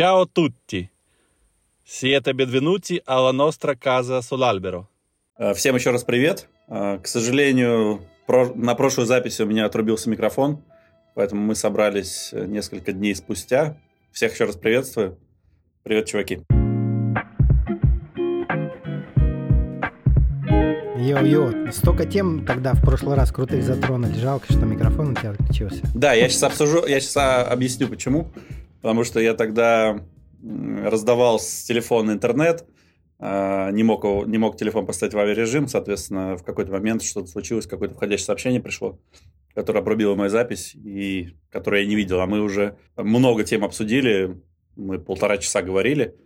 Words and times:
Ciao 0.00 0.26
tutti. 0.26 0.90
Siete 1.82 2.32
benvenuti 2.32 2.98
alla 3.04 3.32
nostra 3.32 3.74
casa 3.74 4.22
sull'albero. 4.22 4.86
Э, 5.36 5.52
Всем 5.52 5.74
еще 5.74 5.90
раз 5.90 6.04
привет. 6.04 6.48
Э, 6.68 6.98
К 7.02 7.06
сожалению, 7.06 8.00
на 8.54 8.74
прошлой 8.74 9.04
записи 9.04 9.42
у 9.42 9.46
меня 9.46 9.66
отрубился 9.66 10.08
микрофон, 10.08 10.64
поэтому 11.14 11.42
мы 11.42 11.54
собрались 11.54 12.30
э, 12.32 12.46
несколько 12.46 12.92
дней 12.92 13.14
спустя. 13.14 13.76
Всех 14.10 14.32
еще 14.32 14.44
раз 14.46 14.56
приветствую. 14.56 15.18
Привет, 15.82 16.06
чуваки. 16.06 16.40
Йо-йо, 20.96 21.70
столько 21.72 22.06
тем 22.06 22.46
тогда 22.46 22.72
в 22.72 22.80
прошлый 22.80 23.16
раз 23.16 23.32
крутых 23.32 23.62
затронули. 23.62 24.14
Жалко, 24.14 24.50
что 24.50 24.60
микрофон 24.60 25.10
у 25.10 25.14
тебя 25.14 25.32
отключился. 25.32 25.82
Да, 25.94 26.14
я 26.14 26.30
сейчас 26.30 26.44
обсужу, 26.44 26.86
я 26.86 27.00
сейчас 27.00 27.46
объясню 27.50 27.86
почему. 27.86 28.32
Потому 28.80 29.04
что 29.04 29.20
я 29.20 29.34
тогда 29.34 30.00
раздавал 30.42 31.38
с 31.38 31.64
телефона 31.64 32.12
интернет, 32.12 32.66
а, 33.18 33.70
не 33.70 33.82
мог, 33.82 34.04
не 34.26 34.38
мог 34.38 34.56
телефон 34.56 34.86
поставить 34.86 35.12
в 35.12 35.18
авиарежим, 35.18 35.68
соответственно, 35.68 36.36
в 36.36 36.42
какой-то 36.42 36.72
момент 36.72 37.02
что-то 37.02 37.26
случилось, 37.26 37.66
какое-то 37.66 37.94
входящее 37.94 38.24
сообщение 38.24 38.60
пришло, 38.62 38.98
которое 39.54 39.80
обрубило 39.80 40.14
мою 40.14 40.30
запись, 40.30 40.74
и 40.74 41.34
которое 41.50 41.82
я 41.82 41.88
не 41.88 41.96
видел. 41.96 42.20
А 42.20 42.26
мы 42.26 42.40
уже 42.40 42.78
много 42.96 43.44
тем 43.44 43.64
обсудили, 43.64 44.40
мы 44.76 44.98
полтора 44.98 45.36
часа 45.36 45.60
говорили, 45.60 46.16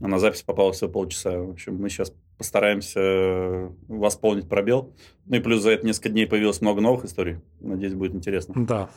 а 0.00 0.06
на 0.06 0.20
запись 0.20 0.42
попало 0.42 0.72
всего 0.72 0.90
полчаса. 0.90 1.40
В 1.40 1.50
общем, 1.50 1.76
мы 1.76 1.88
сейчас 1.88 2.14
постараемся 2.38 3.72
восполнить 3.88 4.48
пробел. 4.48 4.94
Ну 5.26 5.36
и 5.36 5.40
плюс 5.40 5.62
за 5.62 5.72
это 5.72 5.86
несколько 5.86 6.10
дней 6.10 6.26
появилось 6.26 6.60
много 6.60 6.80
новых 6.80 7.04
историй. 7.04 7.38
Надеюсь, 7.60 7.94
будет 7.94 8.14
интересно. 8.14 8.54
Да. 8.64 8.90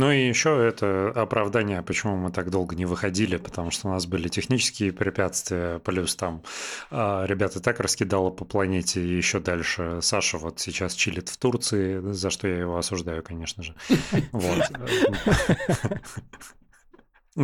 Ну 0.00 0.10
и 0.10 0.26
еще 0.26 0.66
это 0.66 1.12
оправдание, 1.14 1.82
почему 1.82 2.16
мы 2.16 2.32
так 2.32 2.48
долго 2.50 2.74
не 2.74 2.86
выходили, 2.86 3.36
потому 3.36 3.70
что 3.70 3.88
у 3.88 3.90
нас 3.90 4.06
были 4.06 4.28
технические 4.28 4.94
препятствия, 4.94 5.78
плюс 5.80 6.16
там 6.16 6.42
а, 6.90 7.26
ребята 7.26 7.60
так 7.60 7.80
раскидало 7.80 8.30
по 8.30 8.46
планете 8.46 9.02
и 9.02 9.14
еще 9.14 9.40
дальше. 9.40 9.98
Саша 10.00 10.38
вот 10.38 10.58
сейчас 10.58 10.94
чилит 10.94 11.28
в 11.28 11.36
Турции, 11.36 12.00
за 12.12 12.30
что 12.30 12.48
я 12.48 12.60
его 12.60 12.78
осуждаю, 12.78 13.22
конечно 13.22 13.62
же. 13.62 13.74
Вот. 14.32 14.70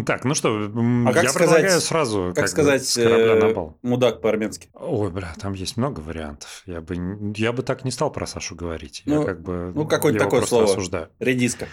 Так, 0.04 0.24
ну 0.24 0.34
что, 0.34 0.48
А 0.48 1.12
как 1.12 1.22
я 1.22 1.30
сказать- 1.30 1.34
предлагаю 1.34 1.80
сразу 1.80 2.32
Как 2.34 2.34
как 2.34 2.44
бы 2.44 2.48
сказать, 2.48 2.96
на 2.96 3.02
э, 3.02 3.70
мудак 3.82 4.20
по-армянски? 4.20 4.68
Ой, 4.74 5.10
бля, 5.10 5.32
там 5.38 5.52
есть 5.52 5.76
много 5.76 6.00
вариантов. 6.00 6.62
Я 6.66 6.80
бы, 6.80 6.96
я 7.36 7.52
бы 7.52 7.62
так 7.62 7.84
не 7.84 7.92
стал 7.92 8.10
про 8.10 8.26
Сашу 8.26 8.56
говорить. 8.56 9.02
Я 9.06 9.14
Ну, 9.14 9.24
как 9.24 9.42
бы 9.42 9.72
ну, 9.74 9.82
его 9.88 10.18
такое 10.18 10.42
слово. 10.42 10.64
осуждаю. 10.64 11.08
Редиска. 11.20 11.68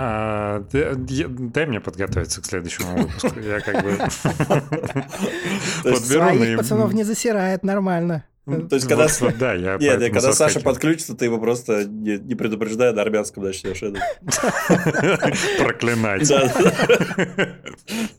А, 0.00 0.64
а, 0.72 0.94
дай 0.94 1.66
мне 1.66 1.80
подготовиться 1.80 2.40
к 2.40 2.46
следующему 2.46 2.96
выпуску. 2.98 3.40
Я 3.40 3.58
как 3.60 3.82
бы 3.82 3.90
подберу 5.82 6.00
Своих 6.00 6.40
наим- 6.40 6.56
пацанов 6.58 6.92
не 6.94 7.02
засирает, 7.02 7.64
нормально. 7.64 8.24
Ну, 8.46 8.66
То 8.66 8.76
есть, 8.76 8.88
когда, 8.88 9.08
Вот, 9.20 9.36
да, 9.36 9.52
я 9.52 9.76
Нет, 9.76 10.00
когда 10.12 10.32
Саша 10.32 10.60
подключится, 10.60 11.14
ты 11.14 11.26
его 11.26 11.38
просто 11.38 11.84
не, 11.84 12.16
не 12.16 12.34
предупреждая 12.34 12.92
на 12.94 13.02
армянском 13.02 13.42
начнешь. 13.44 13.82
это. 13.82 14.00
проклинать. 15.58 16.28
Да. 16.28 16.50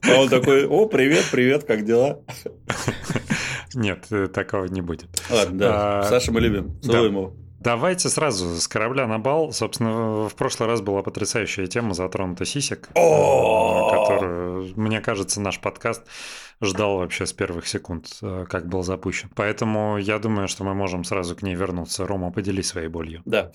А 0.01 0.19
он 0.19 0.29
такой, 0.29 0.65
о, 0.67 0.87
привет, 0.87 1.25
привет, 1.31 1.63
как 1.63 1.85
дела? 1.85 2.19
Нет, 3.75 4.05
э, 4.09 4.27
такого 4.27 4.65
не 4.65 4.81
будет. 4.81 5.07
Ладно, 5.29 5.59
да, 5.59 5.99
А, 5.99 6.03
Саша 6.03 6.31
мы 6.31 6.41
любим, 6.41 6.79
да. 6.81 6.91
целуем 6.91 7.13
его. 7.13 7.35
Давайте 7.59 8.07
сразу 8.07 8.55
с 8.55 8.67
корабля 8.67 9.05
на 9.05 9.19
бал. 9.19 9.51
Собственно, 9.51 10.29
в 10.29 10.35
прошлый 10.35 10.67
раз 10.67 10.81
была 10.81 11.03
потрясающая 11.03 11.67
тема 11.67 11.93
затронута 11.93 12.45
сисек, 12.45 12.89
э, 12.89 12.93
которую, 12.95 14.73
мне 14.77 15.01
кажется, 15.01 15.41
наш 15.41 15.59
подкаст 15.59 16.03
ждал 16.61 16.97
вообще 16.97 17.25
с 17.25 17.33
первых 17.33 17.67
секунд, 17.67 18.07
э, 18.21 18.45
как 18.47 18.67
был 18.67 18.83
запущен. 18.83 19.29
Поэтому 19.35 19.97
я 19.97 20.19
думаю, 20.19 20.47
что 20.47 20.63
мы 20.63 20.73
можем 20.73 21.03
сразу 21.03 21.35
к 21.35 21.41
ней 21.41 21.55
вернуться. 21.55 22.07
Рома, 22.07 22.31
поделись 22.31 22.67
своей 22.67 22.87
болью. 22.87 23.21
Да. 23.25 23.51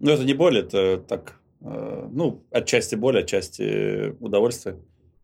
Ну, 0.00 0.10
это 0.10 0.24
не 0.24 0.34
боль, 0.34 0.58
это 0.58 0.98
так, 0.98 1.34
э, 1.60 2.08
ну, 2.10 2.42
отчасти 2.50 2.96
боль, 2.96 3.20
отчасти 3.20 4.16
удовольствие. 4.20 4.78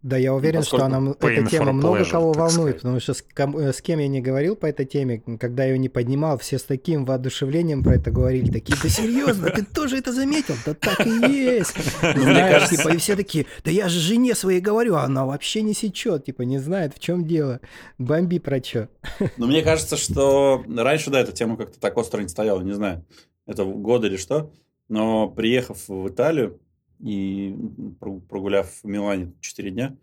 Да, 0.05 0.19
я 0.19 0.35
уверен, 0.35 0.61
Поскольку 0.61 0.87
что 0.87 0.97
она, 0.97 1.15
эта 1.19 1.47
тема 1.47 1.73
много 1.73 2.01
pleasure, 2.01 2.11
кого 2.11 2.33
волнует, 2.35 2.53
сказать. 2.53 2.77
потому 2.77 3.01
что 3.01 3.15
с, 3.15 3.23
ком- 3.23 3.57
э, 3.57 3.73
с 3.73 3.81
кем 3.81 4.01
я 4.01 4.07
не 4.07 4.21
говорил 4.21 4.55
по 4.55 4.67
этой 4.67 4.85
теме, 4.85 5.23
когда 5.41 5.65
я 5.65 5.71
ее 5.71 5.79
не 5.79 5.89
поднимал, 5.89 6.37
все 6.37 6.59
с 6.59 6.63
таким 6.63 7.07
воодушевлением 7.07 7.83
про 7.83 7.95
это 7.95 8.11
говорили, 8.11 8.51
такие, 8.53 8.77
да 8.83 8.91
серьезно, 8.91 9.49
ты 9.49 9.65
тоже 9.65 9.97
это 9.97 10.13
заметил? 10.13 10.57
Да 10.67 10.75
так 10.75 11.07
и 11.07 11.09
есть. 11.09 11.75
Знаешь, 12.01 12.69
типа, 12.69 12.91
и 12.91 12.99
все 12.99 13.17
такие, 13.17 13.47
да 13.65 13.71
я 13.71 13.89
же 13.89 13.99
жене 13.99 14.35
своей 14.35 14.61
говорю, 14.61 14.97
а 14.97 15.05
она 15.05 15.25
вообще 15.25 15.63
не 15.63 15.73
сечет, 15.73 16.27
типа, 16.27 16.43
не 16.43 16.59
знает, 16.59 16.95
в 16.95 16.99
чем 16.99 17.27
дело. 17.27 17.61
Бомби 17.97 18.39
про 18.41 18.63
что. 18.63 18.91
Но 19.39 19.47
мне 19.47 19.63
кажется, 19.63 19.97
что 19.97 20.63
раньше, 20.69 21.09
да, 21.09 21.21
эта 21.21 21.33
тема 21.33 21.57
как-то 21.57 21.81
так 21.81 21.97
остро 21.97 22.21
не 22.21 22.29
стояла, 22.29 22.61
не 22.61 22.75
знаю, 22.75 23.07
это 23.47 23.65
год 23.65 24.05
или 24.05 24.19
что, 24.19 24.53
но 24.91 25.29
приехав 25.29 25.89
в 25.89 26.09
Италию 26.09 26.61
и 27.05 27.55
про- 28.01 28.19
прогуляв 28.19 28.81
в 28.83 28.85
Милане 28.85 29.35
4 29.41 29.71
дня, 29.71 29.95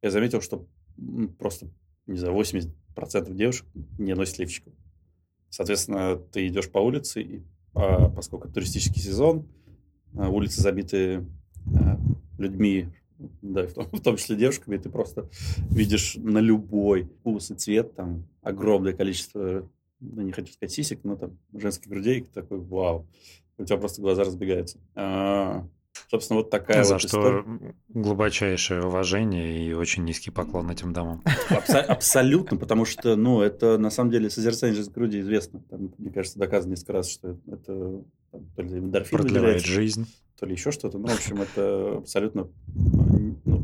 я 0.00 0.10
заметил, 0.10 0.40
что 0.40 0.66
просто, 1.38 1.68
не 2.06 2.16
знаю, 2.16 2.34
80% 2.34 3.34
девушек 3.34 3.66
не 3.98 4.14
носят 4.14 4.38
лифчиков. 4.38 4.72
Соответственно, 5.50 6.16
ты 6.16 6.46
идешь 6.46 6.70
по 6.70 6.78
улице, 6.78 7.20
и 7.20 7.42
а, 7.74 8.08
поскольку 8.08 8.48
туристический 8.48 9.02
сезон, 9.02 9.46
а, 10.14 10.30
улицы 10.30 10.62
забиты 10.62 11.26
а, 11.78 12.00
людьми, 12.38 12.88
да, 13.42 13.66
в 13.66 13.74
том, 13.74 13.88
в 13.92 14.00
том 14.00 14.16
числе 14.16 14.36
девушками, 14.36 14.78
ты 14.78 14.88
просто 14.88 15.28
видишь 15.70 16.16
на 16.16 16.38
любой 16.38 17.04
вкус 17.04 17.50
и 17.50 17.54
цвет 17.54 17.94
там 17.94 18.26
огромное 18.40 18.94
количество, 18.94 19.68
ну, 20.00 20.22
не 20.22 20.32
хочу 20.32 20.54
сказать 20.54 20.72
сисек, 20.72 21.00
но 21.04 21.16
там 21.16 21.38
женских 21.52 21.90
грудей, 21.90 22.22
такой, 22.32 22.60
вау, 22.60 23.06
у 23.58 23.64
тебя 23.64 23.76
просто 23.76 24.00
глаза 24.00 24.24
разбегаются. 24.24 24.78
А, 24.94 25.68
собственно, 26.10 26.38
вот 26.40 26.50
такая 26.50 26.84
За 26.84 26.94
вот 26.94 27.00
что 27.00 27.08
история. 27.08 27.74
глубочайшее 27.88 28.82
уважение 28.82 29.66
и 29.66 29.72
очень 29.72 30.04
низкий 30.04 30.30
поклон 30.30 30.70
этим 30.70 30.92
дамам. 30.92 31.22
Абсо- 31.50 31.80
абсолютно, 31.80 32.56
потому 32.56 32.84
что, 32.84 33.16
ну, 33.16 33.40
это 33.40 33.78
на 33.78 33.90
самом 33.90 34.10
деле 34.10 34.30
созерцание 34.30 34.74
женской 34.76 34.94
груди 35.02 35.20
известно. 35.20 35.60
Там, 35.70 35.92
мне 35.98 36.10
кажется, 36.10 36.38
доказано 36.38 36.70
несколько 36.72 36.92
раз, 36.94 37.08
что 37.08 37.36
это 37.46 38.02
там, 38.32 38.46
то 38.54 38.62
ли 38.62 38.78
эндорфин 38.78 39.18
Продлевает 39.18 39.64
жизнь. 39.64 40.06
то 40.38 40.46
ли 40.46 40.52
еще 40.52 40.70
что-то. 40.70 40.98
Ну, 40.98 41.06
в 41.08 41.14
общем, 41.14 41.42
это 41.42 41.98
абсолютно 41.98 42.48
ну, 43.44 43.62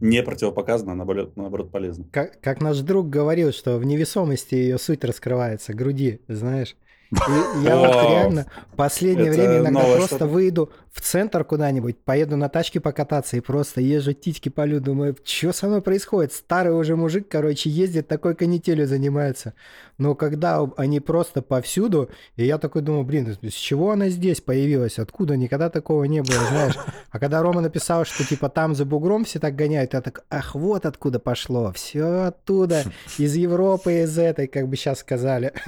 не 0.00 0.22
противопоказано, 0.22 0.92
а 0.92 0.94
наоборот, 0.94 1.36
наоборот 1.36 1.70
полезно. 1.70 2.04
Как, 2.12 2.40
как 2.40 2.60
наш 2.60 2.78
друг 2.80 3.08
говорил, 3.08 3.52
что 3.52 3.78
в 3.78 3.84
невесомости 3.84 4.54
ее 4.54 4.78
суть 4.78 5.04
раскрывается, 5.04 5.72
груди, 5.74 6.20
знаешь. 6.28 6.76
И 7.12 7.16
я 7.64 7.76
вот 7.76 8.10
реально 8.10 8.46
последнее 8.76 9.30
время 9.30 9.58
иногда 9.58 9.96
просто 9.96 10.26
выйду 10.26 10.70
в 10.92 11.00
центр 11.00 11.44
куда-нибудь, 11.44 11.98
поеду 11.98 12.36
на 12.36 12.48
тачке 12.48 12.80
покататься 12.80 13.36
и 13.36 13.40
просто 13.40 13.80
езжу 13.80 14.14
титьки 14.14 14.48
полю, 14.48 14.80
думаю, 14.80 15.14
что 15.24 15.52
со 15.52 15.66
мной 15.66 15.82
происходит? 15.82 16.32
Старый 16.32 16.72
уже 16.72 16.96
мужик, 16.96 17.28
короче, 17.28 17.68
ездит, 17.68 18.08
такой 18.08 18.34
канителью 18.34 18.86
занимается. 18.86 19.52
Но 19.98 20.14
когда 20.14 20.66
они 20.76 21.00
просто 21.00 21.42
повсюду, 21.42 22.10
и 22.36 22.46
я 22.46 22.56
такой 22.58 22.82
думаю, 22.82 23.04
блин, 23.04 23.36
с 23.42 23.52
чего 23.52 23.90
она 23.90 24.08
здесь 24.08 24.40
появилась? 24.40 24.98
Откуда? 24.98 25.36
Никогда 25.36 25.68
такого 25.68 26.04
не 26.04 26.22
было, 26.22 26.38
знаешь. 26.48 26.76
А 27.10 27.18
когда 27.18 27.42
Рома 27.42 27.60
написал, 27.60 28.04
что 28.04 28.24
типа 28.24 28.48
там 28.48 28.74
за 28.74 28.84
бугром 28.84 29.24
все 29.24 29.38
так 29.38 29.54
гоняют, 29.54 29.94
я 29.94 30.00
так, 30.00 30.24
ах, 30.30 30.54
вот 30.54 30.86
откуда 30.86 31.18
пошло. 31.18 31.72
Все 31.74 32.26
оттуда, 32.26 32.84
из 33.18 33.34
Европы, 33.34 34.02
из 34.02 34.18
этой, 34.18 34.46
как 34.46 34.68
бы 34.68 34.76
сейчас 34.76 35.00
сказали. 35.00 35.52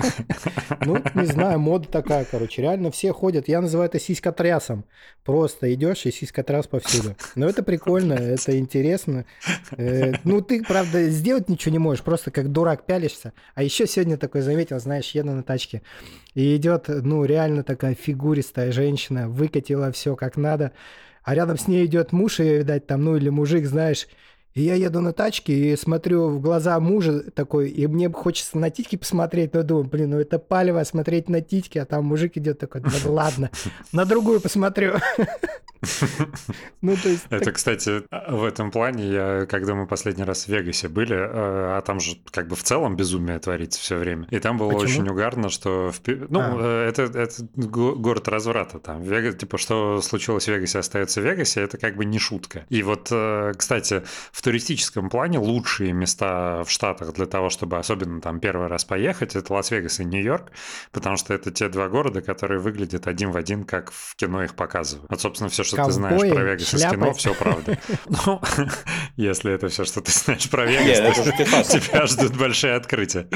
Ну, 0.84 1.02
не 1.14 1.26
знаю, 1.28 1.58
мода 1.58 1.88
такая, 1.88 2.24
короче. 2.24 2.62
Реально 2.62 2.90
все 2.90 3.12
ходят. 3.12 3.48
Я 3.48 3.60
называю 3.60 3.88
это 3.88 3.98
сиськотрясом. 3.98 4.84
Просто 5.24 5.72
идешь 5.74 6.06
и 6.06 6.10
сиськотряс 6.10 6.66
повсюду. 6.66 7.16
Но 7.34 7.48
это 7.48 7.62
прикольно, 7.62 8.14
это 8.14 8.58
интересно. 8.58 9.24
Э, 9.76 10.12
Ну, 10.24 10.40
ты, 10.40 10.62
правда, 10.62 11.08
сделать 11.10 11.48
ничего 11.48 11.72
не 11.72 11.78
можешь, 11.78 12.02
просто 12.02 12.30
как 12.30 12.50
дурак 12.50 12.84
пялишься. 12.86 13.32
А 13.54 13.62
еще 13.62 13.86
сегодня 13.86 14.16
такой 14.16 14.40
заметил, 14.40 14.78
знаешь, 14.78 15.10
еду 15.10 15.32
на 15.32 15.42
тачке, 15.42 15.82
и 16.34 16.56
идет, 16.56 16.84
ну, 16.88 17.24
реально 17.24 17.62
такая 17.62 17.94
фигуристая 17.94 18.72
женщина, 18.72 19.28
выкатила 19.28 19.92
все 19.92 20.16
как 20.16 20.36
надо, 20.36 20.72
а 21.22 21.34
рядом 21.34 21.58
с 21.58 21.68
ней 21.68 21.84
идет 21.84 22.12
муж 22.12 22.40
ее, 22.40 22.58
видать, 22.58 22.86
там, 22.86 23.04
ну, 23.04 23.16
или 23.16 23.28
мужик, 23.28 23.66
знаешь, 23.66 24.06
и 24.54 24.62
я 24.62 24.74
еду 24.74 25.00
на 25.00 25.12
тачке 25.12 25.52
и 25.72 25.76
смотрю 25.76 26.28
в 26.30 26.40
глаза 26.40 26.78
мужа 26.80 27.22
такой, 27.32 27.68
и 27.70 27.86
мне 27.86 28.10
хочется 28.10 28.58
на 28.58 28.70
титьки 28.70 28.96
посмотреть, 28.96 29.54
но 29.54 29.62
думаю, 29.62 29.84
блин, 29.86 30.10
ну 30.10 30.18
это 30.20 30.38
палево 30.38 30.82
смотреть 30.84 31.28
на 31.28 31.40
титьки, 31.40 31.78
а 31.78 31.84
там 31.84 32.04
мужик 32.06 32.36
идет 32.36 32.58
такой, 32.58 32.82
ну 32.82 33.12
ладно, 33.12 33.50
на 33.92 34.04
другую 34.04 34.40
посмотрю. 34.40 34.94
Ну, 36.80 36.96
то 36.96 37.08
есть... 37.08 37.26
Это, 37.30 37.44
так- 37.44 37.54
кстати, 37.54 38.02
в 38.28 38.44
этом 38.44 38.70
плане, 38.70 39.12
я, 39.12 39.46
когда 39.46 39.74
мы 39.74 39.86
последний 39.86 40.24
раз 40.24 40.44
в 40.44 40.48
Вегасе 40.48 40.88
были, 40.88 41.14
э, 41.14 41.28
а 41.76 41.80
там 41.82 42.00
же 42.00 42.16
как 42.30 42.48
бы 42.48 42.56
в 42.56 42.62
целом 42.64 42.96
безумие 42.96 43.38
творится 43.38 43.80
все 43.80 43.96
время. 43.96 44.26
И 44.30 44.38
там 44.38 44.58
было 44.58 44.70
Почему? 44.72 44.82
очень 45.02 45.08
угарно, 45.08 45.48
что... 45.50 45.92
в 45.92 46.00
Ну, 46.30 46.40
А. 46.40 46.56
э, 46.86 46.88
это, 46.88 47.02
это 47.02 47.34
го- 47.54 47.94
город 47.94 48.28
разврата 48.28 48.78
там. 48.80 49.02
Вега, 49.02 49.32
типа, 49.32 49.58
что 49.58 50.00
случилось 50.02 50.44
в 50.46 50.48
Вегасе, 50.48 50.78
остается 50.80 51.20
в 51.20 51.24
Вегасе, 51.24 51.60
это 51.60 51.78
как 51.78 51.96
бы 51.96 52.04
не 52.04 52.18
шутка. 52.18 52.64
И 52.70 52.82
вот, 52.82 53.08
э, 53.12 53.52
кстати, 53.56 54.02
в 54.38 54.42
туристическом 54.42 55.10
плане 55.10 55.40
лучшие 55.40 55.92
места 55.92 56.62
в 56.62 56.70
Штатах 56.70 57.12
для 57.12 57.26
того, 57.26 57.50
чтобы 57.50 57.76
особенно 57.76 58.20
там 58.20 58.38
первый 58.38 58.68
раз 58.68 58.84
поехать, 58.84 59.34
это 59.34 59.52
Лас-Вегас 59.52 59.98
и 59.98 60.04
Нью-Йорк, 60.04 60.52
потому 60.92 61.16
что 61.16 61.34
это 61.34 61.50
те 61.50 61.68
два 61.68 61.88
города, 61.88 62.20
которые 62.20 62.60
выглядят 62.60 63.08
один 63.08 63.32
в 63.32 63.36
один, 63.36 63.64
как 63.64 63.90
в 63.90 64.14
кино 64.14 64.44
их 64.44 64.54
показывают. 64.54 65.10
Вот, 65.10 65.20
собственно, 65.20 65.50
все, 65.50 65.64
что 65.64 65.74
Ковбои, 65.74 65.90
ты 65.90 65.94
знаешь 65.96 66.32
про 66.32 66.42
Вегас 66.44 66.72
из 66.72 66.82
кино, 66.88 67.12
все 67.14 67.34
правда. 67.34 67.78
Ну, 68.26 68.40
если 69.16 69.52
это 69.52 69.68
все, 69.68 69.84
что 69.84 70.00
ты 70.00 70.12
знаешь 70.12 70.48
про 70.48 70.66
Вегас, 70.66 71.68
тебя 71.68 72.06
ждут 72.06 72.36
большие 72.36 72.74
открытия. 72.74 73.28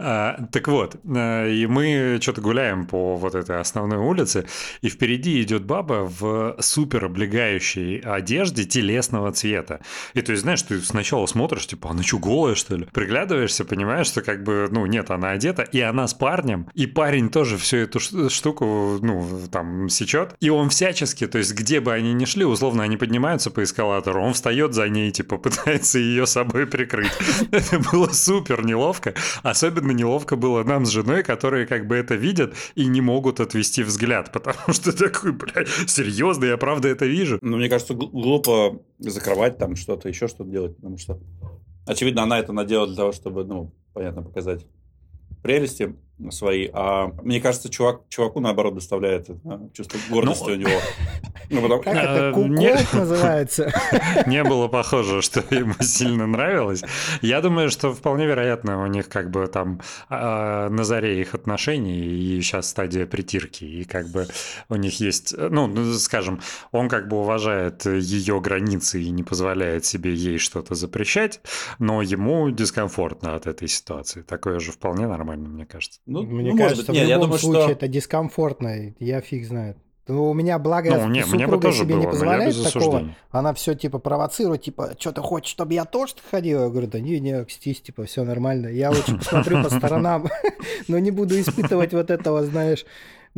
А, 0.00 0.44
так 0.50 0.66
вот, 0.66 0.96
э, 1.04 1.50
и 1.52 1.66
мы 1.68 2.18
что-то 2.20 2.40
гуляем 2.40 2.86
по 2.86 3.16
вот 3.16 3.36
этой 3.36 3.60
основной 3.60 3.98
улице, 3.98 4.46
и 4.80 4.88
впереди 4.88 5.40
идет 5.40 5.64
баба 5.64 6.04
в 6.04 6.56
супер 6.58 7.04
облегающей 7.04 8.00
одежде 8.00 8.64
телесного 8.64 9.30
цвета. 9.30 9.80
И 10.14 10.20
то 10.20 10.32
есть, 10.32 10.47
знаешь, 10.48 10.62
ты 10.62 10.80
сначала 10.80 11.26
смотришь, 11.26 11.66
типа, 11.66 11.90
она 11.90 12.02
что, 12.02 12.18
голая, 12.18 12.54
что 12.54 12.74
ли? 12.74 12.86
Приглядываешься, 12.86 13.66
понимаешь, 13.66 14.06
что 14.06 14.22
как 14.22 14.44
бы, 14.44 14.68
ну, 14.70 14.86
нет, 14.86 15.10
она 15.10 15.32
одета, 15.32 15.62
и 15.62 15.80
она 15.80 16.08
с 16.08 16.14
парнем, 16.14 16.70
и 16.72 16.86
парень 16.86 17.28
тоже 17.28 17.58
всю 17.58 17.76
эту 17.76 18.00
штуку, 18.30 18.98
ну, 19.02 19.28
там, 19.52 19.90
сечет, 19.90 20.34
и 20.40 20.48
он 20.48 20.70
всячески, 20.70 21.26
то 21.26 21.36
есть, 21.36 21.52
где 21.54 21.80
бы 21.80 21.92
они 21.92 22.14
ни 22.14 22.24
шли, 22.24 22.46
условно, 22.46 22.82
они 22.82 22.96
поднимаются 22.96 23.50
по 23.50 23.62
эскалатору, 23.62 24.22
он 24.22 24.32
встает 24.32 24.72
за 24.72 24.88
ней, 24.88 25.10
типа, 25.10 25.36
пытается 25.38 25.98
ее 25.98 26.26
собой 26.26 26.66
прикрыть. 26.66 27.12
Это 27.50 27.78
было 27.92 28.08
супер 28.12 28.64
неловко. 28.64 29.12
Особенно 29.42 29.92
неловко 29.92 30.36
было 30.36 30.64
нам 30.64 30.86
с 30.86 30.90
женой, 30.90 31.22
которые 31.22 31.66
как 31.66 31.86
бы 31.86 31.96
это 31.96 32.14
видят 32.14 32.54
и 32.74 32.86
не 32.86 33.00
могут 33.00 33.40
отвести 33.40 33.82
взгляд, 33.82 34.32
потому 34.32 34.72
что 34.72 34.92
такой, 34.96 35.32
блядь, 35.32 35.68
серьезно, 35.86 36.46
я 36.46 36.56
правда 36.56 36.88
это 36.88 37.04
вижу. 37.04 37.38
Ну, 37.42 37.58
мне 37.58 37.68
кажется, 37.68 37.92
глупо 37.92 38.80
закрывать 38.98 39.58
там 39.58 39.76
что-то, 39.76 40.08
еще 40.08 40.28
что-то 40.28 40.50
делать, 40.50 40.76
потому 40.76 40.98
что, 40.98 41.18
очевидно, 41.86 42.22
она 42.22 42.38
это 42.38 42.52
надела 42.52 42.86
для 42.86 42.96
того, 42.96 43.12
чтобы, 43.12 43.44
ну, 43.44 43.72
понятно, 43.92 44.22
показать 44.22 44.66
прелести 45.42 45.96
свои, 46.30 46.68
а 46.72 47.08
мне 47.22 47.40
кажется, 47.40 47.68
чувак, 47.68 48.02
чуваку 48.08 48.40
наоборот 48.40 48.74
доставляет 48.74 49.30
это, 49.30 49.70
чувство 49.72 49.98
гордости 50.10 50.48
ну, 50.48 50.52
у 50.52 50.56
него. 50.56 50.70
Ну, 51.50 51.62
потому... 51.62 51.82
Как 51.82 51.96
это? 51.96 52.32
Куколк 52.34 52.92
называется? 52.92 53.72
Не 54.26 54.44
было 54.44 54.68
похоже, 54.68 55.22
что 55.22 55.42
ему 55.50 55.72
сильно 55.80 56.26
нравилось. 56.26 56.82
Я 57.22 57.40
думаю, 57.40 57.70
что 57.70 57.94
вполне 57.94 58.26
вероятно 58.26 58.82
у 58.82 58.86
них 58.86 59.08
как 59.08 59.30
бы 59.30 59.46
там 59.46 59.80
э, 60.10 60.68
на 60.68 60.84
заре 60.84 61.22
их 61.22 61.34
отношений 61.34 62.00
и 62.00 62.40
сейчас 62.42 62.68
стадия 62.68 63.06
притирки, 63.06 63.64
и 63.64 63.84
как 63.84 64.08
бы 64.08 64.26
у 64.68 64.76
них 64.76 65.00
есть, 65.00 65.34
ну, 65.38 65.94
скажем, 65.94 66.40
он 66.70 66.90
как 66.90 67.08
бы 67.08 67.16
уважает 67.16 67.86
ее 67.86 68.40
границы 68.42 69.00
и 69.00 69.10
не 69.10 69.22
позволяет 69.22 69.86
себе 69.86 70.12
ей 70.14 70.36
что-то 70.36 70.74
запрещать, 70.74 71.40
но 71.78 72.02
ему 72.02 72.50
дискомфортно 72.50 73.36
от 73.36 73.46
этой 73.46 73.68
ситуации. 73.68 74.20
Такое 74.22 74.60
же 74.60 74.72
вполне 74.72 75.06
нормально, 75.06 75.48
мне 75.48 75.64
кажется. 75.64 76.00
Ну, 76.08 76.22
мне 76.22 76.52
ну, 76.52 76.56
кажется, 76.56 76.90
быть, 76.90 77.00
в 77.00 77.04
любом 77.04 77.20
думаю, 77.20 77.38
случае 77.38 77.62
что... 77.64 77.72
это 77.72 77.88
дискомфортно, 77.88 78.94
я 78.98 79.20
фиг 79.20 79.46
знает. 79.46 79.76
Ну, 80.06 80.30
у 80.30 80.32
меня, 80.32 80.58
благо, 80.58 80.88
ну, 80.88 81.08
не, 81.08 81.22
супруга 81.22 81.46
мне 81.46 81.56
бы 81.58 81.72
себе 81.72 81.94
было, 81.94 82.00
не 82.00 82.06
позволяет 82.06 82.72
такого. 82.72 83.14
Она 83.30 83.52
все, 83.52 83.74
типа, 83.74 83.98
провоцирует, 83.98 84.62
типа, 84.62 84.94
что 84.98 85.12
ты 85.12 85.20
хочешь, 85.20 85.50
чтобы 85.50 85.74
я 85.74 85.84
тоже 85.84 86.14
ходил? 86.30 86.62
Я 86.62 86.68
говорю, 86.70 86.86
да 86.86 86.98
не, 86.98 87.20
не, 87.20 87.44
кстись, 87.44 87.82
типа, 87.82 88.06
все 88.06 88.24
нормально. 88.24 88.68
Я 88.68 88.88
лучше 88.88 89.18
посмотрю 89.18 89.62
по 89.62 89.68
сторонам, 89.76 90.28
но 90.88 90.98
не 90.98 91.10
буду 91.10 91.38
испытывать 91.38 91.92
вот 91.92 92.10
этого, 92.10 92.42
знаешь, 92.46 92.86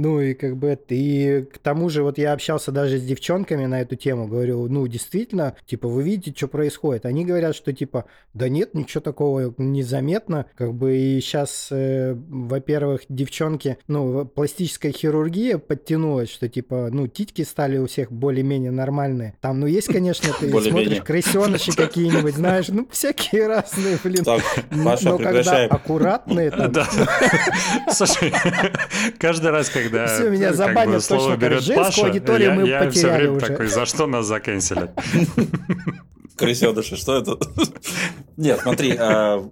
ну 0.01 0.21
и 0.21 0.35
как 0.35 0.57
бы 0.57 0.69
это, 0.69 0.95
и 0.95 1.43
к 1.43 1.59
тому 1.59 1.89
же 1.89 2.03
вот 2.03 2.19
я 2.19 2.33
общался 2.33 2.73
даже 2.73 2.99
с 2.99 3.03
девчонками 3.03 3.67
на 3.67 3.81
эту 3.83 3.97
тему, 3.97 4.27
говорю, 4.27 4.69
ну 4.69 4.87
действительно, 4.87 5.57
типа 5.67 5.89
вы 5.89 6.03
видите, 6.03 6.37
что 6.37 6.49
происходит. 6.49 7.07
Они 7.07 7.25
говорят, 7.25 7.55
что 7.55 7.73
типа, 7.73 8.07
да 8.35 8.49
нет, 8.49 8.75
ничего 8.75 9.01
такого 9.01 9.55
незаметно, 9.59 10.47
как 10.57 10.75
бы 10.75 10.97
и 10.97 11.21
сейчас, 11.21 11.69
э, 11.71 12.15
во-первых, 12.15 13.03
девчонки, 13.09 13.79
ну 13.89 14.25
пластическая 14.25 14.93
хирургия 14.93 15.59
подтянулась, 15.59 16.31
что 16.31 16.49
типа, 16.49 16.89
ну 16.91 17.07
титьки 17.07 17.43
стали 17.43 17.79
у 17.79 17.87
всех 17.87 18.11
более-менее 18.11 18.71
нормальные. 18.71 19.35
Там, 19.41 19.61
ну 19.61 19.67
есть, 19.67 19.89
конечно, 19.89 20.33
ты 20.39 20.51
смотришь 20.63 21.03
крысеныши 21.03 21.73
какие-нибудь, 21.73 22.35
знаешь, 22.35 22.69
ну 22.69 22.89
всякие 22.91 23.47
разные, 23.47 23.99
блин. 24.03 24.25
Но 24.71 25.19
когда 25.19 25.65
аккуратные 25.65 26.51
там... 26.51 26.73
Слушай, 27.93 28.33
каждый 29.19 29.51
раз, 29.51 29.69
когда 29.69 29.90
все, 30.07 30.31
меня 30.31 30.53
забанят 30.53 31.03
бы, 31.03 31.09
точно 31.09 31.37
как 31.37 31.53
женскую 31.53 31.77
Паша, 31.77 32.07
аудиторию 32.07 32.49
я, 32.51 32.55
мы 32.55 32.69
я 32.69 32.79
потеряли 32.79 32.91
все 32.91 33.11
время 33.11 33.33
уже. 33.33 33.47
такой, 33.47 33.67
за 33.67 33.87
что 33.87 34.07
нас 34.07 34.27
заканчивали? 34.27 34.91
Крысёдыши, 36.37 36.97
что 36.97 37.19
это? 37.19 37.39
Нет, 38.37 38.61
смотри, 38.61 38.97
а, 38.99 39.47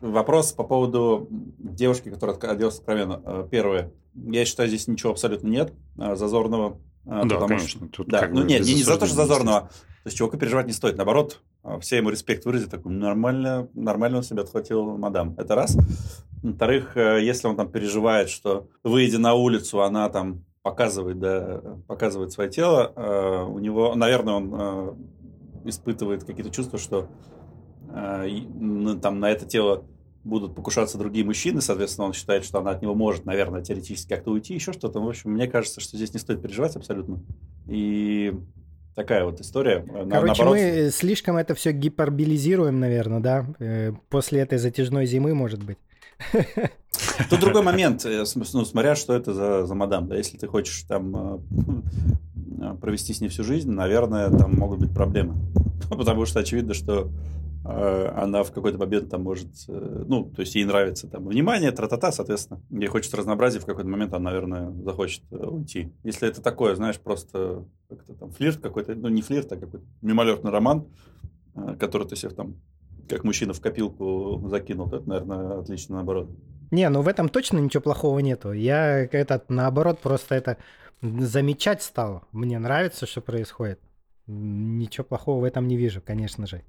вопрос 0.00 0.52
по 0.52 0.62
поводу 0.62 1.26
девушки, 1.30 2.10
которая 2.10 2.36
оделась 2.36 2.78
откровенно. 2.78 3.20
А, 3.24 3.48
первое, 3.50 3.92
я 4.14 4.44
считаю, 4.44 4.68
здесь 4.68 4.86
ничего 4.86 5.10
абсолютно 5.12 5.48
нет 5.48 5.72
а, 5.98 6.14
зазорного. 6.14 6.78
Да, 7.04 7.46
конечно. 7.46 7.88
Тут 7.88 8.08
да, 8.08 8.28
ну 8.30 8.44
нет, 8.44 8.64
не 8.64 8.82
за 8.82 8.98
то, 8.98 9.06
что 9.06 9.16
зазорного. 9.16 9.62
То 9.62 10.06
есть 10.06 10.16
чувака 10.16 10.38
переживать 10.38 10.66
не 10.66 10.72
стоит. 10.72 10.96
Наоборот, 10.96 11.40
все 11.80 11.96
ему 11.98 12.10
респект 12.10 12.44
выразят, 12.44 12.70
такой, 12.70 12.92
нормально, 12.92 13.68
нормально 13.74 14.18
он 14.18 14.22
себя 14.22 14.42
отхватил 14.42 14.96
мадам. 14.96 15.34
Это 15.38 15.54
раз. 15.54 15.76
Во-вторых, 16.42 16.96
э, 16.96 17.20
если 17.22 17.48
он 17.48 17.56
там 17.56 17.70
переживает, 17.70 18.28
что 18.28 18.68
выйдя 18.84 19.18
на 19.18 19.34
улицу, 19.34 19.82
она 19.82 20.08
там 20.08 20.44
показывает, 20.62 21.18
да, 21.18 21.62
показывает 21.86 22.32
свое 22.32 22.50
тело, 22.50 22.92
э, 22.94 23.44
у 23.44 23.58
него, 23.58 23.94
наверное, 23.94 24.34
он 24.34 24.54
э, 24.54 24.94
испытывает 25.64 26.24
какие-то 26.24 26.50
чувства, 26.50 26.78
что 26.78 27.08
там 27.90 29.18
на 29.18 29.30
это 29.30 29.46
тело 29.46 29.82
будут 30.22 30.54
покушаться 30.54 30.98
другие 30.98 31.24
мужчины, 31.24 31.62
соответственно, 31.62 32.08
он 32.08 32.12
считает, 32.12 32.44
что 32.44 32.58
она 32.58 32.72
от 32.72 32.82
него 32.82 32.94
может, 32.94 33.24
наверное, 33.24 33.62
теоретически 33.62 34.10
как-то 34.10 34.30
уйти, 34.30 34.52
еще 34.52 34.74
что-то. 34.74 35.00
В 35.00 35.08
общем, 35.08 35.30
мне 35.32 35.46
кажется, 35.46 35.80
что 35.80 35.96
здесь 35.96 36.12
не 36.12 36.20
стоит 36.20 36.42
переживать 36.42 36.76
абсолютно. 36.76 37.22
И 37.66 38.34
такая 38.98 39.24
вот 39.24 39.40
история. 39.40 39.84
Короче, 39.86 40.42
Наоборот... 40.42 40.56
мы 40.56 40.90
слишком 40.92 41.36
это 41.36 41.54
все 41.54 41.70
гиперболизируем, 41.70 42.80
наверное, 42.80 43.20
да? 43.20 43.46
После 44.08 44.40
этой 44.40 44.58
затяжной 44.58 45.06
зимы, 45.06 45.34
может 45.34 45.62
быть. 45.62 45.78
Тут 47.30 47.38
другой 47.38 47.62
момент, 47.62 48.04
э, 48.04 48.24
ну, 48.34 48.64
смотря 48.64 48.96
что 48.96 49.14
это 49.14 49.32
за, 49.32 49.66
за 49.66 49.74
мадам, 49.76 50.08
да, 50.08 50.16
если 50.16 50.36
ты 50.36 50.48
хочешь 50.48 50.82
там 50.82 51.38
э, 52.60 52.74
провести 52.80 53.14
с 53.14 53.20
ней 53.20 53.28
всю 53.28 53.44
жизнь, 53.44 53.70
наверное, 53.70 54.30
там 54.30 54.56
могут 54.56 54.80
быть 54.80 54.92
проблемы. 54.92 55.36
Потому 55.90 56.26
что 56.26 56.40
очевидно, 56.40 56.74
что 56.74 57.02
э, 57.02 57.08
она 57.68 58.42
в 58.44 58.52
какой-то 58.52 58.78
момент 58.78 59.10
там 59.10 59.22
может, 59.22 59.48
ну, 59.66 60.24
то 60.24 60.40
есть 60.40 60.54
ей 60.54 60.64
нравится 60.64 61.06
там 61.08 61.26
внимание, 61.26 61.70
тра-та-та, 61.70 62.12
соответственно, 62.12 62.60
ей 62.70 62.86
хочется 62.86 63.16
разнообразия, 63.16 63.60
в 63.60 63.66
какой-то 63.66 63.88
момент 63.88 64.14
она, 64.14 64.30
наверное, 64.30 64.70
захочет 64.82 65.22
уйти. 65.30 65.92
Если 66.02 66.28
это 66.28 66.40
такое, 66.40 66.74
знаешь, 66.74 66.98
просто 66.98 67.64
как-то 67.88 68.14
там 68.14 68.30
флирт 68.30 68.60
какой-то, 68.60 68.94
ну, 68.94 69.08
не 69.08 69.22
флирт, 69.22 69.52
а 69.52 69.56
какой-то 69.56 69.84
мимолетный 70.00 70.50
роман, 70.50 70.86
который 71.78 72.06
ты 72.06 72.16
себе 72.16 72.30
там 72.30 72.54
как 73.08 73.24
мужчина 73.24 73.52
в 73.52 73.60
копилку 73.60 74.42
закинул, 74.48 74.88
это, 74.88 75.08
наверное, 75.08 75.60
отлично 75.60 75.96
наоборот. 75.96 76.30
Не, 76.70 76.88
ну 76.90 77.02
в 77.02 77.08
этом 77.08 77.28
точно 77.28 77.58
ничего 77.58 77.82
плохого 77.82 78.18
нету. 78.18 78.52
Я 78.52 79.04
этот, 79.04 79.48
наоборот, 79.48 80.00
просто 80.00 80.34
это 80.34 80.58
замечать 81.00 81.82
стал. 81.82 82.24
Мне 82.32 82.58
нравится, 82.58 83.06
что 83.06 83.20
происходит. 83.20 83.80
Ничего 84.30 85.04
плохого 85.04 85.40
в 85.40 85.44
этом 85.44 85.66
не 85.66 85.78
вижу, 85.78 86.02
конечно 86.02 86.46
же. 86.46 86.62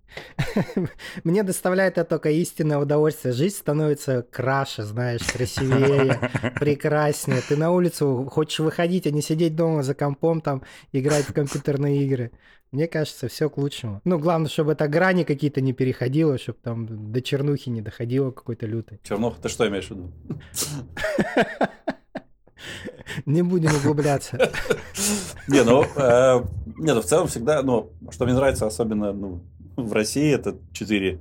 Мне 1.26 1.44
доставляет 1.44 1.98
это 1.98 2.10
только 2.10 2.30
истинное 2.30 2.78
удовольствие. 2.78 3.34
Жизнь 3.34 3.58
становится 3.58 4.22
краше, 4.22 4.84
знаешь, 4.84 5.24
красивее, 5.24 6.18
прекраснее. 6.60 7.42
Ты 7.42 7.58
на 7.58 7.72
улицу 7.72 8.30
хочешь 8.32 8.60
выходить, 8.60 9.08
а 9.08 9.12
не 9.12 9.22
сидеть 9.22 9.58
дома 9.58 9.84
за 9.84 9.94
компом, 9.94 10.40
там, 10.40 10.64
играть 10.94 11.26
в 11.26 11.34
компьютерные 11.34 12.02
игры. 12.06 12.32
Мне 12.72 12.88
кажется, 12.88 13.28
все 13.28 13.50
к 13.50 13.58
лучшему. 13.58 14.00
Ну, 14.06 14.20
главное, 14.20 14.50
чтобы 14.50 14.72
это 14.72 14.88
грани 14.88 15.24
какие-то 15.24 15.60
не 15.60 15.74
переходило, 15.74 16.38
чтобы 16.38 16.60
там 16.64 17.12
до 17.12 17.22
чернухи 17.22 17.68
не 17.68 17.82
доходило 17.82 18.32
какой-то 18.32 18.68
лютой. 18.68 19.02
Чернуха, 19.04 19.42
ты 19.42 19.50
что 19.50 19.68
имеешь 19.68 19.88
в 19.88 19.92
виду? 19.92 20.14
Не 23.26 23.42
будем 23.42 23.76
углубляться. 23.76 24.38
Не, 25.48 25.64
ну, 25.64 25.84
э, 25.96 26.44
нет, 26.78 26.96
ну, 26.96 27.02
в 27.02 27.06
целом 27.06 27.28
всегда, 27.28 27.62
ну, 27.64 27.92
что 28.12 28.26
мне 28.26 28.34
нравится 28.34 28.68
особенно 28.68 29.12
ну, 29.14 29.42
в 29.76 29.94
России, 29.94 30.34
это 30.34 30.56
четыре 30.74 31.20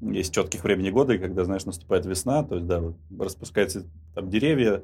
есть 0.00 0.34
четких 0.34 0.62
времени 0.62 0.90
года, 0.90 1.16
когда, 1.18 1.44
знаешь, 1.44 1.64
наступает 1.64 2.04
весна, 2.06 2.44
то 2.44 2.56
есть, 2.56 2.66
да, 2.66 2.82
распускаются 3.18 3.84
там 4.14 4.28
деревья, 4.28 4.82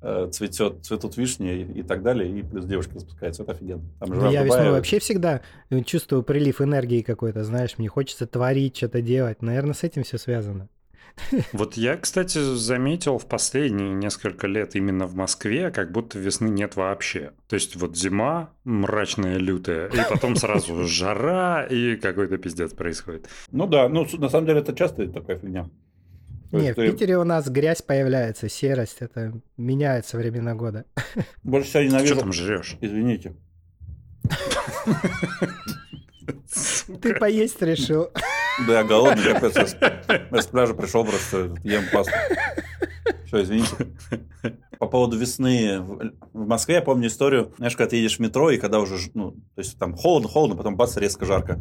э, 0.00 0.28
цветет, 0.32 0.84
цветут 0.84 1.16
вишни 1.16 1.62
и, 1.62 1.80
и 1.80 1.82
так 1.82 2.02
далее, 2.02 2.30
и 2.30 2.42
плюс 2.42 2.64
девушка 2.64 2.94
распускается, 2.94 3.42
это 3.42 3.52
офигенно. 3.52 3.82
Там 3.98 4.14
жара 4.14 4.30
я 4.30 4.42
весной 4.44 4.70
вообще 4.70 5.00
всегда 5.00 5.40
чувствую 5.84 6.22
прилив 6.22 6.60
энергии 6.60 7.02
какой-то, 7.02 7.42
знаешь, 7.44 7.76
мне 7.78 7.88
хочется 7.88 8.26
творить, 8.26 8.76
что-то 8.76 9.02
делать. 9.02 9.42
Наверное, 9.42 9.74
с 9.74 9.82
этим 9.82 10.04
все 10.04 10.18
связано. 10.18 10.68
Вот 11.52 11.76
я, 11.76 11.96
кстати, 11.96 12.38
заметил 12.38 13.18
в 13.18 13.26
последние 13.26 13.90
несколько 13.90 14.46
лет 14.46 14.74
именно 14.74 15.06
в 15.06 15.14
Москве, 15.14 15.70
как 15.70 15.92
будто 15.92 16.18
весны 16.18 16.48
нет 16.48 16.76
вообще. 16.76 17.32
То 17.48 17.54
есть 17.54 17.76
вот 17.76 17.96
зима 17.96 18.50
мрачная, 18.64 19.36
лютая, 19.36 19.88
и 19.88 19.98
потом 20.08 20.36
сразу 20.36 20.84
жара, 20.86 21.64
и 21.64 21.96
какой-то 21.96 22.38
пиздец 22.38 22.72
происходит. 22.72 23.28
Ну 23.50 23.66
да, 23.66 23.88
ну 23.88 24.06
на 24.18 24.28
самом 24.28 24.46
деле 24.46 24.60
это 24.60 24.74
часто 24.74 25.06
такая 25.08 25.38
фигня. 25.38 25.68
Не, 26.52 26.72
в 26.72 26.76
Питере 26.76 27.16
у 27.16 27.24
нас 27.24 27.48
грязь 27.48 27.80
появляется, 27.80 28.48
серость, 28.48 28.98
это 29.00 29.32
меняется 29.56 30.18
времена 30.18 30.54
года. 30.54 30.84
Больше 31.42 31.68
всего 31.68 31.82
ненавижу. 31.84 32.14
Что 32.14 32.20
там 32.20 32.32
жрешь? 32.32 32.76
Извините. 32.80 33.34
Ты 37.00 37.14
поесть 37.14 37.62
решил. 37.62 38.10
Да, 38.66 38.80
я 38.80 38.84
голодный, 38.84 39.32
капец. 39.32 39.76
Я 40.30 40.42
с 40.42 40.46
пляжа 40.46 40.74
пришел 40.74 41.04
просто, 41.04 41.54
ем 41.62 41.84
пасту. 41.92 42.12
Все, 43.26 43.42
извините. 43.42 43.70
По 44.78 44.86
поводу 44.86 45.16
весны. 45.16 45.80
В 46.32 46.46
Москве 46.46 46.76
я 46.76 46.82
помню 46.82 47.08
историю, 47.08 47.52
знаешь, 47.56 47.76
когда 47.76 47.90
ты 47.90 47.96
едешь 47.96 48.16
в 48.16 48.20
метро, 48.20 48.50
и 48.50 48.58
когда 48.58 48.80
уже, 48.80 49.10
ну, 49.14 49.32
то 49.32 49.58
есть 49.58 49.78
там 49.78 49.94
холодно, 49.94 50.28
холодно, 50.28 50.56
потом 50.56 50.76
бац, 50.76 50.96
резко 50.96 51.24
жарко. 51.24 51.60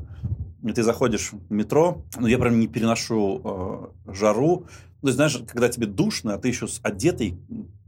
И 0.64 0.72
ты 0.74 0.84
заходишь 0.84 1.32
в 1.32 1.52
метро, 1.52 2.04
ну, 2.20 2.28
я 2.28 2.38
прям 2.38 2.60
не 2.60 2.68
переношу 2.68 3.42
э, 4.06 4.14
жару. 4.14 4.68
Ну, 5.02 5.10
знаешь, 5.10 5.40
когда 5.48 5.70
тебе 5.70 5.88
душно, 5.88 6.34
а 6.34 6.38
ты 6.38 6.50
еще 6.50 6.68
одетый, 6.84 7.40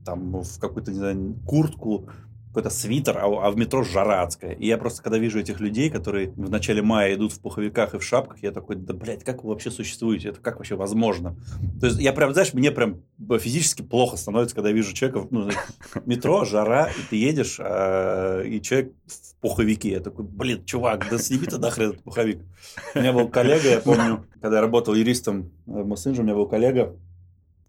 там, 0.06 0.42
в 0.42 0.60
какую-то, 0.60 0.92
не 0.92 0.98
знаю, 0.98 1.36
куртку, 1.46 2.10
какой-то 2.54 2.70
свитер, 2.70 3.18
а, 3.18 3.48
а 3.48 3.50
в 3.50 3.58
метро 3.58 3.84
жара 3.84 4.22
адская. 4.22 4.52
И 4.52 4.68
я 4.68 4.78
просто, 4.78 5.02
когда 5.02 5.18
вижу 5.18 5.40
этих 5.40 5.60
людей, 5.60 5.90
которые 5.90 6.30
в 6.30 6.52
начале 6.52 6.84
мая 6.84 7.16
идут 7.16 7.34
в 7.34 7.40
пуховиках 7.40 7.96
и 7.96 7.98
в 7.98 8.04
шапках, 8.04 8.44
я 8.44 8.52
такой, 8.52 8.76
да, 8.76 8.94
блядь, 8.94 9.24
как 9.24 9.44
вы 9.44 9.50
вообще 9.50 9.72
существуете? 9.72 10.30
Это 10.30 10.40
как 10.40 10.58
вообще 10.58 10.76
возможно? 10.76 11.36
То 11.82 11.88
есть 11.88 12.00
я 12.00 12.14
прям, 12.14 12.32
знаешь, 12.32 12.54
мне 12.54 12.72
прям 12.72 13.02
физически 13.40 13.82
плохо 13.82 14.18
становится, 14.18 14.54
когда 14.54 14.72
вижу 14.72 14.94
человека, 14.94 15.28
ну, 15.32 15.50
метро, 16.06 16.46
жара, 16.46 16.92
и 16.92 17.10
ты 17.10 17.16
едешь, 17.16 17.58
а, 17.60 18.44
и 18.44 18.62
человек 18.62 18.94
в 19.08 19.36
пуховике. 19.42 19.90
Я 19.90 20.00
такой, 20.00 20.24
блин, 20.24 20.64
чувак, 20.64 21.08
да 21.10 21.18
сними 21.18 21.48
ты 21.48 21.58
нахрен 21.58 21.90
этот 21.90 22.04
пуховик. 22.04 22.44
У 22.94 23.00
меня 23.00 23.14
был 23.14 23.30
коллега, 23.30 23.68
я 23.68 23.80
помню, 23.80 24.28
когда 24.40 24.58
я 24.58 24.62
работал 24.62 24.94
юристом 24.94 25.50
в 25.66 25.88
Моссинже, 25.88 26.22
у 26.22 26.24
меня 26.24 26.36
был 26.36 26.48
коллега, 26.48 26.96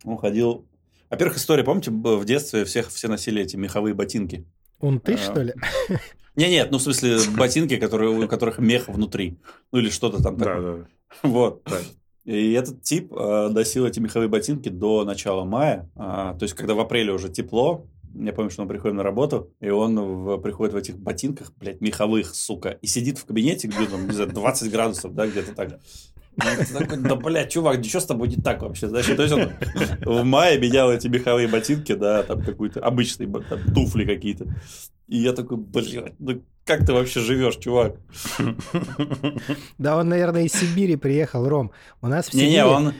он 0.05 0.19
ходил 0.19 0.67
во-первых, 1.15 1.37
история, 1.37 1.63
помните, 1.63 1.93
в 1.93 2.25
детстве 2.25 2.65
всех 2.65 2.89
все 2.89 3.07
носили 3.07 3.41
эти 3.41 3.55
меховые 3.55 3.95
ботинки. 3.95 4.45
Он 4.81 5.01
ты, 5.01 5.15
а, 5.15 5.19
что 5.19 5.43
ли? 5.43 5.55
Не, 6.37 6.51
нет, 6.51 6.73
ну 6.73 6.79
в 6.79 6.83
смысле 6.83 7.19
ботинки, 7.37 7.77
которые, 7.77 8.11
у 8.11 8.27
которых 8.27 8.59
мех 8.59 8.89
внутри. 8.89 9.39
Ну 9.71 9.79
или 9.79 9.89
что-то 9.89 10.21
там 10.21 10.37
такое. 10.37 10.61
Да, 10.61 10.77
да. 10.79 10.87
Вот. 11.29 11.63
Да. 11.65 11.79
И 12.25 12.53
этот 12.53 12.83
тип 12.83 13.13
э, 13.13 13.49
носил 13.51 13.87
эти 13.87 14.01
меховые 14.01 14.29
ботинки 14.29 14.69
до 14.69 15.05
начала 15.05 15.45
мая. 15.45 15.89
Э, 15.95 16.35
то 16.37 16.43
есть, 16.43 16.55
когда 16.55 16.75
в 16.75 16.81
апреле 16.81 17.13
уже 17.13 17.29
тепло, 17.29 17.87
я 18.15 18.33
помню, 18.33 18.51
что 18.51 18.63
он 18.63 18.69
приходит 18.69 18.97
на 18.97 19.03
работу, 19.03 19.53
и 19.61 19.69
он 19.69 19.99
в, 19.99 20.39
приходит 20.39 20.73
в 20.73 20.77
этих 20.77 20.99
ботинках, 20.99 21.53
блядь, 21.57 21.81
меховых, 21.81 22.35
сука, 22.35 22.71
и 22.81 22.87
сидит 22.87 23.19
в 23.19 23.27
кабинете, 23.27 23.69
где 23.69 23.87
там, 23.87 24.07
не 24.07 24.13
знаю, 24.13 24.31
20 24.31 24.71
градусов, 24.71 25.15
да, 25.15 25.27
где-то 25.27 25.55
так. 25.55 25.81
Такой, 26.37 26.99
да, 26.99 27.15
блядь, 27.17 27.53
чувак, 27.53 27.79
ничего 27.79 28.01
с 28.01 28.07
тобой 28.07 28.29
не 28.29 28.37
так 28.37 28.63
вообще, 28.63 28.89
знаешь, 28.89 29.07
то 29.07 29.23
есть 29.23 29.35
он 29.35 29.53
в 30.01 30.25
мае 30.25 30.59
менял 30.59 30.93
эти 30.93 31.09
меховые 31.09 31.49
ботинки, 31.49 31.95
да, 31.95 32.23
там 32.23 32.43
какой-то 32.43 32.81
обычный, 32.81 33.27
там, 33.27 33.61
туфли 33.75 34.05
какие-то. 34.05 34.47
И 35.07 35.19
я 35.19 35.33
такой, 35.33 35.59
блядь, 35.59 36.19
ну 36.19 36.43
как 36.65 36.87
ты 36.87 36.93
вообще 36.93 37.21
живешь, 37.21 37.57
чувак? 37.57 37.97
Да 39.79 39.99
он, 39.99 40.09
наверное, 40.09 40.45
из 40.45 40.53
Сибири 40.53 40.97
приехал, 40.97 41.49
Ром. 41.49 41.73
У 42.01 42.07
нас 42.07 42.29
в 42.29 42.33
Сибири 42.33 42.49
не, 42.49 42.55
не, 42.55 42.65
он... 42.65 42.95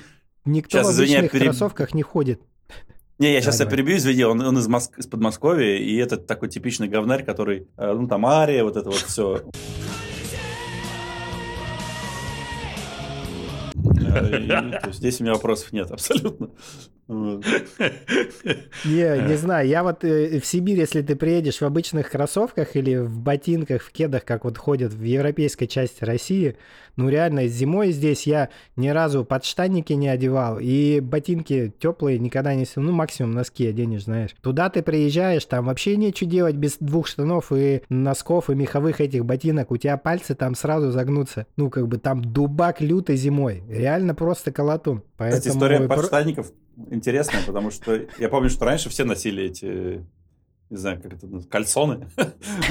никто 0.45 0.79
сейчас, 0.79 0.87
в 0.87 0.99
обычных 0.99 1.35
извини, 1.35 1.45
кроссовках 1.47 1.95
не 1.95 2.03
ходит. 2.03 2.41
Не, 3.19 3.33
я 3.33 3.41
сейчас 3.41 3.61
я 3.61 3.67
перебью, 3.67 3.97
извини, 3.97 4.25
он, 4.25 4.41
он 4.41 4.59
из, 4.59 4.67
Моск... 4.67 4.99
из 4.99 5.07
Подмосковья, 5.07 5.77
и 5.77 5.97
это 5.97 6.17
такой 6.17 6.49
типичный 6.49 6.89
говнарь, 6.89 7.25
который, 7.25 7.69
э, 7.77 7.93
ну, 7.93 8.09
там, 8.09 8.27
Ария, 8.27 8.65
вот 8.65 8.77
это 8.77 8.91
вот 8.91 8.99
все. 8.99 9.43
Здесь 14.93 15.21
у 15.21 15.25
меня 15.25 15.35
вопросов 15.35 15.73
нет 15.73 15.91
абсолютно. 15.91 16.51
Не, 17.07 17.39
не 19.29 19.37
знаю. 19.37 19.69
Я 19.69 19.83
вот 19.83 20.05
э, 20.05 20.41
в 20.41 20.47
Сибирь, 20.47 20.79
если 20.79 21.03
ты 21.03 21.17
приедешь 21.17 21.61
в 21.61 21.65
обычных 21.65 22.11
кроссовках 22.11 22.77
или 22.77 22.97
в 22.97 23.21
ботинках, 23.21 23.83
в 23.83 23.93
кедах, 23.93 24.25
как 24.25 24.45
вот 24.45 24.57
ходят 24.57 24.95
в 24.95 25.03
европейской 25.03 25.67
части 25.67 26.03
России, 26.03 26.57
ну 26.97 27.09
реально 27.09 27.47
зимой 27.47 27.93
здесь 27.93 28.27
я 28.27 28.49
ни 28.77 28.89
разу 28.89 29.25
подштанники 29.25 29.93
не 29.93 30.09
одевал 30.09 30.59
и 30.61 31.01
ботинки 31.01 31.73
теплые 31.79 32.19
никогда 32.19 32.55
не 32.55 32.65
ну 32.77 32.93
максимум 32.93 33.33
носки 33.33 33.67
оденешь, 33.67 34.05
знаешь. 34.05 34.35
Туда 34.41 34.71
ты 34.71 34.83
приезжаешь, 34.83 35.45
там 35.45 35.67
вообще 35.67 35.97
нечего 35.97 36.31
делать 36.31 36.57
без 36.57 36.77
двух 36.79 37.07
штанов 37.07 37.53
и 37.53 37.83
носков 37.89 38.51
и 38.51 38.55
меховых 38.55 39.01
этих 39.01 39.25
ботинок, 39.25 39.71
у 39.71 39.77
тебя 39.77 39.97
пальцы 39.97 40.35
там 40.35 40.55
сразу 40.55 40.91
загнутся. 40.91 41.47
Ну 41.57 41.71
как 41.71 41.89
бы 41.89 41.99
там 41.99 42.25
дубак 42.25 42.81
лютой 42.81 43.17
зимой, 43.17 43.63
реально 43.69 44.15
просто 44.15 44.53
колотун. 44.53 45.03
Поэтому... 45.17 45.41
Кстати, 45.41 45.55
история 45.55 45.89
подштанников 45.89 46.53
интересная, 46.91 47.43
потому 47.47 47.71
что 47.71 48.01
я 48.19 48.29
помню, 48.29 48.51
что 48.51 48.65
раньше 48.65 48.89
все 48.89 49.05
носили 49.05 49.45
эти 49.45 50.05
не 50.71 50.79
знаю, 50.79 51.01
как 51.01 51.13
это 51.13 51.27
кальсоны. 51.49 52.09
ну, 52.17 52.25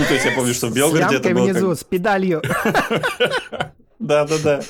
то 0.07 0.13
есть 0.13 0.25
я 0.25 0.31
помню, 0.35 0.53
что 0.53 0.67
в 0.67 0.73
Белгороде 0.73 1.17
это 1.17 1.29
было... 1.29 1.45
внизу, 1.45 1.73
с 1.75 1.83
педалью. 1.83 2.41
Да, 4.03 4.25
да, 4.25 4.36
да. 4.43 4.62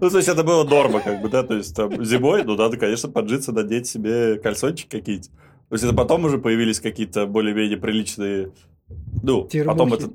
Ну, 0.00 0.10
то 0.10 0.16
есть 0.16 0.28
это 0.28 0.42
было 0.42 0.64
норма, 0.64 1.00
как 1.00 1.22
бы, 1.22 1.28
да, 1.28 1.44
то 1.44 1.54
есть 1.54 1.76
там 1.76 2.04
зимой, 2.04 2.42
ну, 2.42 2.56
надо, 2.56 2.76
конечно, 2.76 3.08
поджиться, 3.08 3.52
надеть 3.52 3.86
себе 3.86 4.36
кальсончики 4.38 4.88
какие-то. 4.88 5.28
То 5.68 5.74
есть 5.74 5.84
это 5.84 5.94
потом 5.94 6.24
уже 6.24 6.38
появились 6.38 6.80
какие-то 6.80 7.26
более-менее 7.26 7.78
приличные, 7.78 8.50
ну, 9.22 9.48
потом 9.64 9.94
это 9.94 10.10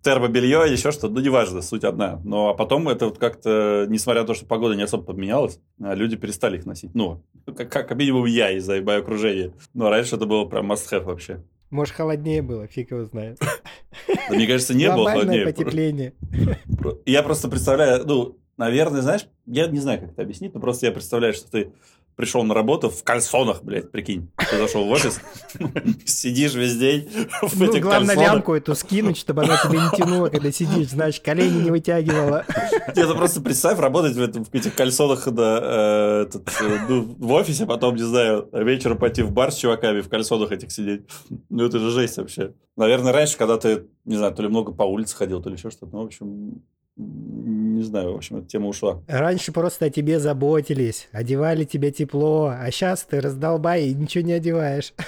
термобелье, 0.00 0.72
еще 0.72 0.90
что-то, 0.90 1.10
ну, 1.10 1.20
неважно, 1.20 1.60
суть 1.60 1.84
одна. 1.84 2.18
Но 2.24 2.48
а 2.48 2.54
потом 2.54 2.88
это 2.88 3.06
вот 3.06 3.18
как-то, 3.18 3.84
несмотря 3.90 4.22
на 4.22 4.26
то, 4.26 4.32
что 4.32 4.46
погода 4.46 4.74
не 4.74 4.82
особо 4.84 5.04
поменялась, 5.04 5.60
а 5.82 5.94
люди 5.94 6.16
перестали 6.16 6.56
их 6.56 6.64
носить. 6.64 6.94
Ну, 6.94 7.22
как, 7.44 7.70
как 7.70 7.94
минимум 7.94 8.24
я 8.24 8.52
из-за 8.52 8.80
моего 8.80 9.02
окружения. 9.02 9.52
Но 9.74 9.90
раньше 9.90 10.16
это 10.16 10.24
было 10.24 10.46
прям 10.46 10.72
must-have 10.72 11.04
вообще. 11.04 11.42
Может, 11.70 11.94
холоднее 11.94 12.42
было, 12.42 12.66
фиг 12.66 12.90
его 12.90 13.04
знает. 13.04 13.38
Да, 13.40 14.34
мне 14.34 14.46
кажется, 14.46 14.74
не 14.74 14.90
было 14.90 15.10
холоднее. 15.10 15.44
потепление. 15.44 16.14
Я 17.06 17.22
просто 17.22 17.48
представляю, 17.48 18.06
ну, 18.06 18.38
наверное, 18.56 19.02
знаешь, 19.02 19.26
я 19.46 19.66
не 19.66 19.80
знаю, 19.80 20.00
как 20.00 20.12
это 20.12 20.22
объяснить, 20.22 20.54
но 20.54 20.60
просто 20.60 20.86
я 20.86 20.92
представляю, 20.92 21.34
что 21.34 21.50
ты 21.50 21.72
пришел 22.16 22.42
на 22.44 22.54
работу 22.54 22.90
в 22.90 23.02
кальсонах, 23.02 23.62
блядь, 23.62 23.90
прикинь. 23.90 24.30
Ты 24.50 24.58
зашел 24.58 24.84
в 24.86 24.90
офис, 24.90 25.20
сидишь 26.04 26.54
весь 26.54 26.76
день 26.76 27.08
в 27.42 27.58
ну, 27.58 27.70
этих 27.70 27.82
главное 27.82 28.14
лямку 28.16 28.54
эту 28.54 28.74
скинуть, 28.74 29.16
чтобы 29.16 29.44
она 29.44 29.56
тебе 29.56 29.78
не 29.78 29.96
тянула, 29.96 30.28
когда 30.28 30.52
сидишь, 30.52 30.90
знаешь, 30.90 31.20
колени 31.20 31.64
не 31.64 31.70
вытягивала. 31.70 32.44
Нет, 32.96 33.08
ну 33.08 33.14
просто 33.14 33.40
представь, 33.40 33.78
работать 33.78 34.14
в, 34.14 34.22
этом, 34.22 34.44
в 34.44 34.54
этих 34.54 34.74
кальсонах 34.74 35.28
да, 35.32 35.60
э, 35.62 36.22
этот, 36.22 36.48
э, 36.60 36.78
ну, 36.88 37.02
в 37.18 37.32
офисе, 37.32 37.66
потом, 37.66 37.96
не 37.96 38.02
знаю, 38.02 38.48
вечером 38.52 38.98
пойти 38.98 39.22
в 39.22 39.32
бар 39.32 39.52
с 39.52 39.56
чуваками 39.56 40.00
в 40.00 40.08
кальсонах 40.08 40.52
этих 40.52 40.70
сидеть. 40.70 41.02
Ну, 41.48 41.64
это 41.64 41.78
же 41.78 41.90
жесть 41.90 42.16
вообще. 42.16 42.54
Наверное, 42.76 43.12
раньше, 43.12 43.36
когда 43.36 43.56
ты, 43.56 43.86
не 44.04 44.16
знаю, 44.16 44.34
то 44.34 44.42
ли 44.42 44.48
много 44.48 44.72
по 44.72 44.82
улице 44.82 45.16
ходил, 45.16 45.42
то 45.42 45.48
ли 45.48 45.56
еще 45.56 45.70
что-то, 45.70 45.92
ну, 45.92 46.02
в 46.02 46.06
общем, 46.06 46.62
не 47.74 47.82
знаю, 47.82 48.12
в 48.12 48.16
общем, 48.16 48.38
эта 48.38 48.46
тема 48.46 48.68
ушла. 48.68 49.02
Раньше 49.06 49.52
просто 49.52 49.86
о 49.86 49.90
тебе 49.90 50.18
заботились, 50.18 51.08
одевали 51.12 51.64
тебе 51.64 51.90
тепло, 51.90 52.52
а 52.56 52.70
сейчас 52.70 53.02
ты 53.02 53.20
раздолбай 53.20 53.86
и 53.86 53.94
ничего 53.94 54.24
не 54.24 54.32
одеваешь. 54.32 54.94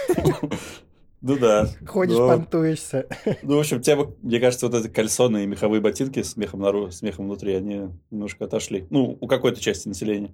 Ну 1.22 1.36
да. 1.38 1.66
Ходишь, 1.84 2.18
но... 2.18 2.28
понтуешься. 2.28 3.06
Ну, 3.42 3.56
в 3.56 3.58
общем, 3.58 3.80
тема, 3.80 4.12
мне 4.22 4.38
кажется, 4.38 4.68
вот 4.68 4.76
эти 4.76 4.86
кальсоны 4.86 5.42
и 5.42 5.46
меховые 5.46 5.80
ботинки 5.80 6.22
с 6.22 6.36
мехом, 6.36 6.60
наружу, 6.60 6.92
с 6.92 7.02
мехом 7.02 7.24
внутри, 7.24 7.54
они 7.54 7.88
немножко 8.12 8.44
отошли. 8.44 8.86
Ну, 8.90 9.18
у 9.20 9.26
какой-то 9.26 9.60
части 9.60 9.88
населения. 9.88 10.30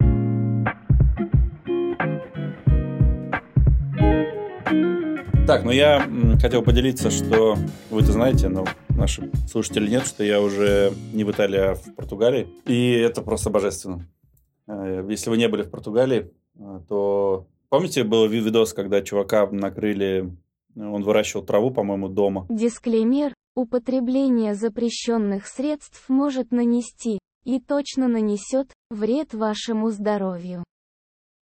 Так, 5.46 5.64
ну 5.64 5.70
я 5.70 6.08
хотел 6.40 6.62
поделиться, 6.62 7.10
что 7.10 7.56
вы-то 7.90 8.12
знаете, 8.12 8.48
но 8.48 8.64
наши 9.02 9.28
слушатели 9.48 9.90
нет, 9.90 10.06
что 10.06 10.22
я 10.22 10.40
уже 10.40 10.92
не 11.12 11.24
в 11.24 11.30
Италии, 11.32 11.58
а 11.58 11.74
в 11.74 11.94
Португалии. 11.96 12.46
И 12.66 12.92
это 12.92 13.20
просто 13.20 13.50
божественно. 13.50 14.06
Э, 14.68 15.04
если 15.08 15.28
вы 15.28 15.38
не 15.38 15.48
были 15.48 15.62
в 15.62 15.70
Португалии, 15.70 16.30
э, 16.54 16.80
то 16.88 17.48
помните, 17.68 18.04
был 18.04 18.28
видос, 18.28 18.72
когда 18.72 19.02
чувака 19.02 19.48
накрыли, 19.50 20.30
он 20.76 21.02
выращивал 21.02 21.44
траву, 21.44 21.72
по-моему, 21.72 22.08
дома. 22.08 22.46
Дисклеймер. 22.48 23.34
Употребление 23.54 24.54
запрещенных 24.54 25.46
средств 25.46 26.08
может 26.08 26.52
нанести, 26.52 27.18
и 27.44 27.60
точно 27.60 28.08
нанесет, 28.08 28.72
вред 28.88 29.34
вашему 29.34 29.90
здоровью. 29.90 30.64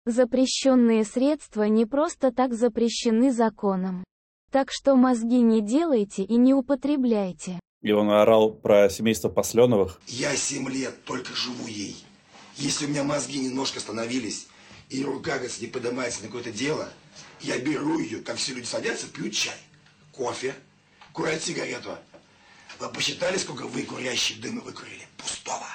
Запрещенные 0.04 1.04
средства 1.04 1.62
не 1.62 1.86
просто 1.86 2.30
так 2.30 2.52
запрещены 2.52 3.32
законом. 3.32 4.04
Так 4.54 4.70
что 4.70 4.94
мозги 4.94 5.40
не 5.40 5.60
делайте 5.60 6.22
и 6.22 6.36
не 6.36 6.54
употребляйте. 6.54 7.58
И 7.82 7.90
он 7.90 8.08
орал 8.08 8.52
про 8.52 8.88
семейство 8.88 9.28
Посленовых. 9.28 10.00
Я 10.06 10.36
семь 10.36 10.70
лет 10.70 11.02
только 11.02 11.34
живу 11.34 11.66
ей. 11.66 11.96
Если 12.54 12.86
у 12.86 12.88
меня 12.88 13.02
мозги 13.02 13.40
немножко 13.40 13.80
становились, 13.80 14.46
и 14.90 15.02
рука, 15.02 15.32
говорится, 15.32 15.60
не 15.60 15.66
поднимается 15.66 16.22
на 16.22 16.28
какое-то 16.28 16.52
дело, 16.52 16.88
я 17.40 17.58
беру 17.58 17.98
ее, 17.98 18.20
как 18.20 18.36
все 18.36 18.54
люди 18.54 18.66
садятся, 18.66 19.08
пьют 19.08 19.32
чай, 19.34 19.56
кофе, 20.12 20.54
курят 21.12 21.42
сигарету. 21.42 21.98
Вы 22.78 22.88
посчитали, 22.90 23.38
сколько 23.38 23.66
вы, 23.66 23.82
курящие, 23.82 24.40
дыма 24.40 24.60
выкурили? 24.60 25.08
Пустого. 25.16 25.66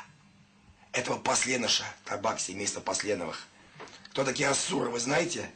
Этого 0.94 1.18
посленыша, 1.18 1.84
табак 2.06 2.40
семейства 2.40 2.80
Посленовых. 2.80 3.46
Кто 4.12 4.24
такие 4.24 4.48
Ассуры, 4.48 4.90
вы 4.90 5.02
знаете? 5.02 5.52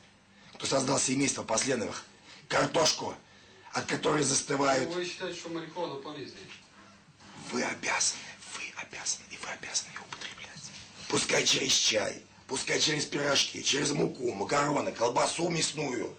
Кто 0.56 0.66
создал 0.66 1.00
семейство 1.00 1.44
Посленовых? 1.44 2.04
Картошку, 2.48 3.14
от 3.74 3.86
которой 3.86 4.24
застывают... 4.24 4.94
Вы 4.94 5.06
считаете, 5.06 5.40
что 5.40 5.50
марихуана 5.50 5.96
полезнее? 5.96 6.46
Вы 7.52 7.64
обязаны, 7.64 8.22
вы 8.56 8.62
обязаны, 8.82 9.26
и 9.32 9.38
вы 9.38 9.50
обязаны 9.50 9.90
ее 9.92 10.02
употреблять. 10.08 10.72
Пускай 11.10 11.44
через 11.44 11.72
чай, 11.72 12.22
пускай 12.48 12.80
через 12.80 13.06
пирожки, 13.06 13.64
через 13.64 13.92
муку, 13.92 14.32
макароны, 14.34 14.92
колбасу 14.92 15.50
мясную, 15.50 16.16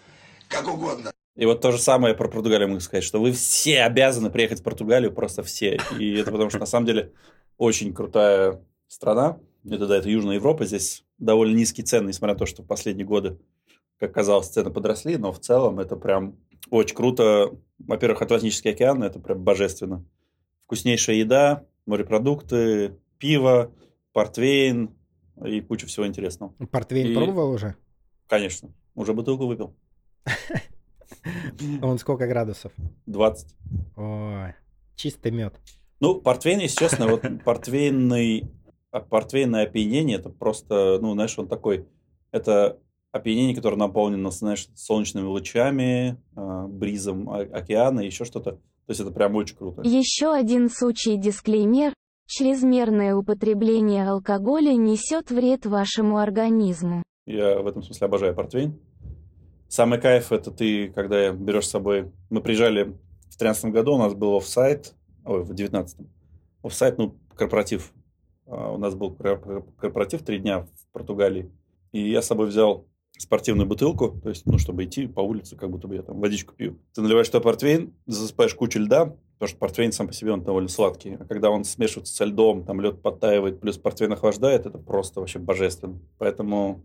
как 0.49 0.69
угодно. 0.69 1.12
И 1.37 1.47
вот 1.47 1.61
то 1.61 1.73
же 1.73 1.78
самое 1.78 2.14
про 2.14 2.28
Португалию 2.28 2.69
могу 2.69 2.81
сказать, 2.81 3.02
что 3.02 3.21
вы 3.21 3.33
все 3.33 3.83
обязаны 3.83 4.31
приехать 4.31 4.61
в 4.61 4.62
Португалию, 4.62 5.12
просто 5.12 5.43
все. 5.43 5.81
И 5.99 6.14
это 6.14 6.31
потому 6.31 6.50
что, 6.50 6.61
на 6.61 6.66
самом 6.66 6.87
деле, 6.87 7.12
очень 7.57 7.93
крутая 7.93 8.64
страна. 8.87 9.40
Это, 9.69 9.87
да, 9.87 9.97
это 9.97 10.09
Южная 10.09 10.37
Европа. 10.37 10.64
Здесь 10.64 11.04
довольно 11.19 11.57
низкие 11.57 11.85
цены, 11.85 12.09
несмотря 12.09 12.35
на 12.35 12.38
то, 12.38 12.47
что 12.47 12.62
в 12.62 12.66
последние 12.66 13.07
годы, 13.07 13.38
как 13.99 14.13
казалось, 14.13 14.49
цены 14.49 14.71
подросли. 14.71 15.17
Но 15.17 15.33
в 15.33 15.39
целом 15.41 15.81
это 15.81 15.97
прям 15.97 16.37
очень 16.71 16.95
круто. 16.97 17.51
Во-первых, 17.79 18.23
Атлантический 18.23 18.71
океан, 18.71 19.03
это 19.03 19.19
прям 19.19 19.43
божественно. 19.43 20.05
Вкуснейшая 20.65 21.17
еда, 21.17 21.65
морепродукты, 21.87 22.99
пиво, 23.19 23.73
портвейн 24.13 24.95
и 25.45 25.61
куча 25.61 25.87
всего 25.87 26.07
интересного. 26.07 26.53
Портвейн 26.71 27.11
И- 27.11 27.15
пробовал 27.15 27.51
уже? 27.51 27.77
Конечно. 28.27 28.73
Уже 28.95 29.13
бутылку 29.13 29.47
выпил. 29.47 29.75
Он 31.83 31.99
сколько 31.99 32.27
градусов? 32.27 32.73
20. 33.07 33.55
Ой, 33.97 34.55
чистый 34.97 35.33
мед. 35.33 35.55
Ну, 36.01 36.21
портвейн, 36.21 36.61
если 36.61 36.77
честно, 36.79 37.07
вот 37.09 37.23
портвейный, 37.45 38.51
а, 38.91 39.01
портвейное 39.01 39.65
опьянение, 39.65 40.19
это 40.19 40.29
просто, 40.29 40.99
ну, 41.01 41.13
знаешь, 41.15 41.39
он 41.39 41.49
такой, 41.49 41.87
это 42.31 42.79
опьянение, 43.14 43.54
которое 43.54 43.76
наполнено, 43.76 44.30
знаешь, 44.30 44.68
солнечными 44.75 45.26
лучами, 45.26 46.21
а, 46.35 46.66
бризом 46.66 47.30
океана, 47.30 48.00
еще 48.00 48.25
что-то. 48.25 48.52
То 48.52 48.90
есть 48.90 49.00
это 49.00 49.11
прям 49.12 49.35
очень 49.37 49.56
круто. 49.56 49.83
Еще 49.83 50.33
один 50.33 50.68
случай 50.68 51.16
дисклеймер. 51.16 51.94
Чрезмерное 52.26 53.14
употребление 53.14 54.09
алкоголя 54.09 54.73
несет 54.75 55.30
вред 55.30 55.66
вашему 55.66 56.18
организму. 56.18 57.02
Я 57.26 57.61
в 57.61 57.66
этом 57.66 57.83
смысле 57.83 58.06
обожаю 58.06 58.35
портвейн. 58.35 58.78
Самый 59.68 60.00
кайф 60.00 60.33
это 60.33 60.50
ты, 60.50 60.88
когда 60.88 61.30
берешь 61.33 61.66
с 61.66 61.71
собой... 61.71 62.11
Мы 62.30 62.40
приезжали 62.40 62.94
в 63.30 63.37
13 63.37 63.66
году, 63.73 63.94
у 63.94 63.99
нас 63.99 64.14
был 64.14 64.37
офсайт, 64.37 64.94
ой, 65.25 65.42
в 65.42 65.54
19 65.54 66.06
офсайт, 66.62 66.99
ну, 66.99 67.16
корпоратив. 67.37 67.92
А, 68.47 68.73
У 68.73 68.78
нас 68.78 68.94
был 68.94 69.14
кор- 69.14 69.66
корпоратив 69.78 70.23
три 70.23 70.38
дня 70.38 70.61
в 70.61 70.92
Португалии. 70.92 71.50
И 71.92 72.11
я 72.11 72.23
с 72.23 72.26
собой 72.26 72.49
взял 72.49 72.87
спортивную 73.18 73.66
бутылку, 73.66 74.21
то 74.23 74.28
есть, 74.28 74.44
ну, 74.47 74.59
чтобы 74.59 74.85
идти 74.85 75.06
по 75.06 75.21
улице, 75.21 75.56
как 75.56 75.71
будто 75.71 75.88
бы 75.88 75.94
я 75.94 76.02
там 76.02 76.21
водичку 76.21 76.54
пью. 76.54 76.78
Ты 76.94 77.02
наливаешь 77.02 77.28
туда 77.28 77.40
портвейн, 77.40 77.94
засыпаешь 78.06 78.54
кучу 78.54 78.80
льда, 78.80 79.14
потому 79.35 79.49
что 79.49 79.59
портвейн 79.59 79.92
сам 79.92 80.09
по 80.09 80.12
себе, 80.12 80.33
он 80.33 80.42
довольно 80.42 80.68
сладкий. 80.68 81.14
А 81.14 81.25
когда 81.25 81.50
он 81.50 81.64
смешивается 81.64 82.14
со 82.14 82.25
льдом, 82.25 82.64
там 82.64 82.80
лед 82.80 83.02
подтаивает, 83.02 83.61
плюс 83.61 83.78
портвейн 83.78 84.12
охлаждает, 84.12 84.66
это 84.66 84.78
просто 84.78 85.21
вообще 85.21 85.38
божественно. 85.38 85.99
Поэтому 86.18 86.83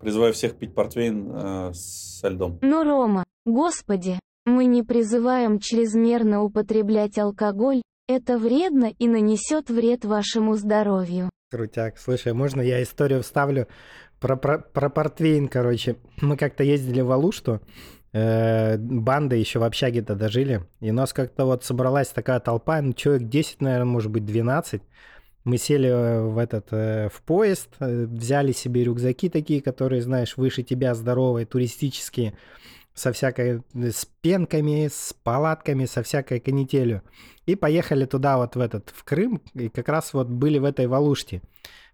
призываю 0.00 0.32
всех 0.32 0.56
пить 0.56 0.74
портвейн 0.74 1.30
э, 1.32 1.70
со 1.74 2.28
льдом. 2.28 2.58
Но, 2.60 2.84
Рома, 2.84 3.24
господи, 3.46 4.18
мы 4.44 4.66
не 4.66 4.82
призываем 4.82 5.58
чрезмерно 5.58 6.42
употреблять 6.42 7.18
алкоголь, 7.18 7.82
это 8.08 8.36
вредно 8.36 8.92
и 8.98 9.08
нанесет 9.08 9.70
вред 9.70 10.04
вашему 10.04 10.54
здоровью. 10.56 11.30
Крутяк. 11.50 11.98
Слушай, 11.98 12.32
можно 12.32 12.60
я 12.60 12.82
историю 12.82 13.22
вставлю 13.22 13.68
про, 14.22 14.36
про, 14.36 14.58
про 14.58 14.88
портвейн, 14.88 15.48
короче. 15.48 15.96
Мы 16.20 16.36
как-то 16.36 16.62
ездили 16.62 17.00
в 17.00 17.10
Алушту, 17.10 17.60
э, 18.12 18.78
банда 18.78 19.36
еще 19.36 19.58
в 19.58 19.64
общаге 19.64 20.00
тогда 20.02 20.28
жили, 20.28 20.62
и 20.80 20.90
у 20.90 20.94
нас 20.94 21.12
как-то 21.12 21.44
вот 21.44 21.64
собралась 21.64 22.08
такая 22.08 22.40
толпа, 22.40 22.80
ну, 22.80 22.92
человек 22.92 23.28
10, 23.28 23.60
наверное, 23.60 23.84
может 23.84 24.10
быть, 24.10 24.24
12. 24.24 24.80
Мы 25.44 25.58
сели 25.58 25.88
э, 25.88 26.22
в 26.22 26.38
этот, 26.38 26.68
э, 26.70 27.08
в 27.12 27.20
поезд, 27.22 27.68
э, 27.80 28.04
взяли 28.04 28.52
себе 28.52 28.84
рюкзаки 28.84 29.28
такие, 29.28 29.60
которые, 29.60 30.00
знаешь, 30.00 30.36
выше 30.36 30.62
тебя 30.62 30.94
здоровые, 30.94 31.44
туристические, 31.44 32.34
со 32.94 33.12
всякой, 33.12 33.62
э, 33.74 33.90
с 33.90 34.06
пенками, 34.20 34.88
с 34.88 35.16
палатками, 35.24 35.86
со 35.86 36.04
всякой 36.04 36.38
канителью. 36.38 37.02
И 37.46 37.56
поехали 37.56 38.04
туда 38.04 38.36
вот 38.36 38.54
в 38.54 38.60
этот, 38.60 38.90
в 38.94 39.02
Крым, 39.02 39.42
и 39.54 39.68
как 39.68 39.88
раз 39.88 40.12
вот 40.12 40.28
были 40.28 40.58
в 40.58 40.64
этой 40.64 40.86
Валуште. 40.86 41.42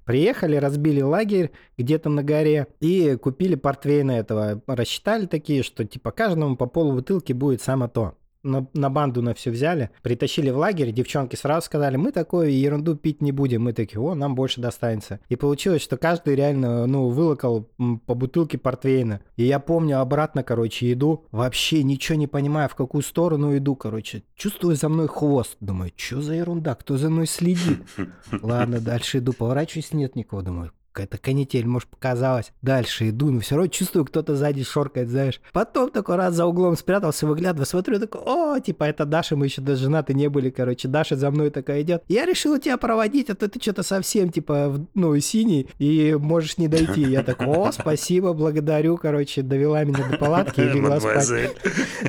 Приехали, 0.09 0.57
разбили 0.57 1.03
лагерь 1.03 1.51
где-то 1.77 2.09
на 2.09 2.23
горе 2.23 2.69
и 2.81 3.15
купили 3.17 3.57
портвейна 3.57 4.13
этого. 4.13 4.63
Рассчитали 4.67 5.27
такие, 5.27 5.63
что 5.63 5.85
типа 5.85 6.13
каждому 6.13 6.57
по 6.57 6.65
полу 6.65 6.93
бутылки 6.93 7.35
будет 7.35 7.61
само 7.61 7.89
то. 7.89 8.15
На, 8.43 8.67
на 8.73 8.89
банду 8.89 9.21
на 9.21 9.35
все 9.35 9.51
взяли, 9.51 9.91
притащили 10.03 10.51
в 10.51 10.59
лагерь, 10.59 10.93
девчонки 10.93 11.37
сразу 11.37 11.67
сказали, 11.67 11.97
мы 11.97 12.13
такую 12.13 12.57
ерунду 12.57 12.95
пить 12.97 13.21
не 13.21 13.33
будем. 13.33 13.63
Мы 13.63 13.73
такие, 13.73 14.01
о, 14.01 14.15
нам 14.15 14.35
больше 14.35 14.61
достанется. 14.61 15.21
И 15.29 15.37
получилось, 15.37 15.83
что 15.83 15.97
каждый 15.97 16.35
реально, 16.37 16.87
ну, 16.87 17.09
вылокал 17.09 17.69
по 18.07 18.15
бутылке 18.15 18.57
портвейна. 18.59 19.21
И 19.37 19.45
я 19.45 19.59
помню, 19.59 20.01
обратно, 20.01 20.43
короче, 20.43 20.93
иду, 20.93 21.27
вообще 21.33 21.83
ничего 21.83 22.17
не 22.17 22.27
понимаю, 22.27 22.69
в 22.69 22.75
какую 22.75 23.03
сторону 23.03 23.57
иду, 23.57 23.75
короче. 23.75 24.23
Чувствую 24.37 24.77
за 24.77 24.89
мной 24.89 25.09
хвост. 25.09 25.57
Думаю, 25.61 25.93
что 25.97 26.21
за 26.21 26.35
ерунда, 26.35 26.75
кто 26.75 26.97
за 26.97 27.11
мной 27.11 27.27
следит? 27.27 27.83
Ладно, 28.43 28.81
дальше 28.81 29.19
иду, 29.19 29.33
поворачиваюсь, 29.33 29.93
нет 29.93 30.15
никого, 30.15 30.43
думаю, 30.43 30.73
какая-то 30.99 31.19
канитель, 31.19 31.65
может, 31.65 31.89
показалось. 31.89 32.53
Дальше 32.61 33.11
иду, 33.11 33.31
но 33.31 33.39
все 33.39 33.55
равно 33.55 33.69
чувствую, 33.71 34.05
кто-то 34.05 34.35
сзади 34.35 34.65
шоркает, 34.65 35.09
знаешь. 35.09 35.41
Потом 35.53 35.91
такой 35.91 36.17
раз 36.17 36.35
за 36.35 36.45
углом 36.45 36.77
спрятался, 36.77 37.25
выглядываю, 37.25 37.67
смотрю, 37.67 38.01
такой, 38.01 38.21
о, 38.25 38.59
типа, 38.59 38.85
это 38.85 39.05
Даша, 39.05 39.37
мы 39.37 39.47
еще 39.47 39.61
даже 39.61 39.83
женаты 39.85 40.13
не 40.13 40.29
были, 40.29 40.51
короче. 40.51 40.89
Даша 40.89 41.15
за 41.15 41.31
мной 41.31 41.51
такая 41.51 41.83
идет. 41.83 42.03
Я 42.09 42.27
решила 42.27 42.59
тебя 42.59 42.77
проводить, 42.79 43.31
а 43.31 43.37
то 43.37 43.49
ты 43.49 43.61
что-то 43.61 43.85
совсем, 43.85 44.31
типа, 44.31 44.75
ну, 44.95 45.17
синий, 45.21 45.69
и 45.79 46.17
можешь 46.19 46.59
не 46.59 46.67
дойти. 46.67 47.03
Я 47.03 47.23
такой, 47.23 47.47
о, 47.47 47.71
спасибо, 47.73 48.33
благодарю, 48.33 48.97
короче, 48.97 49.43
довела 49.43 49.85
меня 49.85 50.05
до 50.11 50.19
палатки 50.19 50.61
и 50.61 50.65
легла 50.65 50.99
спать. 50.99 51.53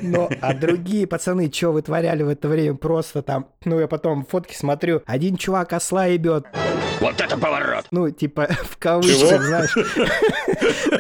Ну, 0.02 0.30
а 0.42 0.56
другие 0.56 1.06
пацаны, 1.06 1.52
что 1.54 1.72
вытворяли 1.72 2.24
в 2.24 2.30
это 2.30 2.48
время, 2.48 2.76
просто 2.76 3.22
там, 3.22 3.50
ну, 3.66 3.80
я 3.80 3.88
потом 3.88 4.26
фотки 4.26 4.56
смотрю, 4.56 5.04
один 5.06 5.38
чувак 5.38 5.74
осла 5.74 6.08
ебет. 6.08 6.48
Вот 7.00 7.22
это 7.22 7.38
поворот! 7.38 7.86
Ну, 7.92 8.10
типа, 8.10 8.48
в 8.64 8.78
кавычках, 8.78 9.42
знаешь. 9.42 9.76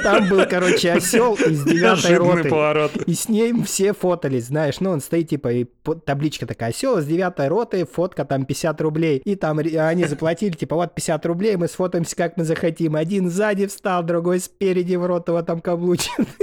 Там 0.04 0.30
был, 0.30 0.46
короче, 0.50 0.92
осел 0.94 1.36
из 1.36 1.64
девятой 1.64 2.16
роты. 2.18 2.50
поворот. 2.50 2.96
И 3.06 3.14
с 3.14 3.28
ним 3.30 3.64
все 3.64 3.94
фотались, 3.94 4.46
знаешь, 4.46 4.80
ну, 4.80 4.92
он 4.92 5.02
стоит, 5.02 5.30
типа, 5.30 5.52
и 5.52 5.66
табличка 6.06 6.46
такая, 6.46 6.70
осел 6.70 6.98
из 6.98 7.06
девятой 7.06 7.48
роты, 7.48 7.86
фотка 7.86 8.26
там 8.26 8.46
50 8.46 8.80
рублей. 8.82 9.22
И 9.26 9.36
там 9.36 9.60
ре- 9.60 9.80
они 9.82 10.06
заплатили, 10.06 10.52
типа, 10.54 10.76
вот 10.76 10.96
50 10.96 11.26
рублей, 11.26 11.56
мы 11.58 11.68
сфотаемся, 11.68 12.16
как 12.16 12.38
мы 12.38 12.44
захотим. 12.46 12.96
Один 12.96 13.30
сзади 13.30 13.68
встал, 13.68 14.04
другой 14.04 14.40
спереди, 14.40 14.96
в 14.96 15.06
рот 15.06 15.28
его 15.28 15.42
там 15.42 15.60
каблучен. 15.62 16.26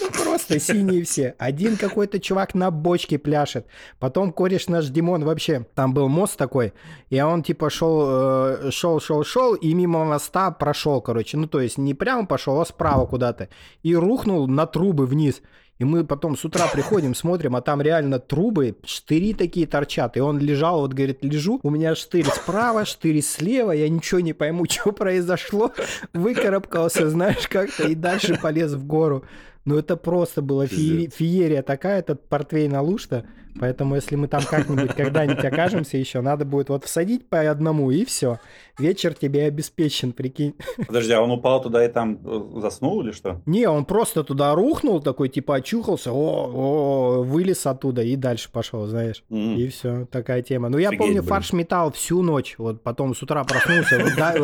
Ну, 0.00 0.06
просто 0.24 0.58
синие 0.58 1.04
все. 1.04 1.34
Один 1.36 1.76
какой-то 1.76 2.18
чувак 2.18 2.54
на 2.54 2.70
бочке 2.70 3.18
пляшет. 3.18 3.66
Потом 3.98 4.32
кореш 4.32 4.68
наш 4.68 4.86
Димон 4.86 5.22
вообще, 5.24 5.66
там 5.74 5.92
был 5.92 6.08
мост 6.08 6.38
такой, 6.38 6.72
и 7.10 7.20
он, 7.20 7.42
типа, 7.42 7.68
шел, 7.68 8.06
э, 8.08 8.70
шел, 8.98 9.22
шел, 9.22 9.24
шел, 9.24 9.54
и 9.54 9.72
мимо 9.74 10.04
моста 10.04 10.50
прошел, 10.50 11.00
короче. 11.00 11.36
Ну, 11.36 11.46
то 11.46 11.60
есть 11.60 11.78
не 11.78 11.94
прямо 11.94 12.26
пошел, 12.26 12.60
а 12.60 12.64
справа 12.64 13.06
куда-то. 13.06 13.48
И 13.82 13.94
рухнул 13.94 14.48
на 14.48 14.66
трубы 14.66 15.06
вниз. 15.06 15.42
И 15.78 15.84
мы 15.84 16.04
потом 16.04 16.36
с 16.36 16.44
утра 16.44 16.66
приходим, 16.70 17.14
смотрим, 17.14 17.56
а 17.56 17.62
там 17.62 17.80
реально 17.80 18.18
трубы, 18.18 18.76
штыри 18.84 19.32
такие 19.32 19.66
торчат. 19.66 20.16
И 20.16 20.20
он 20.20 20.38
лежал, 20.38 20.80
вот 20.80 20.92
говорит, 20.92 21.24
лежу, 21.24 21.58
у 21.62 21.70
меня 21.70 21.94
штырь 21.94 22.26
справа, 22.26 22.84
штырь 22.84 23.22
слева, 23.22 23.72
я 23.72 23.88
ничего 23.88 24.20
не 24.20 24.34
пойму, 24.34 24.64
что 24.68 24.92
произошло. 24.92 25.72
Выкарабкался, 26.12 27.08
знаешь, 27.08 27.48
как-то, 27.48 27.84
и 27.88 27.94
дальше 27.94 28.38
полез 28.42 28.72
в 28.74 28.84
гору. 28.86 29.24
Ну, 29.64 29.78
это 29.78 29.96
просто 29.96 30.40
феери- 30.40 30.68
Пиздец. 30.68 31.14
феерия 31.14 31.62
такая, 31.62 32.00
этот 32.00 32.28
портвейн 32.28 32.74
Алушта. 32.74 33.24
Поэтому, 33.58 33.94
если 33.94 34.16
мы 34.16 34.28
там 34.28 34.42
как-нибудь 34.42 34.94
когда-нибудь 34.94 35.44
окажемся 35.44 35.96
еще, 35.96 36.20
надо 36.20 36.44
будет 36.44 36.68
вот 36.68 36.84
всадить 36.84 37.28
по 37.28 37.40
одному, 37.50 37.90
и 37.90 38.04
все. 38.04 38.38
Вечер 38.78 39.14
тебе 39.14 39.44
обеспечен, 39.44 40.12
прикинь. 40.12 40.54
Подожди, 40.86 41.12
а 41.12 41.20
он 41.20 41.30
упал 41.30 41.60
туда 41.60 41.84
и 41.84 41.88
там 41.88 42.18
э, 42.24 42.60
заснул 42.60 43.02
или 43.02 43.12
что? 43.12 43.40
Не, 43.46 43.66
он 43.66 43.84
просто 43.84 44.24
туда 44.24 44.54
рухнул, 44.54 45.00
такой 45.00 45.28
типа 45.28 45.56
очухался, 45.56 46.12
о, 46.12 46.50
о, 46.52 47.22
вылез 47.22 47.66
оттуда 47.66 48.02
и 48.02 48.16
дальше 48.16 48.50
пошел, 48.50 48.86
знаешь. 48.86 49.22
М. 49.30 49.56
И 49.56 49.68
все, 49.68 50.06
такая 50.06 50.42
тема. 50.42 50.68
Ну, 50.68 50.78
я 50.78 50.88
Офигеть, 50.88 50.98
помню, 51.00 51.22
блин. 51.22 51.28
фарш 51.28 51.52
метал 51.52 51.92
всю 51.92 52.22
ночь. 52.22 52.54
Вот 52.58 52.82
потом 52.82 53.14
с 53.14 53.22
утра 53.22 53.44
проснулся. 53.44 53.96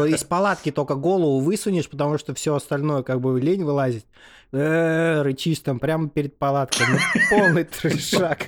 из 0.07 0.25
палатки 0.25 0.71
только 0.71 0.95
голову 0.95 1.41
высунешь, 1.41 1.89
потому 1.89 2.19
что 2.19 2.35
все 2.35 2.55
остальное 2.55 3.03
как 3.03 3.21
бы 3.21 3.41
лень 3.41 3.65
вылазить. 3.65 4.07
Рычишь 4.53 5.59
там 5.59 5.81
прямо 5.81 6.09
перед 6.09 6.39
палаткой. 6.39 6.87
Ну, 6.89 6.99
полный 7.31 7.65
трешак. 7.65 8.47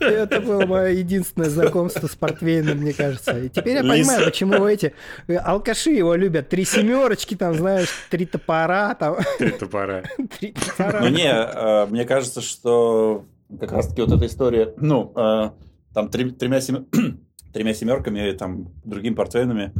Это 0.00 0.40
было 0.40 0.66
мое 0.66 0.88
единственное 0.88 1.50
знакомство 1.50 2.06
с 2.06 2.16
портвейном, 2.16 2.78
мне 2.78 2.92
кажется. 2.92 3.38
И 3.38 3.48
теперь 3.48 3.76
я 3.76 3.82
понимаю, 3.82 4.24
почему 4.24 4.66
эти 4.66 4.94
э, 5.28 5.36
алкаши 5.36 5.90
его 5.90 6.14
любят. 6.14 6.48
Три 6.48 6.64
семерочки, 6.64 7.34
там, 7.34 7.54
знаешь, 7.54 7.88
три 8.10 8.26
топора, 8.26 8.94
там, 8.94 9.16
Три 9.38 9.50
топора. 9.50 10.02
три 10.38 10.52
топора. 10.52 11.00
Ну 11.00 11.08
не, 11.08 11.30
э, 11.30 11.86
мне 11.86 12.04
кажется, 12.04 12.40
что 12.40 13.24
как 13.58 13.72
раз 13.72 13.88
таки 13.88 14.02
вот 14.02 14.12
эта 14.12 14.26
история, 14.26 14.72
ну, 14.76 15.12
э, 15.14 15.50
там 15.94 16.08
тремя, 16.08 16.32
тремя 17.52 17.74
семерками 17.74 18.30
и 18.30 18.32
там 18.32 18.72
другими 18.84 19.14
портвейнами, 19.14 19.72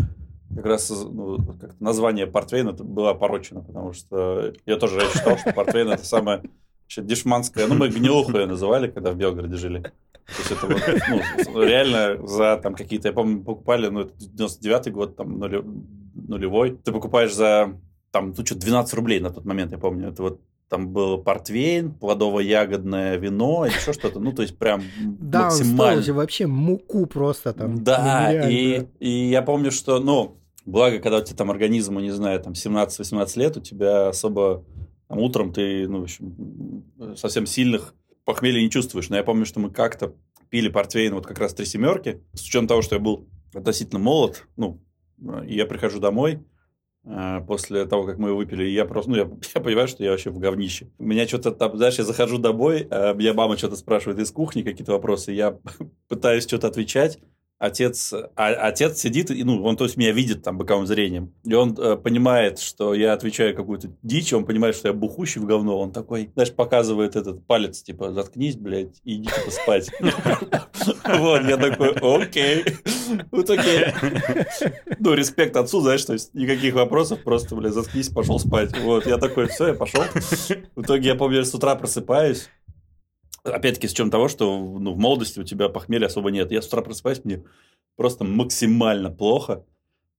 как 0.54 0.66
раз 0.66 0.90
ну, 0.90 1.38
как 1.60 1.78
название 1.80 2.26
портвейна 2.26 2.72
было 2.72 3.10
опорочено, 3.10 3.60
потому 3.60 3.92
что 3.92 4.52
я 4.66 4.76
тоже 4.76 5.00
считал, 5.12 5.38
что 5.38 5.52
портвейн 5.52 5.90
это 5.90 6.04
самое 6.04 6.42
вообще 6.90 7.02
дешманское, 7.02 7.66
ну 7.68 7.74
мы 7.76 7.88
гнилуху 7.88 8.36
ее 8.36 8.46
называли, 8.46 8.88
когда 8.90 9.12
в 9.12 9.16
Белгороде 9.16 9.56
жили. 9.56 9.80
То 9.82 10.34
есть 10.38 10.50
это 10.52 10.66
вот, 10.66 11.52
ну, 11.54 11.62
реально 11.62 12.26
за 12.26 12.56
там 12.56 12.74
какие-то, 12.74 13.08
я 13.08 13.14
помню, 13.14 13.42
покупали, 13.42 13.88
ну, 13.88 14.00
это 14.00 14.12
99-й 14.18 14.90
год, 14.90 15.16
там, 15.16 15.42
нуле- 15.42 15.64
нулевой. 16.14 16.76
Ты 16.84 16.92
покупаешь 16.92 17.34
за, 17.34 17.78
там, 18.12 18.32
ну, 18.36 18.44
что 18.46 18.54
12 18.56 18.94
рублей 18.94 19.20
на 19.20 19.30
тот 19.30 19.44
момент, 19.44 19.72
я 19.72 19.78
помню. 19.78 20.08
Это 20.08 20.22
вот 20.22 20.40
там 20.68 20.88
был 20.92 21.18
портвейн, 21.18 21.92
плодово-ягодное 21.92 23.16
вино, 23.18 23.66
еще 23.66 23.92
что-то. 23.92 24.20
Ну, 24.20 24.32
то 24.32 24.42
есть 24.42 24.56
прям 24.56 24.82
Да, 25.00 25.44
максимально. 25.44 26.02
же 26.02 26.12
вообще 26.12 26.46
муку 26.46 27.06
просто 27.06 27.52
там. 27.52 27.82
Да, 27.82 28.30
Ну, 28.32 28.48
и, 28.48 28.86
и 29.00 29.10
я 29.30 29.42
помню, 29.42 29.72
что, 29.72 29.98
ну, 29.98 30.36
благо, 30.64 31.00
когда 31.00 31.18
у 31.18 31.22
тебя 31.22 31.36
там 31.36 31.50
организму, 31.50 31.98
не 31.98 32.10
знаю, 32.12 32.40
там 32.40 32.52
17-18 32.52 33.36
лет, 33.38 33.56
у 33.56 33.60
тебя 33.60 34.08
особо 34.08 34.64
там, 35.10 35.18
утром 35.18 35.52
ты, 35.52 35.88
ну, 35.88 35.98
в 35.98 36.02
общем, 36.04 37.16
совсем 37.16 37.44
сильных 37.44 37.96
похмелья 38.24 38.62
не 38.62 38.70
чувствуешь. 38.70 39.08
Но 39.08 39.16
я 39.16 39.24
помню, 39.24 39.44
что 39.44 39.58
мы 39.58 39.68
как-то 39.68 40.14
пили 40.50 40.68
портвейн 40.68 41.14
вот 41.14 41.26
как 41.26 41.40
раз 41.40 41.52
три 41.52 41.66
семерки, 41.66 42.22
с 42.32 42.42
учетом 42.42 42.68
того, 42.68 42.80
что 42.80 42.94
я 42.94 43.00
был 43.00 43.28
относительно 43.52 43.98
молод, 43.98 44.46
ну, 44.56 44.80
я 45.48 45.66
прихожу 45.66 45.98
домой, 45.98 46.46
э, 47.04 47.40
после 47.44 47.86
того, 47.86 48.04
как 48.04 48.18
мы 48.18 48.28
его 48.28 48.38
выпили, 48.38 48.62
я 48.68 48.84
просто, 48.84 49.10
ну, 49.10 49.16
я, 49.16 49.22
я 49.54 49.60
понимаю, 49.60 49.88
что 49.88 50.04
я 50.04 50.12
вообще 50.12 50.30
в 50.30 50.38
говнище. 50.38 50.92
Меня 51.00 51.26
что-то 51.26 51.50
там, 51.50 51.76
знаешь, 51.76 51.98
я 51.98 52.04
захожу 52.04 52.38
домой, 52.38 52.86
а 52.88 53.12
меня 53.12 53.34
мама 53.34 53.56
что-то 53.56 53.74
спрашивает 53.74 54.20
из 54.20 54.30
кухни, 54.30 54.62
какие-то 54.62 54.92
вопросы, 54.92 55.32
я 55.32 55.58
пытаюсь 56.08 56.44
что-то 56.44 56.68
отвечать, 56.68 57.18
отец, 57.60 58.12
а, 58.12 58.46
отец 58.68 58.98
сидит, 58.98 59.30
и, 59.30 59.44
ну, 59.44 59.62
он, 59.62 59.76
то 59.76 59.84
есть, 59.84 59.96
меня 59.96 60.12
видит 60.12 60.42
там 60.42 60.56
боковым 60.56 60.86
зрением, 60.86 61.32
и 61.44 61.54
он 61.54 61.76
э, 61.78 61.96
понимает, 61.96 62.58
что 62.58 62.94
я 62.94 63.12
отвечаю 63.12 63.54
какую-то 63.54 63.90
дичь, 64.02 64.32
он 64.32 64.46
понимает, 64.46 64.74
что 64.74 64.88
я 64.88 64.94
бухущий 64.94 65.40
в 65.40 65.44
говно, 65.44 65.78
он 65.78 65.92
такой, 65.92 66.30
знаешь, 66.34 66.52
показывает 66.52 67.16
этот 67.16 67.46
палец, 67.46 67.82
типа, 67.82 68.12
заткнись, 68.12 68.56
блядь, 68.56 69.00
и 69.04 69.16
иди, 69.16 69.28
типа, 69.28 69.50
спать. 69.50 69.90
Вот, 71.04 71.42
я 71.42 71.58
такой, 71.58 71.90
окей, 71.90 72.64
вот 73.30 73.50
окей. 73.50 73.86
Ну, 74.98 75.12
респект 75.12 75.56
отцу, 75.56 75.80
знаешь, 75.80 76.04
то 76.04 76.14
есть, 76.14 76.32
никаких 76.34 76.74
вопросов, 76.74 77.22
просто, 77.22 77.54
блядь, 77.54 77.74
заткнись, 77.74 78.08
пошел 78.08 78.38
спать. 78.38 78.76
Вот, 78.78 79.06
я 79.06 79.18
такой, 79.18 79.48
все, 79.48 79.68
я 79.68 79.74
пошел. 79.74 80.02
В 80.74 80.82
итоге, 80.82 81.08
я 81.08 81.14
помню, 81.16 81.44
с 81.44 81.54
утра 81.54 81.74
просыпаюсь, 81.74 82.48
опять-таки, 83.44 83.88
с 83.88 83.92
чем 83.92 84.10
того, 84.10 84.28
что 84.28 84.58
ну, 84.58 84.92
в 84.92 84.98
молодости 84.98 85.40
у 85.40 85.44
тебя 85.44 85.68
похмелья 85.68 86.06
особо 86.06 86.30
нет. 86.30 86.50
Я 86.52 86.62
с 86.62 86.66
утра 86.66 86.82
просыпаюсь, 86.82 87.24
мне 87.24 87.44
просто 87.96 88.24
максимально 88.24 89.10
плохо. 89.10 89.64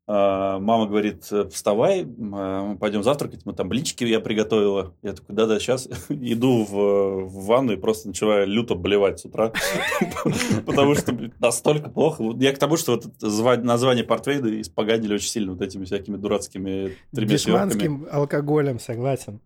А, 0.07 0.59
Мама 0.59 0.87
говорит, 0.87 1.23
вставай, 1.51 2.05
а, 2.33 2.75
пойдем 2.75 3.03
завтракать. 3.03 3.45
Мы 3.45 3.53
там 3.53 3.69
блинчики 3.69 4.03
я 4.03 4.19
приготовила. 4.19 4.93
Я 5.03 5.13
такой, 5.13 5.35
да-да, 5.35 5.59
сейчас 5.59 5.87
иду 6.09 6.65
в, 6.65 7.25
в 7.25 7.45
ванну 7.45 7.73
и 7.73 7.77
просто 7.77 8.09
начинаю 8.09 8.47
люто 8.47 8.75
блевать 8.75 9.19
с 9.19 9.25
утра. 9.25 9.53
Потому 10.65 10.95
что 10.95 11.17
настолько 11.39 11.89
плохо. 11.89 12.23
Я 12.39 12.51
к 12.53 12.57
тому, 12.57 12.77
что 12.77 12.99
вот 12.99 13.05
название 13.21 14.03
портвейна 14.03 14.59
испоганили 14.59 15.13
очень 15.13 15.29
сильно 15.29 15.53
вот 15.53 15.61
этими 15.61 15.85
всякими 15.85 16.17
дурацкими 16.17 16.97
тремя 17.13 17.37
семерками. 17.37 17.69
Дешманским 17.69 18.07
алкоголем, 18.11 18.79
согласен. 18.79 19.39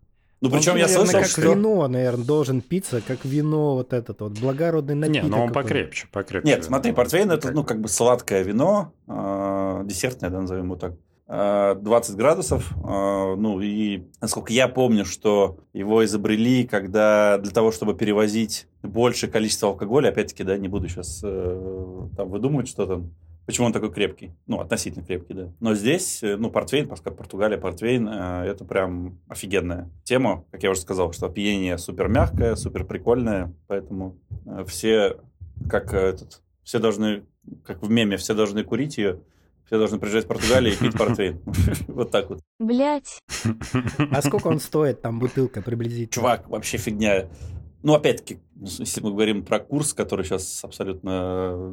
Ну, 0.48 0.56
причем 0.56 0.72
Он, 0.72 0.78
я 0.78 0.84
наверное, 0.86 1.06
слышал, 1.06 1.20
как 1.20 1.30
что... 1.30 1.40
вино, 1.42 1.88
наверное, 1.88 2.24
должен 2.24 2.60
питься, 2.60 3.00
как 3.06 3.24
вино 3.24 3.74
вот 3.74 3.92
этот 3.92 4.20
вот, 4.20 4.32
благородный 4.38 4.94
Не, 4.94 5.00
напиток. 5.08 5.30
но 5.30 5.44
он 5.44 5.52
покрепче, 5.52 6.06
покрепче. 6.12 6.48
Нет, 6.48 6.64
смотри, 6.64 6.92
портвейн 6.92 7.30
это, 7.30 7.48
Как- 7.48 7.54
ну, 7.54 7.64
как 7.64 7.80
бы 7.80 7.88
сладкое 7.88 8.42
вино, 8.42 8.92
э, 9.06 9.82
десертное, 9.84 10.30
да, 10.30 10.40
назовем 10.40 10.64
его 10.66 10.76
так. 10.76 10.94
Э, 11.28 11.74
20 11.80 12.16
градусов, 12.16 12.72
э, 12.72 13.34
ну, 13.36 13.60
и 13.60 14.04
насколько 14.20 14.52
я 14.52 14.68
помню, 14.68 15.04
что 15.04 15.58
его 15.72 16.04
изобрели, 16.04 16.64
когда 16.64 17.38
для 17.38 17.50
того, 17.50 17.72
чтобы 17.72 17.94
перевозить 17.94 18.68
большее 18.82 19.30
количество 19.30 19.68
алкоголя, 19.70 20.10
опять-таки, 20.10 20.44
да, 20.44 20.56
не 20.56 20.68
буду 20.68 20.88
сейчас 20.88 21.18
там 21.20 22.28
выдумывать 22.28 22.68
что-то, 22.68 23.04
почему 23.46 23.66
он 23.66 23.72
такой 23.72 23.92
крепкий, 23.92 24.32
ну, 24.46 24.60
относительно 24.60 25.04
крепкий, 25.04 25.34
да. 25.34 25.52
Но 25.60 25.74
здесь, 25.74 26.22
э, 26.22 26.36
ну, 26.36 26.50
портвейн, 26.50 26.88
поскольку 26.88 27.18
Португалия, 27.18 27.56
портвейн, 27.56 28.08
э, 28.08 28.44
это 28.46 28.64
прям 28.64 29.18
офигенная 29.28 29.88
тема, 30.04 30.44
как 30.50 30.62
я 30.62 30.70
уже 30.70 30.80
сказал, 30.80 31.12
что 31.12 31.26
опьянение 31.26 31.78
супер 31.78 32.08
мягкое, 32.08 32.56
супер 32.56 32.84
прикольное, 32.84 33.54
поэтому 33.68 34.18
э, 34.44 34.64
все, 34.66 35.16
как 35.70 35.94
э, 35.94 35.98
этот, 35.98 36.42
все 36.64 36.80
должны, 36.80 37.24
как 37.64 37.82
в 37.82 37.90
меме, 37.90 38.16
все 38.16 38.34
должны 38.34 38.64
курить 38.64 38.98
ее, 38.98 39.20
все 39.66 39.78
должны 39.78 39.98
приезжать 39.98 40.24
в 40.24 40.28
Португалию 40.28 40.74
и 40.74 40.76
пить 40.76 40.96
портвейн. 40.96 41.40
Вот 41.88 42.10
так 42.10 42.30
вот. 42.30 42.40
Блять, 42.58 43.20
А 44.10 44.22
сколько 44.22 44.48
он 44.48 44.60
стоит, 44.60 45.02
там, 45.02 45.18
бутылка 45.18 45.62
приблизительно? 45.62 46.12
Чувак, 46.12 46.48
вообще 46.48 46.78
фигня. 46.78 47.28
Ну, 47.82 47.94
опять-таки, 47.94 48.38
если 48.60 49.00
мы 49.00 49.10
говорим 49.10 49.44
про 49.44 49.60
курс, 49.60 49.92
который 49.92 50.24
сейчас 50.24 50.64
абсолютно 50.64 51.72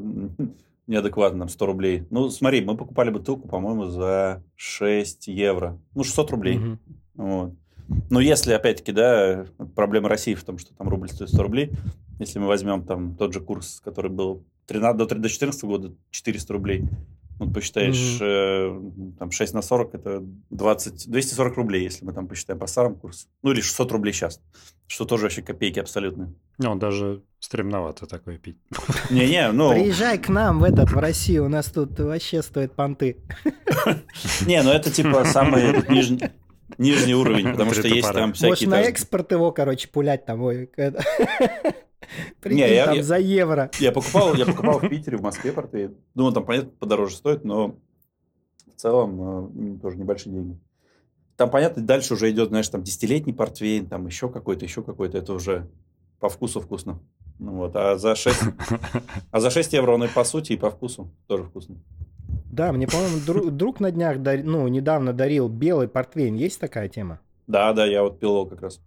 неадекватно, 0.87 1.39
там, 1.39 1.49
100 1.49 1.65
рублей. 1.65 2.07
Ну, 2.09 2.29
смотри, 2.29 2.63
мы 2.63 2.75
покупали 2.77 3.09
бутылку, 3.09 3.47
по-моему, 3.47 3.85
за 3.85 4.43
6 4.55 5.27
евро. 5.27 5.79
Ну, 5.95 6.03
600 6.03 6.31
рублей. 6.31 6.57
Мгм. 6.57 6.79
Вот. 7.15 7.53
Но 8.09 8.19
если, 8.19 8.53
опять-таки, 8.53 8.91
да, 8.91 9.45
проблема 9.75 10.09
России 10.09 10.33
в 10.33 10.43
том, 10.43 10.57
что 10.57 10.73
там 10.73 10.89
рубль 10.89 11.09
стоит 11.09 11.29
100 11.29 11.43
рублей, 11.43 11.71
если 12.19 12.39
мы 12.39 12.47
возьмем 12.47 12.83
там 12.83 13.15
тот 13.15 13.33
же 13.33 13.39
курс, 13.39 13.81
который 13.83 14.11
был 14.11 14.43
13, 14.67 14.97
до 14.97 15.05
2014 15.05 15.63
года, 15.65 15.93
400 16.11 16.53
рублей, 16.53 16.85
ну, 17.45 17.53
посчитаешь, 17.53 18.17
э, 18.21 18.79
там 19.19 19.31
6 19.31 19.53
на 19.53 19.61
40, 19.61 19.95
это 19.95 20.23
20, 20.49 21.09
240 21.09 21.55
рублей, 21.57 21.83
если 21.83 22.05
мы 22.05 22.13
там 22.13 22.27
посчитаем 22.27 22.59
по 22.59 22.67
старому 22.67 22.95
курсу. 22.95 23.27
Ну, 23.41 23.51
или 23.51 23.61
600 23.61 23.91
рублей 23.91 24.13
сейчас, 24.13 24.41
что 24.87 25.05
тоже 25.05 25.23
вообще 25.23 25.41
копейки 25.41 25.79
абсолютно. 25.79 26.33
Ну, 26.57 26.75
даже 26.75 27.21
стремновато 27.39 28.05
такое 28.05 28.37
пить. 28.37 28.57
Не-не, 29.09 29.51
ну, 29.51 29.71
Приезжай 29.71 30.17
к 30.17 30.29
нам 30.29 30.59
в 30.59 30.63
этот, 30.63 30.91
в 30.91 30.97
Россию, 30.97 31.45
у 31.45 31.49
нас 31.49 31.65
тут 31.65 31.99
вообще 31.99 32.41
стоит 32.41 32.73
понты. 32.73 33.17
не, 34.45 34.61
ну 34.63 34.71
это 34.71 34.91
типа 34.91 35.25
самый 35.25 35.89
нижний, 35.89 36.21
нижний 36.77 37.15
уровень, 37.15 37.51
потому 37.51 37.73
что 37.73 37.87
есть 37.87 38.11
там 38.11 38.29
Можешь 38.29 38.37
всякие... 38.37 38.69
на 38.69 38.77
там- 38.77 38.85
экспорт 38.85 39.31
его, 39.31 39.51
короче, 39.51 39.87
пулять 39.87 40.25
там. 40.25 40.41
Прикинь, 42.41 42.57
Не, 42.59 42.73
я- 42.75 42.85
там 42.85 42.95
я- 42.95 43.03
за 43.03 43.17
евро. 43.17 43.69
Я 43.79 43.91
покупал, 43.91 44.33
я 44.35 44.45
покупал 44.45 44.79
в 44.79 44.87
Питере, 44.89 45.17
в 45.17 45.21
Москве 45.21 45.51
портвейн. 45.51 45.95
Думаю, 46.15 46.33
там, 46.33 46.45
понятно, 46.45 46.71
подороже 46.79 47.15
стоит, 47.15 47.43
но 47.43 47.75
в 48.75 48.75
целом 48.79 49.75
э, 49.75 49.79
тоже 49.81 49.97
небольшие 49.97 50.33
деньги. 50.33 50.59
Там, 51.37 51.49
понятно, 51.49 51.81
дальше 51.83 52.13
уже 52.13 52.29
идет, 52.31 52.49
знаешь, 52.49 52.69
там 52.69 52.83
десятилетний 52.83 53.33
портвейн, 53.33 53.87
там 53.87 54.05
еще 54.05 54.29
какой-то, 54.29 54.65
еще 54.65 54.83
какой-то. 54.83 55.17
Это 55.17 55.33
уже 55.33 55.67
по 56.19 56.29
вкусу 56.29 56.61
вкусно. 56.61 56.99
Ну 57.39 57.53
вот, 57.53 57.75
а 57.75 57.97
за 57.97 58.15
6, 58.15 58.39
а 59.31 59.39
за 59.39 59.49
6 59.49 59.73
евро 59.73 59.93
он 59.93 60.03
и 60.03 60.07
по 60.07 60.23
сути, 60.23 60.53
и 60.53 60.57
по 60.57 60.69
вкусу 60.69 61.09
тоже 61.27 61.43
вкусно. 61.43 61.75
Да, 62.51 62.71
мне, 62.71 62.87
по-моему, 62.87 63.17
дру- 63.25 63.49
друг 63.49 63.79
на 63.79 63.89
днях, 63.89 64.17
дари- 64.19 64.43
ну, 64.43 64.67
недавно 64.67 65.11
дарил 65.11 65.49
белый 65.49 65.87
портвейн. 65.87 66.35
Есть 66.35 66.59
такая 66.59 66.87
тема? 66.87 67.19
Да, 67.47 67.73
да, 67.73 67.85
я 67.85 68.03
вот 68.03 68.19
пил 68.19 68.29
его 68.29 68.45
как 68.45 68.61
раз. 68.61 68.79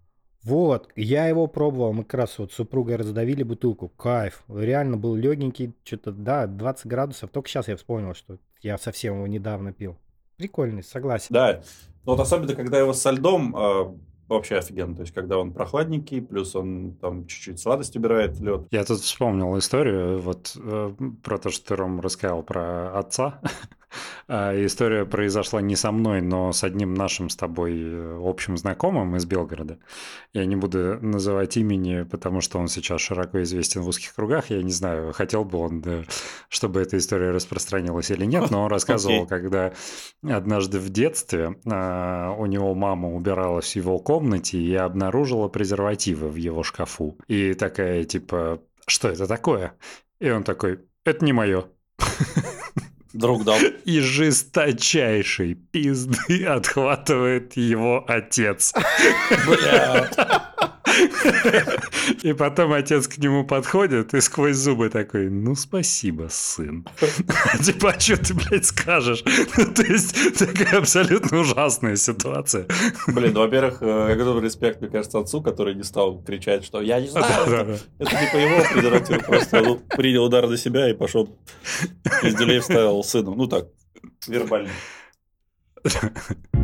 Вот, 0.46 0.88
я 0.94 1.26
его 1.26 1.48
пробовал, 1.48 1.92
мы 1.92 2.04
как 2.04 2.14
раз 2.20 2.38
вот 2.38 2.52
с 2.52 2.54
супругой 2.54 2.94
раздавили 2.94 3.42
бутылку, 3.42 3.88
кайф, 3.88 4.44
реально 4.46 4.96
был 4.96 5.16
легенький, 5.16 5.74
что-то, 5.82 6.12
да, 6.12 6.46
20 6.46 6.86
градусов, 6.86 7.30
только 7.30 7.48
сейчас 7.48 7.66
я 7.66 7.76
вспомнил, 7.76 8.14
что 8.14 8.38
я 8.62 8.78
совсем 8.78 9.16
его 9.16 9.26
недавно 9.26 9.72
пил. 9.72 9.96
Прикольный, 10.36 10.84
согласен. 10.84 11.28
Да, 11.30 11.62
но 12.04 12.12
вот 12.12 12.20
особенно, 12.20 12.54
когда 12.54 12.78
его 12.78 12.92
со 12.92 13.10
льдом, 13.10 13.56
э, 13.56 13.96
вообще 14.28 14.58
офигенно. 14.58 14.94
То 14.94 15.02
есть, 15.02 15.12
когда 15.12 15.38
он 15.38 15.52
прохладненький, 15.52 16.22
плюс 16.22 16.54
он 16.54 16.94
там 17.00 17.26
чуть-чуть 17.26 17.58
сладость 17.58 17.96
убирает, 17.96 18.38
лед. 18.38 18.68
Я 18.70 18.84
тут 18.84 19.00
вспомнил 19.00 19.58
историю 19.58 20.20
вот 20.20 20.56
э, 20.56 20.92
про 21.24 21.38
то, 21.38 21.50
что 21.50 21.68
ты, 21.68 21.76
Ром, 21.76 22.00
рассказал 22.00 22.44
про 22.44 22.96
отца. 22.96 23.40
А 24.28 24.52
История 24.54 25.04
произошла 25.04 25.60
не 25.60 25.76
со 25.76 25.92
мной, 25.92 26.20
но 26.20 26.52
с 26.52 26.64
одним 26.64 26.94
нашим 26.94 27.28
с 27.28 27.36
тобой 27.36 27.74
э, 27.76 28.20
общим 28.20 28.56
знакомым 28.56 29.14
из 29.16 29.24
Белгорода. 29.24 29.78
Я 30.32 30.44
не 30.46 30.56
буду 30.56 30.98
называть 31.00 31.56
имени, 31.56 32.02
потому 32.02 32.40
что 32.40 32.58
он 32.58 32.68
сейчас 32.68 33.00
широко 33.00 33.42
известен 33.42 33.82
в 33.82 33.88
узких 33.88 34.14
кругах. 34.14 34.50
Я 34.50 34.62
не 34.62 34.72
знаю, 34.72 35.12
хотел 35.12 35.44
бы 35.44 35.58
он, 35.58 35.84
чтобы 36.48 36.80
эта 36.80 36.98
история 36.98 37.30
распространилась 37.30 38.10
или 38.10 38.24
нет, 38.24 38.50
но 38.50 38.64
он 38.64 38.70
рассказывал, 38.70 39.24
Окей. 39.24 39.28
когда 39.28 39.72
однажды 40.22 40.80
в 40.80 40.88
детстве 40.90 41.56
а, 41.70 42.32
у 42.32 42.46
него 42.46 42.74
мама 42.74 43.14
убиралась 43.14 43.72
в 43.72 43.76
его 43.76 43.98
комнате 43.98 44.58
и 44.58 44.74
обнаружила 44.74 45.48
презервативы 45.48 46.28
в 46.28 46.36
его 46.36 46.62
шкафу. 46.62 47.16
И 47.28 47.54
такая 47.54 48.04
типа, 48.04 48.60
что 48.86 49.08
это 49.08 49.26
такое? 49.26 49.74
И 50.18 50.30
он 50.30 50.42
такой, 50.42 50.80
это 51.04 51.24
не 51.24 51.32
мое. 51.32 51.66
Друг 53.16 53.44
дал. 53.44 53.58
И 53.84 54.00
жесточайшей 54.00 55.54
пизды 55.54 56.44
отхватывает 56.44 57.56
его 57.56 58.04
отец. 58.06 58.74
Бля. 59.46 60.45
И 62.22 62.32
потом 62.32 62.72
отец 62.72 63.08
к 63.08 63.18
нему 63.18 63.44
подходит 63.44 64.14
и 64.14 64.20
сквозь 64.20 64.56
зубы 64.56 64.88
такой, 64.88 65.28
ну 65.28 65.54
спасибо, 65.54 66.28
сын. 66.30 66.86
Типа, 67.64 67.90
а 67.90 68.00
что 68.00 68.16
ты, 68.16 68.34
блядь, 68.34 68.66
скажешь? 68.66 69.22
То 69.74 69.82
есть, 69.82 70.38
такая 70.38 70.78
абсолютно 70.78 71.40
ужасная 71.40 71.96
ситуация. 71.96 72.66
Блин, 73.08 73.32
ну, 73.34 73.40
во-первых, 73.40 73.82
э, 73.82 74.12
огромный 74.12 74.42
респект, 74.44 74.80
мне 74.80 74.90
кажется, 74.90 75.18
отцу, 75.18 75.42
который 75.42 75.74
не 75.74 75.82
стал 75.84 76.22
кричать, 76.22 76.64
что 76.64 76.80
я 76.80 77.00
не 77.00 77.08
знаю, 77.08 77.78
это, 77.98 78.10
типа 78.10 78.36
его 78.36 78.64
презерватив, 78.72 79.26
просто 79.26 79.80
принял 79.96 80.24
удар 80.24 80.48
на 80.48 80.56
себя 80.56 80.90
и 80.90 80.94
пошел 80.94 81.38
пизделей 82.22 82.60
вставил 82.60 83.02
сыну. 83.04 83.34
Ну 83.34 83.46
так, 83.46 83.66
вербально. 84.26 84.70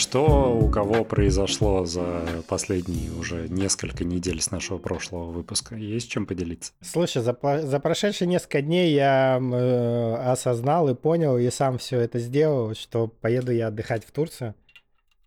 Что 0.00 0.56
у 0.58 0.70
кого 0.70 1.04
произошло 1.04 1.84
за 1.84 2.22
последние 2.48 3.12
уже 3.12 3.48
несколько 3.50 4.02
недель 4.02 4.40
с 4.40 4.50
нашего 4.50 4.78
прошлого 4.78 5.30
выпуска? 5.30 5.74
Есть 5.76 6.10
чем 6.10 6.24
поделиться? 6.24 6.72
Слушай, 6.80 7.20
за, 7.20 7.36
за 7.62 7.80
прошедшие 7.80 8.26
несколько 8.26 8.62
дней 8.62 8.94
я 8.94 9.38
э, 9.38 10.14
осознал 10.32 10.88
и 10.88 10.94
понял, 10.94 11.36
и 11.36 11.50
сам 11.50 11.76
все 11.76 12.00
это 12.00 12.18
сделал, 12.18 12.74
что 12.74 13.08
поеду 13.08 13.52
я 13.52 13.66
отдыхать 13.66 14.06
в 14.06 14.10
Турцию, 14.10 14.54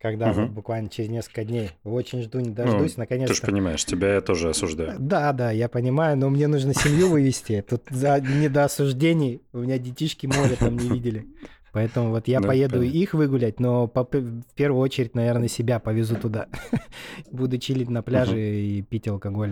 когда 0.01 0.29
Мгм. 0.31 0.41
вот 0.41 0.49
буквально 0.49 0.89
через 0.89 1.11
несколько 1.11 1.45
дней. 1.45 1.69
Очень 1.83 2.23
жду, 2.23 2.39
не 2.39 2.49
дождусь, 2.49 2.97
Ну, 2.97 3.03
наконец-то. 3.03 3.35
Ты 3.35 3.41
же 3.41 3.45
понимаешь, 3.45 3.85
тебя 3.85 4.15
я 4.15 4.21
тоже 4.21 4.49
осуждаю. 4.49 4.95
Да, 4.97 5.33
да, 5.33 5.51
я 5.51 5.69
понимаю, 5.69 6.17
но 6.17 6.31
мне 6.31 6.47
нужно 6.47 6.73
семью 6.73 7.09
вывести. 7.09 7.63
Тут 7.69 7.83
за, 7.91 8.19
не 8.19 8.49
до 8.49 8.63
осуждений. 8.63 9.43
У 9.53 9.59
меня 9.59 9.77
детишки 9.77 10.25
море 10.25 10.55
там 10.59 10.77
не 10.77 10.89
видели. 10.89 11.27
Поэтому 11.73 12.11
вот 12.11 12.27
я 12.27 12.39
Ну, 12.39 12.47
поеду 12.47 12.77
понятно. 12.77 12.97
их 12.97 13.13
выгулять, 13.13 13.59
но 13.59 13.87
по- 13.87 14.03
в 14.03 14.53
первую 14.55 14.79
очередь, 14.81 15.15
наверное, 15.15 15.47
себя 15.47 15.79
повезу 15.79 16.15
туда. 16.15 16.47
Буду 17.31 17.57
чилить 17.57 17.89
на 17.89 18.01
пляже 18.03 18.39
и 18.39 18.81
пить 18.83 19.07
алкоголь. 19.07 19.51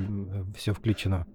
Все 0.55 0.73
включено. 0.73 1.25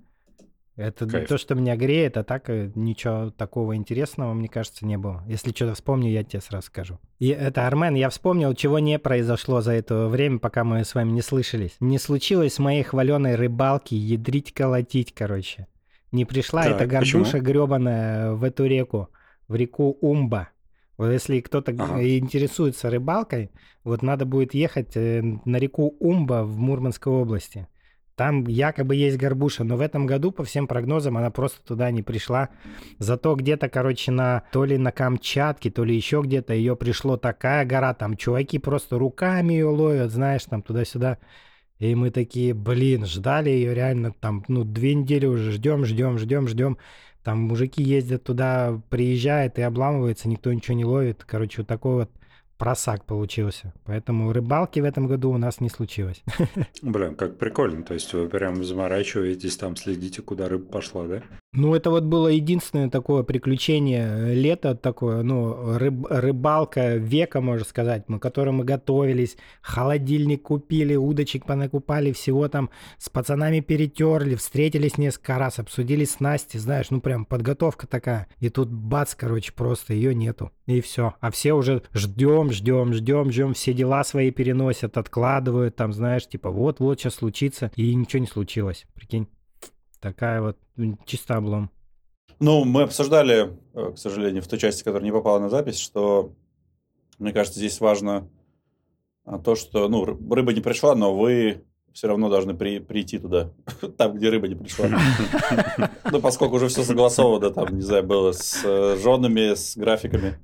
Это 0.77 1.07
Кайф. 1.09 1.27
то, 1.29 1.39
что 1.39 1.55
меня 1.55 1.75
греет, 1.75 2.19
а 2.19 2.23
так 2.23 2.51
э, 2.51 2.71
ничего 2.75 3.31
такого 3.31 3.77
интересного, 3.77 4.35
мне 4.35 4.47
кажется, 4.49 4.85
не 4.85 4.99
было. 4.99 5.25
Если 5.27 5.51
что-то 5.51 5.75
вспомню, 5.75 6.11
я 6.11 6.23
тебе 6.23 6.43
сразу 6.43 6.67
скажу. 6.67 6.99
И 7.19 7.29
это, 7.29 7.67
Армен, 7.67 7.95
я 7.95 8.11
вспомнил, 8.11 8.53
чего 8.55 8.79
не 8.79 8.99
произошло 8.99 9.63
за 9.63 9.73
это 9.73 10.07
время, 10.09 10.39
пока 10.39 10.65
мы 10.65 10.85
с 10.85 10.95
вами 10.95 11.13
не 11.13 11.23
слышались. 11.23 11.77
Не 11.81 11.99
случилось 11.99 12.53
с 12.55 12.59
моей 12.59 12.83
хваленой 12.83 13.37
рыбалки 13.37 13.95
ядрить-колотить, 13.95 15.15
короче. 15.15 15.67
Не 16.13 16.27
пришла 16.27 16.65
Так, 16.65 16.77
эта 16.77 16.87
горбуша 16.87 17.41
гребаная 17.41 18.33
в 18.33 18.45
эту 18.45 18.67
реку, 18.67 19.09
в 19.49 19.55
реку 19.57 19.97
Умба. 20.03 20.51
Вот 20.97 21.11
если 21.11 21.41
кто-то 21.41 21.73
Ага. 21.73 22.03
интересуется 22.03 22.91
рыбалкой, 22.91 23.51
вот 23.85 24.03
надо 24.03 24.25
будет 24.25 24.55
ехать 24.55 24.97
э, 24.97 25.23
на 25.45 25.57
реку 25.57 25.95
Умба 26.01 26.43
в 26.45 26.59
Мурманской 26.59 27.13
области. 27.13 27.67
Там 28.17 28.45
якобы 28.47 28.97
есть 28.97 29.19
горбуша, 29.19 29.63
но 29.63 29.77
в 29.77 29.83
этом 29.83 30.07
году, 30.07 30.33
по 30.33 30.43
всем 30.43 30.67
прогнозам, 30.67 31.19
она 31.19 31.31
просто 31.31 31.63
туда 31.63 31.91
не 31.91 32.03
пришла. 32.03 32.49
Зато 32.99 33.35
где-то, 33.35 33.69
короче, 33.69 34.11
на 34.11 34.45
то 34.53 34.65
ли 34.65 34.79
на 34.79 34.91
Камчатке, 34.91 35.71
то 35.71 35.85
ли 35.85 35.95
еще 35.95 36.23
где-то 36.25 36.55
ее 36.55 36.77
пришло 36.77 37.19
такая 37.19 37.67
гора, 37.67 37.93
там 37.93 38.17
чуваки 38.17 38.59
просто 38.59 38.99
руками 38.99 39.53
ее 39.53 39.67
ловят, 39.67 40.11
знаешь, 40.11 40.45
там 40.45 40.63
туда-сюда. 40.63 41.19
И 41.79 41.95
мы 41.95 42.11
такие, 42.11 42.55
блин, 42.55 43.05
ждали 43.05 43.51
ее 43.51 43.75
реально 43.75 44.13
там, 44.19 44.45
ну, 44.49 44.65
две 44.65 44.95
недели 44.95 45.27
уже 45.27 45.53
ждем, 45.53 45.85
ждем, 45.85 46.17
ждем, 46.17 46.49
ждем. 46.49 46.79
Там 47.27 47.41
мужики 47.41 47.83
ездят 47.83 48.23
туда, 48.23 48.81
приезжают 48.89 49.59
и 49.59 49.63
обламывается, 49.63 50.29
никто 50.29 50.53
ничего 50.53 50.77
не 50.77 50.85
ловит. 50.85 51.25
Короче, 51.25 51.63
вот 51.63 51.67
такой 51.67 51.95
вот 51.95 52.11
просак 52.57 53.05
получился. 53.05 53.75
Поэтому 53.85 54.33
рыбалки 54.33 54.79
в 54.79 54.85
этом 54.85 55.09
году 55.09 55.33
у 55.33 55.37
нас 55.37 55.61
не 55.61 55.69
случилось. 55.69 56.23
Блин, 56.83 57.17
как 57.17 57.37
прикольно. 57.37 57.83
То 57.83 57.95
есть 57.95 58.13
вы 58.13 58.29
прям 58.29 58.63
заморачиваетесь, 58.63 59.57
там 59.57 59.75
следите, 59.75 60.23
куда 60.23 60.49
рыба 60.49 60.67
пошла, 60.67 61.09
да? 61.09 61.23
Ну, 61.53 61.75
это 61.75 61.89
вот 61.91 62.05
было 62.05 62.29
единственное 62.29 62.91
такое 62.91 63.23
приключение 63.23 64.07
э, 64.07 64.35
лета 64.35 64.75
такое, 64.75 65.23
ну, 65.23 65.79
рыб- 65.79 66.07
рыбалка 66.11 66.97
века, 66.97 67.41
можно 67.41 67.65
сказать, 67.65 68.05
мы, 68.09 68.19
которой 68.19 68.51
мы 68.51 68.65
готовились, 68.65 69.39
холодильник 69.63 70.43
купили, 70.43 70.97
удочек 70.97 71.47
понакупали, 71.47 72.13
всего 72.13 72.47
там 72.49 72.69
с 72.99 73.09
пацанами 73.09 73.61
перетерли, 73.61 74.35
встретились 74.35 74.99
несколько 74.99 75.39
раз, 75.39 75.59
обсудили 75.59 76.05
снасти, 76.05 76.59
знаешь, 76.59 76.91
ну, 76.91 77.01
прям 77.01 77.25
подготовка 77.25 77.87
такая. 77.87 78.27
И 78.39 78.51
тут 78.51 78.69
бац, 78.69 79.15
короче, 79.15 79.53
просто 79.53 79.95
ее 79.95 80.15
нету. 80.15 80.51
И 80.67 80.83
все. 80.83 81.15
А 81.21 81.31
все 81.31 81.55
уже 81.55 81.83
ждем, 81.95 82.51
ждем, 82.53 82.93
ждем, 82.93 83.31
ждем, 83.31 83.55
все 83.55 83.73
дела 83.73 84.05
свои 84.05 84.31
переносят, 84.31 84.99
откладывают, 84.99 85.75
там, 85.75 85.95
знаешь, 85.95 86.29
типа, 86.29 86.51
вот-вот 86.51 87.01
сейчас 87.01 87.15
случится, 87.15 87.71
и 87.77 87.95
ничего 87.95 88.21
не 88.21 88.27
случилось, 88.27 88.85
прикинь. 88.93 89.29
Такая 90.07 90.41
вот 90.41 90.57
чисто 91.05 91.37
облом. 91.37 91.69
Ну, 92.39 92.65
мы 92.65 92.83
обсуждали, 92.83 93.59
э, 93.75 93.93
к 93.93 93.99
сожалению, 93.99 94.41
в 94.41 94.47
той 94.47 94.57
части, 94.57 94.85
которая 94.85 95.03
не 95.03 95.11
попала 95.11 95.41
на 95.41 95.49
запись, 95.49 95.81
что, 95.81 96.33
мне 97.19 97.33
кажется, 97.33 97.59
здесь 97.59 97.81
важно 97.81 98.29
а, 99.25 99.41
то, 99.41 99.57
что, 99.57 99.89
ну, 99.89 100.05
ры- 100.05 100.33
рыба 100.33 100.53
не 100.53 100.61
пришла, 100.61 100.95
но 100.95 101.13
вы 101.13 101.65
все 101.97 102.09
равно 102.09 102.29
должны 102.29 102.53
при- 102.55 102.79
прийти 102.79 103.19
туда, 103.19 103.53
там, 103.97 104.15
где 104.17 104.29
рыба 104.29 104.49
не 104.49 104.55
пришла. 104.55 104.87
Ну, 106.13 106.21
поскольку 106.21 106.57
уже 106.57 106.69
все 106.69 106.83
согласовано, 106.83 107.51
там, 107.51 107.75
не 107.75 107.81
знаю, 107.81 108.05
было 108.05 108.33
с 108.33 108.61
э, 108.65 108.97
женами, 109.03 109.55
с 109.55 109.77
графиками. 109.79 110.35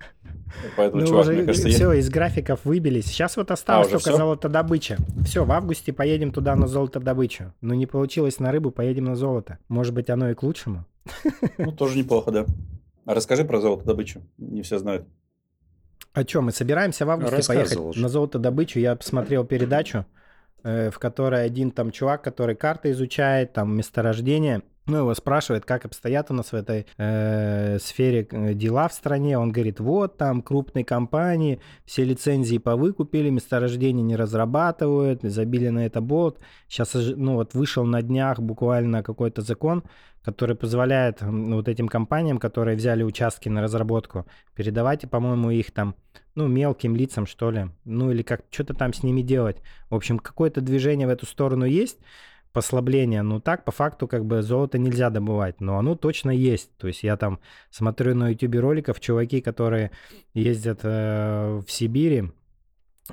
Поэтому, 0.76 1.02
Ну, 1.02 1.06
чувак, 1.08 1.24
уже 1.24 1.32
мне 1.34 1.44
кажется, 1.44 1.68
я- 1.68 1.74
все, 1.74 1.92
из 1.92 2.08
графиков 2.08 2.64
выбились. 2.64 3.04
Сейчас 3.06 3.36
вот 3.36 3.50
осталось 3.50 3.88
уже 3.88 3.96
только 3.98 4.08
всё? 4.10 4.16
золотодобыча. 4.16 4.96
Все, 5.26 5.44
в 5.44 5.52
августе 5.52 5.92
поедем 5.92 6.32
туда 6.32 6.56
на 6.56 6.66
золотодобычу. 6.66 7.52
Но 7.60 7.74
не 7.74 7.86
получилось 7.86 8.38
на 8.40 8.50
рыбу, 8.50 8.70
поедем 8.70 9.04
на 9.04 9.14
золото. 9.14 9.58
Может 9.68 9.92
быть, 9.94 10.08
оно 10.10 10.30
и 10.30 10.34
к 10.34 10.42
лучшему. 10.42 10.86
ну, 11.58 11.70
тоже 11.72 11.98
неплохо, 11.98 12.30
да. 12.30 12.46
А 13.04 13.14
расскажи 13.14 13.44
про 13.44 13.60
золотодобычу, 13.60 14.22
не 14.38 14.62
все 14.62 14.78
знают. 14.78 15.06
А 16.14 16.22
что, 16.22 16.40
мы 16.40 16.50
собираемся 16.52 17.04
в 17.06 17.10
августе 17.10 17.46
поехать 17.46 17.76
уже. 17.76 18.00
на 18.00 18.08
золотодобычу? 18.08 18.78
Я 18.80 18.96
посмотрел 18.96 19.44
передачу, 19.44 20.06
в 20.62 20.98
которой 20.98 21.44
один 21.44 21.70
там 21.70 21.90
чувак, 21.90 22.22
который 22.22 22.54
карты 22.54 22.90
изучает, 22.92 23.52
там 23.52 23.76
месторождение, 23.76 24.62
ну, 24.86 24.98
его 24.98 25.14
спрашивают, 25.14 25.64
как 25.64 25.84
обстоят 25.84 26.30
у 26.30 26.34
нас 26.34 26.50
в 26.50 26.54
этой 26.54 26.86
э, 26.98 27.78
сфере 27.78 28.26
э, 28.30 28.54
дела 28.54 28.88
в 28.88 28.92
стране. 28.92 29.38
Он 29.38 29.52
говорит, 29.52 29.78
вот 29.78 30.16
там 30.16 30.42
крупные 30.42 30.84
компании, 30.84 31.60
все 31.84 32.04
лицензии 32.04 32.58
повыкупили, 32.58 33.30
месторождения 33.30 34.02
не 34.02 34.16
разрабатывают, 34.16 35.22
забили 35.22 35.68
на 35.68 35.86
это 35.86 36.00
болт. 36.00 36.40
Сейчас, 36.68 36.94
ну, 36.94 37.34
вот 37.34 37.54
вышел 37.54 37.84
на 37.84 38.02
днях 38.02 38.40
буквально 38.40 39.04
какой-то 39.04 39.42
закон, 39.42 39.84
который 40.24 40.56
позволяет 40.56 41.22
м, 41.22 41.54
вот 41.54 41.68
этим 41.68 41.86
компаниям, 41.88 42.38
которые 42.38 42.76
взяли 42.76 43.04
участки 43.04 43.48
на 43.48 43.62
разработку, 43.62 44.26
передавать, 44.56 45.08
по-моему, 45.08 45.50
их 45.50 45.70
там, 45.70 45.94
ну, 46.34 46.48
мелким 46.48 46.96
лицам, 46.96 47.26
что 47.26 47.52
ли, 47.52 47.68
ну, 47.84 48.10
или 48.10 48.22
как, 48.22 48.42
что-то 48.50 48.74
там 48.74 48.92
с 48.92 49.04
ними 49.04 49.22
делать. 49.22 49.58
В 49.90 49.94
общем, 49.94 50.18
какое-то 50.18 50.60
движение 50.60 51.06
в 51.06 51.10
эту 51.10 51.26
сторону 51.26 51.64
есть, 51.66 51.98
послабление, 52.52 53.22
ну, 53.22 53.40
так, 53.40 53.64
по 53.64 53.72
факту, 53.72 54.06
как 54.06 54.24
бы, 54.24 54.42
золото 54.42 54.78
нельзя 54.78 55.10
добывать, 55.10 55.60
но 55.60 55.78
оно 55.78 55.94
точно 55.94 56.30
есть. 56.30 56.76
То 56.76 56.88
есть 56.88 57.02
я 57.02 57.16
там 57.16 57.40
смотрю 57.70 58.14
на 58.14 58.30
ютубе 58.30 58.60
роликов, 58.60 59.00
чуваки, 59.00 59.40
которые 59.40 59.90
ездят 60.34 60.80
э, 60.82 61.60
в 61.66 61.70
Сибири, 61.70 62.30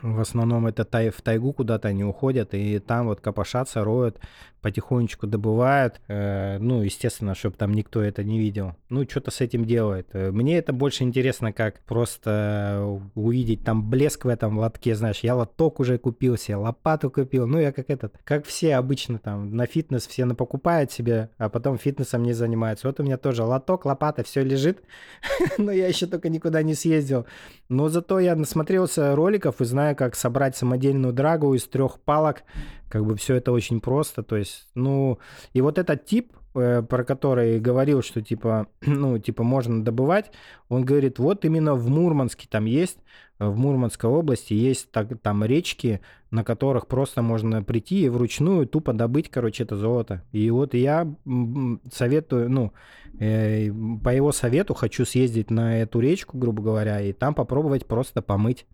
В 0.02 0.20
основном 0.20 0.68
это 0.68 0.86
тай, 0.86 1.10
в 1.10 1.22
тайгу 1.22 1.52
куда-то 1.52 1.88
они 1.88 2.04
уходят, 2.04 2.54
и 2.54 2.78
там 2.78 3.08
вот 3.08 3.22
копошатся, 3.22 3.84
роют, 3.84 4.20
потихонечку 4.62 5.28
добывают. 5.28 6.00
Э, 6.08 6.58
ну, 6.60 6.82
естественно, 6.82 7.36
чтобы 7.36 7.56
там 7.56 7.74
никто 7.74 8.02
это 8.02 8.24
не 8.24 8.40
видел. 8.40 8.76
Ну, 8.90 9.04
что-то 9.10 9.32
с 9.32 9.42
этим 9.42 9.66
делает. 9.66 10.08
Э, 10.14 10.32
мне 10.32 10.58
это 10.58 10.74
больше 10.74 11.04
интересно, 11.04 11.54
как 11.54 11.80
просто 11.82 13.02
увидеть 13.16 13.64
там 13.64 13.90
блеск 13.90 14.26
в 14.26 14.28
этом 14.28 14.60
лотке, 14.60 14.96
знаешь. 14.96 15.20
Я 15.20 15.36
лоток 15.36 15.80
уже 15.80 15.98
купил 15.98 16.38
себе, 16.38 16.58
лопату 16.58 17.10
купил. 17.10 17.48
Ну, 17.48 17.60
я 17.60 17.72
как 17.72 17.90
этот, 17.90 18.16
как 18.24 18.46
все 18.46 18.76
обычно 18.76 19.20
там 19.20 19.56
на 19.56 19.66
фитнес 19.66 20.08
все 20.08 20.30
покупают 20.30 20.92
себе, 20.92 21.30
а 21.38 21.50
потом 21.50 21.78
фитнесом 21.78 22.24
не 22.24 22.34
занимаются. 22.34 22.88
Вот 22.88 23.00
у 23.00 23.04
меня 23.04 23.18
тоже 23.18 23.44
лоток, 23.44 23.86
лопата, 23.86 24.24
все 24.24 24.44
лежит, 24.44 24.84
но 25.58 25.72
я 25.72 25.88
еще 25.88 26.06
только 26.06 26.30
никуда 26.30 26.62
не 26.62 26.76
съездил. 26.76 27.26
Но 27.70 27.90
зато 27.90 28.20
я 28.20 28.36
насмотрелся 28.36 29.16
роликов 29.16 29.62
и 29.62 29.66
знаю, 29.66 29.79
как 29.96 30.16
собрать 30.16 30.56
самодельную 30.56 31.14
драгу 31.14 31.54
из 31.54 31.66
трех 31.66 32.00
палок. 32.00 32.44
Как 32.90 33.06
бы 33.06 33.16
все 33.16 33.36
это 33.36 33.52
очень 33.52 33.82
просто. 33.82 34.24
То 34.24 34.36
есть, 34.36 34.68
ну, 34.76 35.20
и 35.54 35.62
вот 35.62 35.78
этот 35.78 36.06
тип, 36.06 36.34
э, 36.56 36.82
про 36.82 37.04
который 37.04 37.60
говорил, 37.60 38.02
что 38.02 38.22
типа, 38.22 38.68
ну, 38.82 39.18
типа 39.20 39.44
можно 39.44 39.84
добывать, 39.84 40.32
он 40.70 40.86
говорит, 40.86 41.20
вот 41.20 41.46
именно 41.46 41.76
в 41.76 41.90
Мурманске 41.90 42.48
там 42.50 42.66
есть, 42.66 42.98
в 43.40 43.58
Мурманской 43.58 44.10
области 44.10 44.54
есть 44.54 44.92
так, 44.92 45.18
там 45.22 45.46
речки, 45.46 46.02
на 46.30 46.44
которых 46.44 46.88
просто 46.88 47.22
можно 47.22 47.64
прийти 47.64 48.02
и 48.02 48.10
вручную 48.10 48.68
тупо 48.68 48.92
добыть, 48.94 49.30
короче, 49.32 49.64
это 49.64 49.78
золото. 49.78 50.24
И 50.34 50.52
вот 50.52 50.74
я 50.74 51.08
советую, 51.92 52.50
ну, 52.50 52.74
э, 53.20 53.72
по 54.04 54.10
его 54.10 54.34
совету 54.34 54.74
хочу 54.74 55.06
съездить 55.06 55.50
на 55.50 55.80
эту 55.80 56.02
речку, 56.02 56.38
грубо 56.38 56.62
говоря, 56.62 57.02
и 57.02 57.14
там 57.14 57.34
попробовать 57.34 57.86
просто 57.86 58.22
помыть. 58.22 58.66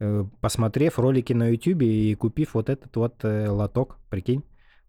Э, 0.00 0.24
посмотрев 0.40 0.98
ролики 0.98 1.32
на 1.32 1.48
YouTube 1.48 1.82
и 1.82 2.14
купив 2.14 2.54
вот 2.54 2.68
этот 2.68 2.94
вот 2.96 3.24
э, 3.24 3.48
лоток, 3.48 3.98
прикинь. 4.10 4.42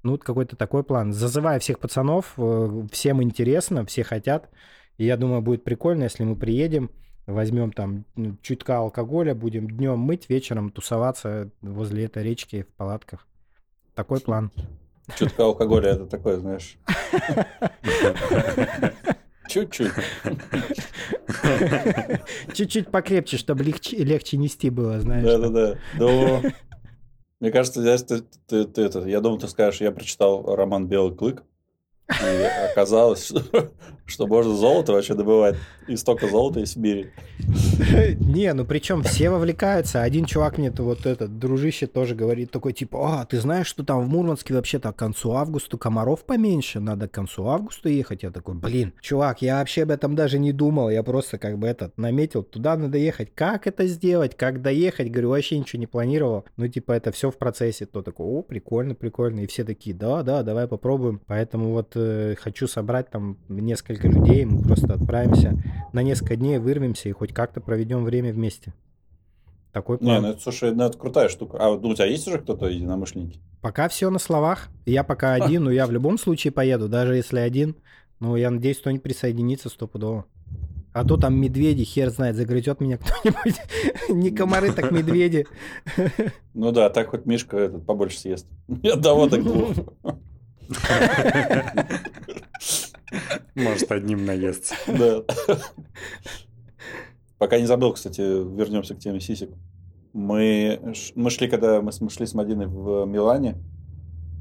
Ну, 0.04 0.12
вот 0.12 0.24
какой-то 0.24 0.56
такой 0.56 0.84
план. 0.84 1.14
Зазывая 1.14 1.60
всех 1.60 1.80
пацанов, 1.80 2.34
э, 2.38 2.88
всем 2.92 3.22
интересно, 3.22 3.86
все 3.86 4.04
хотят. 4.04 4.50
И 4.98 5.06
я 5.06 5.18
думаю, 5.18 5.42
будет 5.42 5.64
прикольно, 5.64 6.04
если 6.04 6.24
мы 6.24 6.36
приедем, 6.36 6.90
возьмем 7.28 7.72
там 7.72 8.06
ну, 8.16 8.38
чутка 8.42 8.78
алкоголя, 8.78 9.36
будем 9.36 9.70
днем 9.70 10.00
мыть, 10.00 10.30
вечером 10.30 10.72
тусоваться 10.72 11.52
возле 11.62 12.06
этой 12.06 12.24
речки 12.24 12.64
в 12.64 12.74
палатках. 12.76 13.28
Такой 13.94 14.22
план. 14.22 14.52
Чутка 15.18 15.44
алкоголя 15.44 15.92
это 15.92 16.08
такое, 16.08 16.38
знаешь. 16.38 16.78
Чуть-чуть. 19.48 19.92
Чуть-чуть 22.54 22.92
покрепче, 22.92 23.38
чтобы 23.38 23.64
легче, 23.64 23.98
легче 23.98 24.38
нести 24.38 24.70
было, 24.70 25.00
знаешь. 25.00 25.24
Да-да-да. 25.24 25.78
Ну, 25.98 26.42
мне 27.40 27.52
кажется, 27.52 27.82
здесь 27.82 28.04
ты, 28.04 28.22
ты, 28.48 28.66
ты, 28.66 28.82
это, 28.82 29.08
я 29.08 29.22
думал, 29.22 29.38
ты 29.38 29.48
скажешь, 29.48 29.82
я 29.82 29.92
прочитал 29.92 30.56
роман 30.56 30.88
«Белый 30.88 31.16
клык», 31.16 31.44
и 32.10 32.72
оказалось, 32.72 33.26
что, 33.26 33.72
что 34.06 34.28
можно 34.28 34.56
золото 34.56 34.94
вообще 34.94 35.16
добывать. 35.16 35.56
И 35.88 35.96
столько 35.98 36.28
золота 36.28 36.62
из 36.62 36.74
Сибири. 36.74 37.12
Не, 38.20 38.54
ну 38.54 38.66
причем 38.66 39.04
все 39.04 39.30
вовлекаются. 39.30 40.02
Один 40.02 40.26
чувак 40.26 40.58
мне 40.58 40.72
вот 40.72 41.06
этот 41.06 41.38
дружище 41.38 41.86
тоже 41.86 42.16
говорит 42.16 42.50
такой, 42.50 42.74
типа, 42.74 43.22
а, 43.22 43.26
ты 43.26 43.40
знаешь, 43.40 43.68
что 43.68 43.84
там 43.84 44.04
в 44.04 44.08
Мурманске 44.08 44.56
вообще-то 44.56 44.92
к 44.92 44.96
концу 44.96 45.34
августа 45.34 45.78
комаров 45.78 46.26
поменьше, 46.26 46.80
надо 46.80 47.08
к 47.08 47.12
концу 47.12 47.48
августа 47.48 47.90
ехать. 47.90 48.24
Я 48.24 48.32
такой, 48.32 48.56
блин, 48.56 48.94
чувак, 49.00 49.44
я 49.44 49.60
вообще 49.60 49.84
об 49.84 49.92
этом 49.92 50.16
даже 50.16 50.40
не 50.40 50.52
думал, 50.52 50.90
я 50.90 51.04
просто 51.04 51.38
как 51.38 51.60
бы 51.60 51.68
этот 51.68 51.98
наметил, 51.98 52.42
туда 52.44 52.76
надо 52.78 52.98
ехать. 52.98 53.30
Как 53.36 53.68
это 53.68 53.86
сделать, 53.86 54.36
как 54.36 54.62
доехать? 54.62 55.12
Говорю, 55.12 55.30
вообще 55.30 55.60
ничего 55.60 55.80
не 55.80 55.88
планировал. 55.88 56.46
Ну, 56.58 56.68
типа, 56.68 56.94
это 56.94 57.12
все 57.12 57.30
в 57.30 57.38
процессе. 57.38 57.86
То 57.86 58.02
такой, 58.02 58.26
о, 58.26 58.42
прикольно, 58.42 58.96
прикольно. 58.96 59.42
И 59.42 59.48
все 59.48 59.64
такие, 59.64 59.96
да, 59.96 60.24
да, 60.24 60.42
давай 60.44 60.68
попробуем. 60.68 61.22
Поэтому 61.28 61.72
вот 61.72 61.95
э, 61.96 62.36
хочу 62.36 62.68
собрать 62.68 63.10
там 63.10 63.38
несколько 63.50 64.08
людей, 64.08 64.46
мы 64.46 64.62
просто 64.62 64.94
отправимся 64.94 65.58
на 65.94 66.04
несколько 66.04 66.36
дней, 66.36 66.58
вырвемся 66.58 67.10
и 67.10 67.12
хоть 67.12 67.34
как-то 67.34 67.62
проведем 67.62 68.04
время 68.04 68.34
вместе. 68.34 68.74
Такой 69.72 69.98
план. 69.98 70.16
Не, 70.16 70.22
ну 70.22 70.28
это, 70.30 70.42
слушай, 70.42 70.74
ну 70.74 70.86
это 70.86 70.98
крутая 70.98 71.28
штука. 71.28 71.58
А 71.60 71.78
ну, 71.78 71.90
у 71.90 71.94
тебя 71.94 72.06
есть 72.06 72.26
уже 72.28 72.40
кто-то 72.40 72.68
единомышленники? 72.68 73.42
Пока 73.62 73.90
все 73.90 74.10
на 74.10 74.20
словах. 74.20 74.70
Я 74.86 75.04
пока 75.04 75.34
один, 75.34 75.66
но 75.66 75.72
я 75.72 75.86
в 75.86 75.92
любом 75.92 76.18
случае 76.18 76.54
поеду, 76.54 76.88
даже 76.88 77.16
если 77.16 77.40
один. 77.40 77.76
Ну, 78.22 78.38
я 78.38 78.50
надеюсь, 78.52 78.80
кто-нибудь 78.80 79.04
присоединится 79.04 79.68
стопудово. 79.68 80.26
А 80.94 81.04
то 81.04 81.18
там 81.18 81.36
медведи, 81.36 81.84
хер 81.84 82.10
знает, 82.10 82.38
загрызет 82.38 82.80
меня 82.80 82.98
кто-нибудь. 83.00 83.60
Не 84.08 84.32
комары, 84.32 84.72
так 84.72 84.92
медведи. 84.92 85.46
Ну 86.54 86.72
да, 86.72 86.90
так 86.90 87.10
хоть 87.10 87.26
Мишка 87.26 87.58
этот 87.58 87.86
побольше 87.86 88.18
съест. 88.18 88.48
Ни 88.70 88.88
одного 88.88 89.28
так 89.28 89.44
двух. 89.44 89.74
Может, 93.56 93.92
одним 93.92 94.26
наестся. 94.26 94.76
Да. 94.88 95.24
Пока 97.38 97.60
не 97.60 97.66
забыл, 97.66 97.94
кстати, 97.94 98.22
вернемся 98.22 98.96
к 98.96 99.00
теме 99.00 99.20
сисек. 99.20 99.52
Мы, 100.14 100.80
мы 101.16 101.30
шли, 101.30 101.48
когда 101.50 101.82
мы, 101.82 101.92
мы 102.00 102.10
шли 102.10 102.26
с 102.26 102.34
Мадиной 102.34 102.68
в 102.68 103.06
Милане 103.06 103.58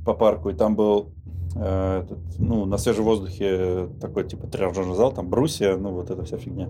по 0.04 0.14
парку, 0.14 0.50
и 0.50 0.54
там 0.54 0.76
был 0.76 1.12
э, 1.56 2.02
этот, 2.04 2.18
ну, 2.38 2.64
на 2.64 2.78
свежем 2.78 3.04
воздухе 3.04 3.88
такой 4.00 4.28
типа 4.28 4.46
тренажерный 4.46 4.94
зал, 4.94 5.12
там 5.12 5.28
брусья, 5.28 5.76
ну, 5.76 5.90
вот 5.90 6.10
эта 6.10 6.22
вся 6.24 6.38
фигня. 6.38 6.68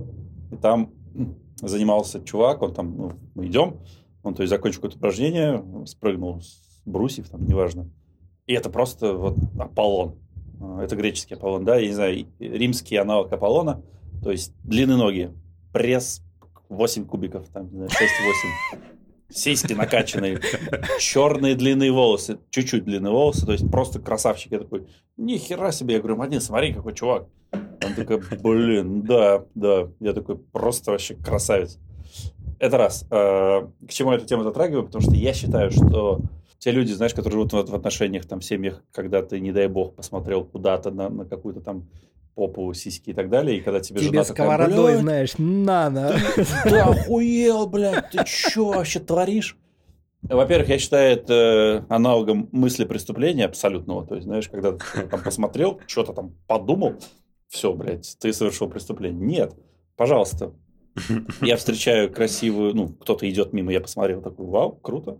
И 0.50 0.56
там 0.56 0.92
занимался 1.60 2.22
чувак, 2.24 2.62
он 2.62 2.72
там, 2.72 2.96
ну, 2.96 3.12
мы 3.34 3.46
идем, 3.46 3.76
он, 4.22 4.34
то 4.34 4.42
есть, 4.42 4.50
закончил 4.50 4.80
какое-то 4.80 4.96
упражнение, 4.96 5.62
спрыгнул 5.86 6.40
с 6.40 6.80
брусьев, 6.86 7.28
там, 7.28 7.46
неважно, 7.46 7.90
и 8.46 8.54
это 8.54 8.70
просто 8.70 9.14
вот 9.14 9.36
Аполлон. 9.58 10.16
А, 10.60 10.82
это 10.82 10.96
греческий 10.96 11.34
Аполлон, 11.34 11.64
да, 11.64 11.76
я 11.76 11.88
не 11.88 11.94
знаю, 11.94 12.26
римский 12.38 12.96
аналог 12.96 13.32
Аполлона, 13.32 13.82
то 14.22 14.30
есть 14.30 14.54
длинные 14.62 14.96
ноги, 14.96 15.32
пресс 15.72 16.22
8 16.68 17.06
кубиков, 17.06 17.48
там, 17.48 17.70
не 17.70 17.76
знаю, 17.76 17.90
6-8, 17.90 18.78
сиськи 19.30 19.72
накачанные, 19.72 20.40
черные 20.98 21.54
длинные 21.54 21.92
волосы, 21.92 22.38
чуть-чуть 22.50 22.84
длинные 22.84 23.12
волосы, 23.12 23.46
то 23.46 23.52
есть 23.52 23.70
просто 23.70 23.98
красавчик. 24.00 24.52
Я 24.52 24.58
такой, 24.60 24.86
ни 25.16 25.36
хера 25.36 25.72
себе, 25.72 25.94
я 25.94 26.00
говорю, 26.00 26.16
Мадин, 26.16 26.40
смотри, 26.40 26.72
какой 26.72 26.94
чувак. 26.94 27.26
Он 27.52 27.94
такой, 27.94 28.22
блин, 28.42 29.02
да, 29.02 29.44
да. 29.54 29.88
Я 30.00 30.12
такой, 30.12 30.38
просто 30.38 30.90
вообще 30.90 31.14
красавец. 31.14 31.78
Это 32.58 32.78
раз. 32.78 33.04
А, 33.10 33.68
к 33.86 33.90
чему 33.90 34.12
я 34.12 34.16
эту 34.16 34.26
тему 34.26 34.42
затрагиваю? 34.42 34.86
Потому 34.86 35.02
что 35.02 35.14
я 35.14 35.34
считаю, 35.34 35.70
что 35.70 36.20
те 36.64 36.70
люди, 36.70 36.92
знаешь, 36.92 37.12
которые 37.12 37.32
живут 37.32 37.52
в, 37.52 37.70
в 37.70 37.74
отношениях, 37.74 38.24
там, 38.24 38.40
в 38.40 38.44
семьях, 38.44 38.82
когда 38.90 39.20
ты, 39.20 39.38
не 39.38 39.52
дай 39.52 39.68
бог, 39.68 39.94
посмотрел 39.94 40.46
куда-то 40.46 40.90
на, 40.90 41.10
на 41.10 41.26
какую-то 41.26 41.60
там 41.60 41.90
попу, 42.34 42.72
сиськи 42.72 43.10
и 43.10 43.12
так 43.12 43.28
далее, 43.28 43.58
и 43.58 43.60
когда 43.60 43.80
тебе, 43.80 44.00
тебе 44.00 44.08
жена 44.08 44.24
сковородой, 44.24 44.74
такая, 44.74 44.96
знаешь, 44.96 45.34
на, 45.36 45.90
на. 45.90 46.12
Ты 46.62 46.78
охуел, 46.78 47.66
блядь, 47.66 48.10
ты 48.12 48.24
что 48.24 48.68
вообще 48.68 48.98
творишь? 48.98 49.58
Во-первых, 50.22 50.70
я 50.70 50.78
считаю 50.78 51.12
это 51.12 51.84
аналогом 51.90 52.48
мысли 52.50 52.86
преступления 52.86 53.44
абсолютного. 53.44 54.06
То 54.06 54.14
есть, 54.14 54.26
знаешь, 54.26 54.48
когда 54.48 54.72
ты 54.72 55.02
там 55.02 55.22
посмотрел, 55.22 55.82
что-то 55.86 56.14
там 56.14 56.32
подумал, 56.46 56.94
все, 57.46 57.74
блядь, 57.74 58.16
ты 58.18 58.32
совершил 58.32 58.70
преступление. 58.70 59.20
Нет, 59.22 59.54
пожалуйста. 59.96 60.54
Я 61.42 61.58
встречаю 61.58 62.10
красивую, 62.10 62.74
ну, 62.74 62.88
кто-то 62.88 63.28
идет 63.28 63.52
мимо, 63.52 63.70
я 63.70 63.82
посмотрел, 63.82 64.22
такой, 64.22 64.46
вау, 64.46 64.72
круто. 64.76 65.18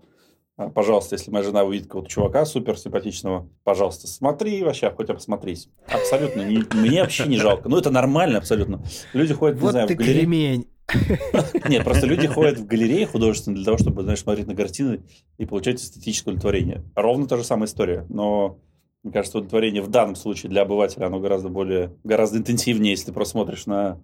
А, 0.56 0.68
пожалуйста, 0.68 1.16
если 1.16 1.32
моя 1.32 1.44
жена 1.44 1.64
увидит 1.64 1.86
какого-то 1.86 2.08
чувака 2.08 2.44
супер 2.44 2.78
симпатичного, 2.78 3.48
пожалуйста, 3.64 4.06
смотри 4.06 4.62
вообще, 4.62 4.90
хоть 4.90 5.10
обсмотрись. 5.10 5.68
Абсолютно, 5.88 6.42
не, 6.42 6.62
мне 6.74 7.02
вообще 7.02 7.26
не 7.26 7.38
жалко. 7.38 7.68
Ну, 7.68 7.76
это 7.76 7.90
нормально 7.90 8.38
абсолютно. 8.38 8.84
Люди 9.12 9.34
ходят, 9.34 9.58
вот 9.58 9.68
не 9.68 9.70
знаю, 9.72 9.88
ты 9.88 9.94
в 9.94 9.98
галерее. 9.98 10.20
Кремень. 10.20 10.68
Нет, 11.68 11.82
просто 11.82 12.06
люди 12.06 12.28
ходят 12.28 12.58
в 12.58 12.66
галереи 12.66 13.04
художественные 13.04 13.56
для 13.56 13.64
того, 13.64 13.78
чтобы, 13.78 14.02
знаешь, 14.02 14.20
смотреть 14.20 14.46
на 14.46 14.54
картины 14.54 15.02
и 15.38 15.46
получать 15.46 15.80
эстетическое 15.80 16.34
удовлетворение. 16.34 16.84
Ровно 16.94 17.26
та 17.26 17.36
же 17.36 17.42
самая 17.42 17.66
история, 17.66 18.06
но 18.08 18.60
мне 19.02 19.12
кажется, 19.12 19.38
удовлетворение 19.38 19.82
в 19.82 19.88
данном 19.88 20.14
случае 20.14 20.50
для 20.50 20.62
обывателя, 20.62 21.06
оно 21.06 21.18
гораздо 21.18 21.48
более, 21.48 21.96
гораздо 22.04 22.38
интенсивнее, 22.38 22.92
если 22.92 23.06
ты 23.06 23.12
просто 23.12 23.32
смотришь 23.32 23.66
на 23.66 24.00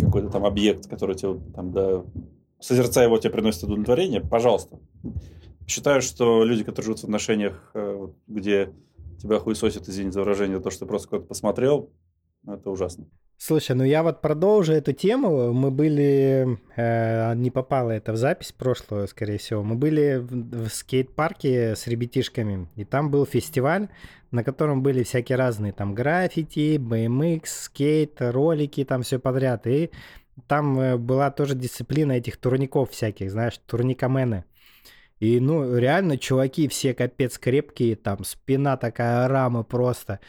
какой-то 0.00 0.28
там 0.28 0.44
объект, 0.44 0.88
который 0.88 1.14
тебе 1.14 1.38
там, 1.54 1.72
да, 1.72 2.04
созерцая 2.58 3.06
его, 3.06 3.18
тебе 3.18 3.30
приносит 3.30 3.62
удовлетворение, 3.62 4.20
пожалуйста. 4.20 4.80
Считаю, 5.68 6.00
что 6.00 6.44
люди, 6.44 6.64
которые 6.64 6.86
живут 6.86 7.00
в 7.00 7.04
отношениях, 7.04 7.70
э, 7.74 8.08
где 8.26 8.72
тебя 9.20 9.38
хуесосят, 9.38 9.86
извините 9.86 10.14
за 10.14 10.20
выражение, 10.20 10.60
то, 10.60 10.70
что 10.70 10.80
ты 10.80 10.86
просто 10.86 11.08
куда-то 11.08 11.26
посмотрел, 11.26 11.90
это 12.46 12.70
ужасно. 12.70 13.04
Слушай, 13.36 13.76
ну 13.76 13.84
я 13.84 14.02
вот 14.02 14.22
продолжу 14.22 14.72
эту 14.72 14.92
тему. 14.92 15.52
Мы 15.52 15.70
были, 15.70 16.58
э, 16.74 17.34
не 17.34 17.50
попало 17.50 17.90
это 17.90 18.12
в 18.12 18.16
запись 18.16 18.50
прошлую, 18.50 19.06
скорее 19.08 19.36
всего. 19.36 19.62
Мы 19.62 19.74
были 19.74 20.16
в, 20.16 20.64
в 20.64 20.68
скейт-парке 20.70 21.76
с 21.76 21.86
ребятишками, 21.86 22.68
и 22.74 22.84
там 22.84 23.10
был 23.10 23.26
фестиваль, 23.26 23.90
на 24.30 24.42
котором 24.42 24.82
были 24.82 25.02
всякие 25.02 25.36
разные 25.36 25.72
там 25.72 25.94
граффити, 25.94 26.78
BMX, 26.78 27.42
скейт, 27.44 28.16
ролики, 28.20 28.84
там 28.84 29.02
все 29.02 29.18
подряд. 29.18 29.66
И 29.66 29.90
там 30.46 30.80
э, 30.80 30.96
была 30.96 31.30
тоже 31.30 31.54
дисциплина 31.54 32.12
этих 32.12 32.38
турников 32.38 32.90
всяких, 32.90 33.30
знаешь, 33.30 33.58
турникомены. 33.66 34.44
И, 35.20 35.40
ну, 35.40 35.76
реально, 35.76 36.16
чуваки 36.18 36.68
все 36.68 36.94
капец 36.94 37.38
крепкие, 37.38 37.96
там 37.96 38.24
спина 38.24 38.76
такая 38.76 39.28
рама 39.28 39.64
просто. 39.64 40.20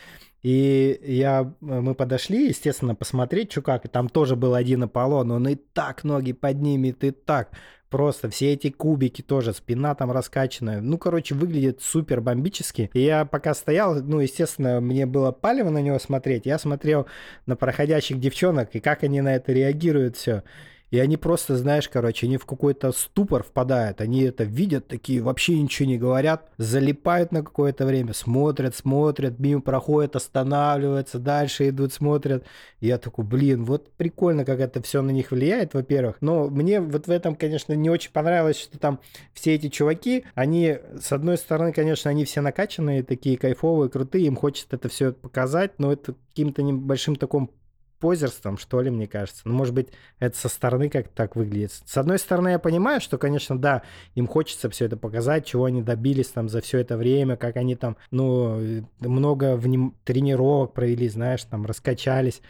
И 0.41 0.99
я, 1.03 1.53
мы 1.59 1.95
подошли, 1.95 2.47
естественно, 2.47 2.95
посмотреть, 2.95 3.51
что 3.51 3.61
как. 3.61 3.85
И 3.85 3.89
там 3.89 4.07
тоже 4.07 4.35
был 4.35 4.55
один 4.55 4.83
Аполлон, 4.83 5.31
он 5.31 5.47
и 5.47 5.55
так 5.55 6.03
ноги 6.03 6.31
поднимет, 6.31 7.03
и 7.03 7.11
так. 7.11 7.49
Просто 7.89 8.29
все 8.29 8.53
эти 8.53 8.69
кубики 8.69 9.23
тоже, 9.23 9.51
спина 9.51 9.95
там 9.95 10.11
раскачанная. 10.11 10.79
Ну, 10.79 10.97
короче, 10.99 11.33
выглядит 11.33 11.81
супер 11.81 12.21
бомбически. 12.21 12.91
И 12.93 13.01
я 13.01 13.25
пока 13.25 13.55
стоял, 13.55 13.95
ну, 13.95 14.19
естественно, 14.19 14.79
мне 14.79 15.07
было 15.07 15.31
палево 15.31 15.71
на 15.71 15.79
него 15.79 15.97
смотреть. 15.97 16.45
Я 16.45 16.59
смотрел 16.59 17.07
на 17.47 17.55
проходящих 17.55 18.19
девчонок 18.19 18.75
и 18.75 18.79
как 18.79 19.03
они 19.03 19.21
на 19.21 19.35
это 19.35 19.51
реагируют 19.51 20.17
все. 20.17 20.43
И 20.91 20.99
они 20.99 21.17
просто, 21.17 21.55
знаешь, 21.55 21.87
короче, 21.87 22.25
они 22.25 22.37
в 22.37 22.45
какой-то 22.45 22.91
ступор 22.91 23.43
впадают. 23.43 24.01
Они 24.01 24.21
это 24.23 24.43
видят, 24.43 24.87
такие 24.87 25.21
вообще 25.21 25.59
ничего 25.59 25.87
не 25.87 25.97
говорят, 25.97 26.49
залипают 26.57 27.31
на 27.31 27.43
какое-то 27.43 27.85
время, 27.85 28.13
смотрят, 28.13 28.75
смотрят, 28.75 29.39
мимо 29.39 29.61
проходят, 29.61 30.15
останавливаются, 30.15 31.19
дальше 31.19 31.69
идут, 31.69 31.93
смотрят. 31.93 32.45
И 32.79 32.87
я 32.87 32.97
такой, 32.97 33.25
блин, 33.25 33.65
вот 33.65 33.91
прикольно, 33.91 34.45
как 34.45 34.59
это 34.59 34.81
все 34.81 35.01
на 35.01 35.11
них 35.11 35.31
влияет, 35.31 35.73
во-первых. 35.73 36.17
Но 36.21 36.49
мне 36.49 36.81
вот 36.81 37.07
в 37.07 37.11
этом, 37.11 37.35
конечно, 37.35 37.73
не 37.73 37.89
очень 37.89 38.11
понравилось, 38.11 38.59
что 38.59 38.79
там 38.79 38.99
все 39.33 39.55
эти 39.55 39.69
чуваки, 39.69 40.25
они, 40.33 40.77
с 40.99 41.11
одной 41.11 41.37
стороны, 41.37 41.71
конечно, 41.71 42.09
они 42.09 42.25
все 42.25 42.41
накачанные, 42.41 43.03
такие 43.03 43.37
кайфовые, 43.37 43.89
крутые, 43.89 44.25
им 44.25 44.35
хочется 44.35 44.75
это 44.75 44.89
все 44.89 45.11
показать, 45.11 45.77
но 45.77 45.91
это 45.91 46.15
каким-то 46.29 46.63
небольшим 46.63 47.15
таком 47.15 47.51
позерством, 47.99 48.57
что 48.57 48.81
ли, 48.81 48.89
мне 48.89 49.07
кажется. 49.07 49.41
Ну, 49.45 49.53
может 49.53 49.73
быть, 49.73 49.89
это 50.19 50.37
со 50.37 50.49
стороны 50.49 50.89
как-то 50.89 51.13
так 51.13 51.35
выглядит. 51.35 51.71
С 51.71 51.97
одной 51.97 52.19
стороны, 52.19 52.49
я 52.49 52.59
понимаю, 52.59 53.01
что, 53.01 53.17
конечно, 53.17 53.59
да, 53.59 53.83
им 54.15 54.27
хочется 54.27 54.69
все 54.69 54.85
это 54.85 54.97
показать, 54.97 55.45
чего 55.45 55.65
они 55.65 55.81
добились 55.81 56.27
там 56.27 56.49
за 56.49 56.61
все 56.61 56.79
это 56.79 56.97
время, 56.97 57.35
как 57.37 57.57
они 57.57 57.75
там, 57.75 57.97
ну, 58.11 58.83
много 58.99 59.55
вним... 59.55 59.95
тренировок 60.03 60.73
провели, 60.73 61.07
знаешь, 61.09 61.43
там, 61.43 61.65
раскачались. 61.65 62.41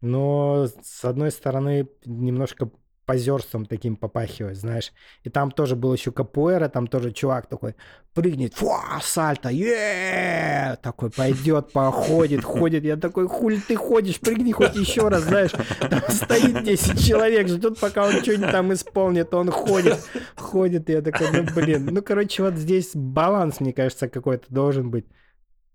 Но, 0.00 0.68
с 0.82 1.04
одной 1.04 1.30
стороны, 1.30 1.88
немножко 2.04 2.70
позерством 3.08 3.64
таким 3.64 3.96
попахивать, 3.96 4.58
знаешь. 4.58 4.92
И 5.24 5.30
там 5.30 5.50
тоже 5.50 5.76
был 5.76 5.94
еще 5.94 6.12
капуэра, 6.12 6.68
там 6.68 6.86
тоже 6.86 7.10
чувак 7.10 7.46
такой 7.46 7.74
прыгнет, 8.12 8.52
фу, 8.52 8.70
сальто, 9.00 9.48
е 9.48 10.76
такой 10.82 11.10
пойдет, 11.10 11.72
походит, 11.72 12.44
ходит. 12.44 12.84
Я 12.84 12.98
такой, 12.98 13.26
хуль 13.26 13.62
ты 13.66 13.76
ходишь, 13.76 14.20
прыгни 14.20 14.52
хоть 14.52 14.76
еще 14.76 15.08
раз, 15.08 15.22
знаешь. 15.22 15.52
Там 15.80 16.02
стоит 16.10 16.64
10 16.64 17.02
человек, 17.02 17.48
ждут, 17.48 17.80
пока 17.80 18.06
он 18.06 18.20
что-нибудь 18.20 18.52
там 18.52 18.74
исполнит, 18.74 19.32
он 19.32 19.50
ходит, 19.50 19.98
ходит. 20.36 20.90
Я 20.90 21.00
такой, 21.00 21.28
ну 21.32 21.46
блин. 21.54 21.86
Ну, 21.90 22.02
короче, 22.02 22.42
вот 22.42 22.56
здесь 22.56 22.90
баланс, 22.92 23.60
мне 23.60 23.72
кажется, 23.72 24.08
какой-то 24.08 24.44
должен 24.50 24.90
быть. 24.90 25.06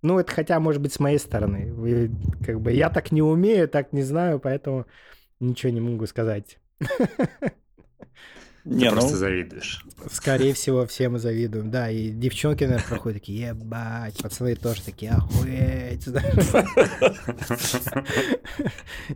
Ну, 0.03 0.19
это 0.19 0.31
хотя, 0.31 0.59
может 0.59 0.83
быть, 0.83 0.93
с 0.93 0.99
моей 0.99 1.17
стороны. 1.17 2.11
Как 2.45 2.61
бы 2.61 2.71
я 2.71 2.91
так 2.91 3.11
не 3.11 3.23
умею, 3.23 3.67
так 3.67 3.91
не 3.91 4.03
знаю, 4.03 4.39
поэтому 4.39 4.85
ничего 5.39 5.71
не 5.71 5.81
могу 5.81 6.05
сказать. 6.05 6.59
Не, 8.65 8.85
Ты 8.85 8.91
ну... 8.91 9.01
просто 9.01 9.17
завидуешь. 9.17 9.85
Скорее 10.09 10.53
всего, 10.53 10.85
все 10.87 11.09
мы 11.09 11.19
завидуем. 11.19 11.69
Да, 11.69 11.89
и 11.89 12.11
девчонки, 12.11 12.63
наверное, 12.63 12.87
проходят 12.87 13.19
такие, 13.19 13.49
ебать, 13.49 14.17
пацаны 14.21 14.55
тоже 14.55 14.81
такие, 14.83 15.11
охуеть. 15.11 16.07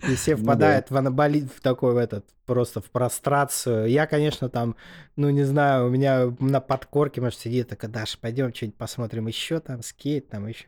И 0.09 0.15
все 0.15 0.35
ну 0.35 0.43
впадают 0.43 0.91
в 0.91 0.97
анаболит, 0.97 1.49
в 1.49 1.61
такой, 1.61 1.93
в 1.93 1.97
этот, 1.97 2.25
просто 2.45 2.81
в 2.81 2.91
прострацию. 2.91 3.87
Я, 3.87 4.05
конечно, 4.05 4.49
там, 4.49 4.75
ну, 5.15 5.29
не 5.29 5.43
знаю, 5.43 5.87
у 5.87 5.89
меня 5.89 6.35
на 6.39 6.59
подкорке, 6.59 7.21
может, 7.21 7.39
сидит, 7.39 7.69
такая, 7.69 7.89
Даша, 7.89 8.17
пойдем 8.19 8.53
что-нибудь 8.53 8.77
посмотрим 8.77 9.27
еще, 9.27 9.61
там, 9.61 9.81
скейт, 9.81 10.27
там 10.27 10.47
еще. 10.47 10.65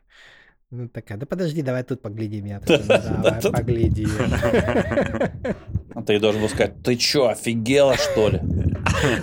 Ну, 0.71 0.87
такая, 0.87 1.17
да 1.17 1.25
подожди, 1.25 1.63
давай 1.63 1.83
тут 1.83 1.99
поглядим. 1.99 2.45
Я 2.45 2.59
такой, 2.59 2.77
ну, 2.87 3.23
давай, 3.23 3.41
погляди. 3.41 4.07
А 5.95 6.03
ты 6.03 6.19
должен 6.19 6.41
был 6.41 6.49
сказать, 6.49 6.83
ты 6.83 6.95
чё, 6.95 7.27
офигела, 7.27 7.97
что 7.97 8.29
ли? 8.29 8.39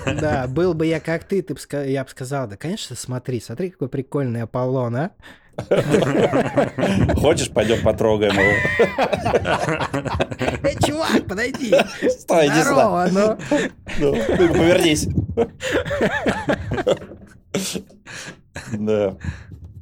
Да, 0.21 0.49
был 0.49 0.75
бы 0.75 0.87
я 0.87 0.99
как 0.99 1.23
ты, 1.25 1.41
ты 1.43 1.55
б, 1.55 1.61
я 1.89 2.03
бы 2.03 2.11
сказал, 2.11 2.49
да, 2.49 2.57
конечно, 2.57 2.97
смотри, 2.97 3.41
смотри, 3.41 3.71
какой 3.71 3.89
прикольный 3.89 4.43
Аполлон, 4.43 4.97
а? 4.97 5.11
Хочешь, 7.15 7.51
пойдем 7.51 7.81
потрогаем 7.83 8.35
его? 8.35 8.53
Эй, 10.69 10.77
чувак, 10.85 11.27
подойди. 11.29 11.73
Стой, 12.11 12.49
сюда. 12.49 13.09
Ну. 13.13 13.39
ну, 14.01 14.13
повернись. 14.53 15.09
Да. 18.73 19.17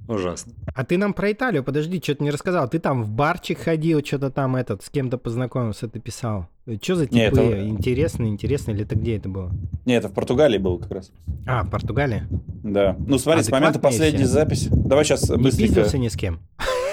Ужасно. 0.06 0.52
А 0.74 0.84
ты 0.84 0.98
нам 0.98 1.14
про 1.14 1.30
Италию, 1.30 1.62
подожди, 1.62 2.00
что-то 2.02 2.24
не 2.24 2.30
рассказал. 2.30 2.68
Ты 2.68 2.80
там 2.80 3.04
в 3.04 3.10
барчик 3.10 3.60
ходил, 3.60 4.04
что-то 4.04 4.30
там 4.30 4.56
этот, 4.56 4.82
с 4.82 4.90
кем-то 4.90 5.18
познакомился, 5.18 5.88
ты 5.88 6.00
писал. 6.00 6.48
Что 6.82 6.96
за 6.96 7.06
типы? 7.06 7.16
Не, 7.16 7.22
это... 7.22 7.68
Интересно, 7.68 8.26
интересно, 8.26 8.72
или 8.72 8.82
это 8.82 8.96
где 8.96 9.16
это 9.16 9.28
было? 9.28 9.52
Не, 9.84 9.94
это 9.94 10.08
в 10.08 10.12
Португалии 10.12 10.58
было 10.58 10.78
как 10.78 10.90
раз. 10.90 11.12
А, 11.46 11.62
в 11.62 11.70
Португалии? 11.70 12.24
Да. 12.64 12.96
Ну, 13.06 13.18
смотри, 13.18 13.44
с 13.44 13.50
момента 13.50 13.78
последней 13.78 14.24
все. 14.24 14.32
записи. 14.32 14.68
Давай 14.72 15.04
сейчас 15.04 15.30
не 15.30 15.36
быстренько... 15.36 15.62
Не 15.62 15.68
пиздился 15.68 15.98
ни 15.98 16.08
с 16.08 16.16
кем? 16.16 16.40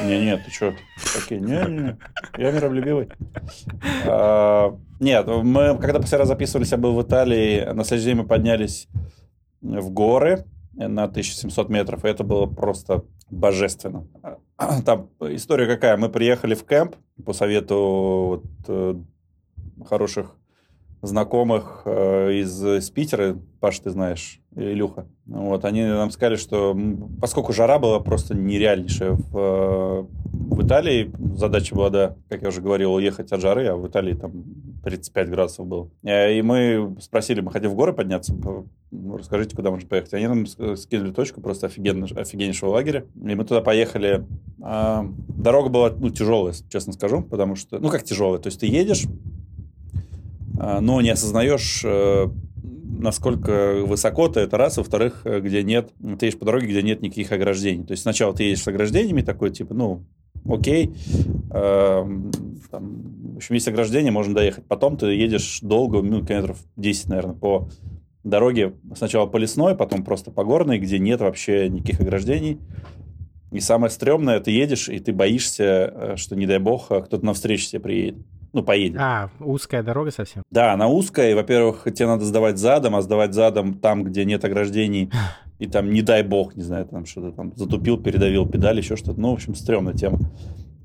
Не, 0.04 0.20
нет, 0.26 0.42
ты 0.46 0.52
что? 0.52 0.74
Окей, 1.18 1.40
не, 1.40 1.48
не, 1.48 1.82
не. 1.82 1.98
Я 2.38 2.52
миролюбивый. 2.52 3.10
А, 4.06 4.78
нет, 5.00 5.26
мы, 5.26 5.76
когда 5.80 6.00
последний 6.00 6.20
раз 6.20 6.28
записывались, 6.28 6.72
я 6.72 6.78
был 6.78 6.94
в 6.94 7.02
Италии, 7.02 7.66
на 7.74 7.84
следующий 7.84 8.10
день 8.10 8.18
мы 8.18 8.28
поднялись 8.28 8.88
в 9.62 9.90
горы, 9.90 10.46
на 10.74 11.04
1700 11.04 11.70
метров, 11.70 12.06
и 12.06 12.08
это 12.08 12.24
было 12.24 12.46
просто 12.46 13.04
божественно. 13.32 14.08
Там 14.86 15.10
история 15.22 15.66
какая? 15.66 15.98
Мы 15.98 16.10
приехали 16.10 16.54
в 16.54 16.66
кемп 16.66 16.96
по 17.26 17.34
совету 17.34 17.76
вот, 18.28 18.46
э, 18.68 18.96
хороших 19.88 20.36
знакомых 21.02 21.84
э, 21.86 22.34
из, 22.34 22.64
из 22.64 22.90
Питера, 22.92 23.38
Паш, 23.60 23.80
ты 23.80 23.90
знаешь, 23.90 24.41
Илюха. 24.56 25.08
Вот, 25.26 25.64
они 25.64 25.84
нам 25.84 26.12
сказали, 26.12 26.36
что 26.36 26.78
поскольку 27.22 27.54
жара 27.54 27.80
была 27.80 28.00
просто 28.00 28.36
нереальнейшая 28.36 29.12
в, 29.12 30.08
в 30.26 30.66
Италии, 30.66 31.12
задача 31.36 31.74
была, 31.74 31.90
да, 31.90 32.16
как 32.30 32.42
я 32.42 32.50
уже 32.50 32.62
говорил, 32.62 32.94
уехать 32.94 33.32
от 33.32 33.40
жары, 33.40 33.68
а 33.68 33.76
в 33.76 33.88
Италии 33.88 34.14
там 34.14 34.44
35 34.84 35.30
градусов 35.30 35.68
было. 35.68 35.90
Э, 36.04 36.34
и 36.34 36.42
мы 36.42 36.96
спросили, 37.00 37.42
мы 37.42 37.52
хотим 37.52 37.70
в 37.70 37.76
горы 37.76 37.94
подняться, 37.94 38.36
расскажите, 38.92 39.56
куда 39.56 39.72
можно 39.72 39.88
поехать. 39.88 40.14
Они 40.14 40.28
нам 40.28 40.46
скинули 40.46 41.12
точку 41.12 41.40
просто 41.40 41.68
офигенно, 41.68 42.08
офигеннейшего 42.14 42.72
лагеря. 42.72 43.06
И 43.16 43.36
мы 43.36 43.46
туда 43.46 43.62
поехали. 43.62 44.26
А, 44.62 45.06
дорога 45.30 45.70
была 45.70 45.92
ну, 45.98 46.10
тяжелая, 46.10 46.54
честно 46.70 46.94
скажу, 46.94 47.22
потому 47.22 47.56
что, 47.56 47.80
ну 47.80 47.90
как 47.90 48.04
тяжелая, 48.04 48.40
то 48.40 48.48
есть 48.48 48.60
ты 48.60 48.68
едешь, 48.68 49.06
а, 50.60 50.82
но 50.82 51.02
не 51.02 51.10
осознаешь, 51.10 51.82
э, 51.84 52.28
насколько 53.02 53.82
высоко 53.84 54.28
ты, 54.28 54.42
это 54.42 54.58
раз, 54.58 54.78
во-вторых, 54.78 55.22
э, 55.26 55.40
где 55.42 55.64
нет, 55.64 55.92
ты 56.20 56.28
едешь 56.28 56.40
по 56.40 56.46
дороге, 56.46 56.68
где 56.68 56.82
нет 56.82 57.02
никаких 57.02 57.32
ограждений. 57.32 57.84
То 57.84 57.92
есть 57.92 58.04
сначала 58.04 58.34
ты 58.34 58.44
едешь 58.44 58.64
с 58.64 58.68
ограждениями, 58.68 59.22
такой, 59.22 59.50
типа, 59.50 59.74
ну, 59.74 60.06
окей, 60.48 60.94
э, 61.52 62.06
там, 62.70 63.34
в 63.34 63.38
общем, 63.38 63.56
есть 63.56 63.68
ограждение, 63.68 64.12
можно 64.12 64.36
доехать. 64.36 64.66
Потом 64.68 64.98
ты 64.98 65.08
едешь 65.08 65.60
долго, 65.62 66.02
минут 66.02 66.28
километров 66.28 66.60
10, 66.78 67.10
наверное, 67.10 67.36
по 67.36 67.70
дороге, 68.24 68.74
сначала 68.96 69.26
по 69.26 69.38
лесной, 69.38 69.76
потом 69.76 70.04
просто 70.04 70.32
по 70.32 70.44
горной, 70.44 70.78
где 70.78 71.00
нет 71.00 71.22
вообще 71.22 71.70
никаких 71.70 72.02
ограждений. 72.02 72.60
И 73.52 73.60
самое 73.60 73.92
стрёмное, 73.92 74.40
ты 74.40 74.52
едешь, 74.52 74.88
и 74.88 75.00
ты 75.00 75.12
боишься, 75.12 76.14
что, 76.16 76.36
не 76.36 76.46
дай 76.46 76.60
бог, 76.60 76.86
кто-то 76.86 77.26
навстречу 77.26 77.68
тебе 77.68 77.82
приедет 77.82 78.18
ну, 78.54 78.64
поедет. 78.64 79.00
А, 79.00 79.30
узкая 79.40 79.84
дорога 79.84 80.12
совсем? 80.12 80.44
Да, 80.52 80.74
она 80.74 80.88
узкая, 80.88 81.32
и, 81.32 81.34
во-первых, 81.34 81.84
тебе 81.94 82.08
надо 82.08 82.26
сдавать 82.26 82.58
задом, 82.58 82.96
а 82.96 83.02
сдавать 83.02 83.34
задом 83.34 83.76
там, 83.76 84.04
где 84.04 84.26
нет 84.26 84.44
ограждений, 84.44 85.10
и 85.60 85.68
там, 85.68 85.92
не 85.92 86.02
дай 86.02 86.24
бог, 86.24 86.56
не 86.56 86.64
знаю, 86.64 86.86
там 86.86 87.06
что-то 87.06 87.32
там 87.32 87.54
затупил, 87.56 87.98
передавил 87.98 88.46
педаль, 88.46 88.78
еще 88.78 88.96
что-то. 88.96 89.20
Ну, 89.20 89.30
в 89.32 89.34
общем, 89.34 89.56
стрёмная 89.56 89.94
тема. 89.94 90.20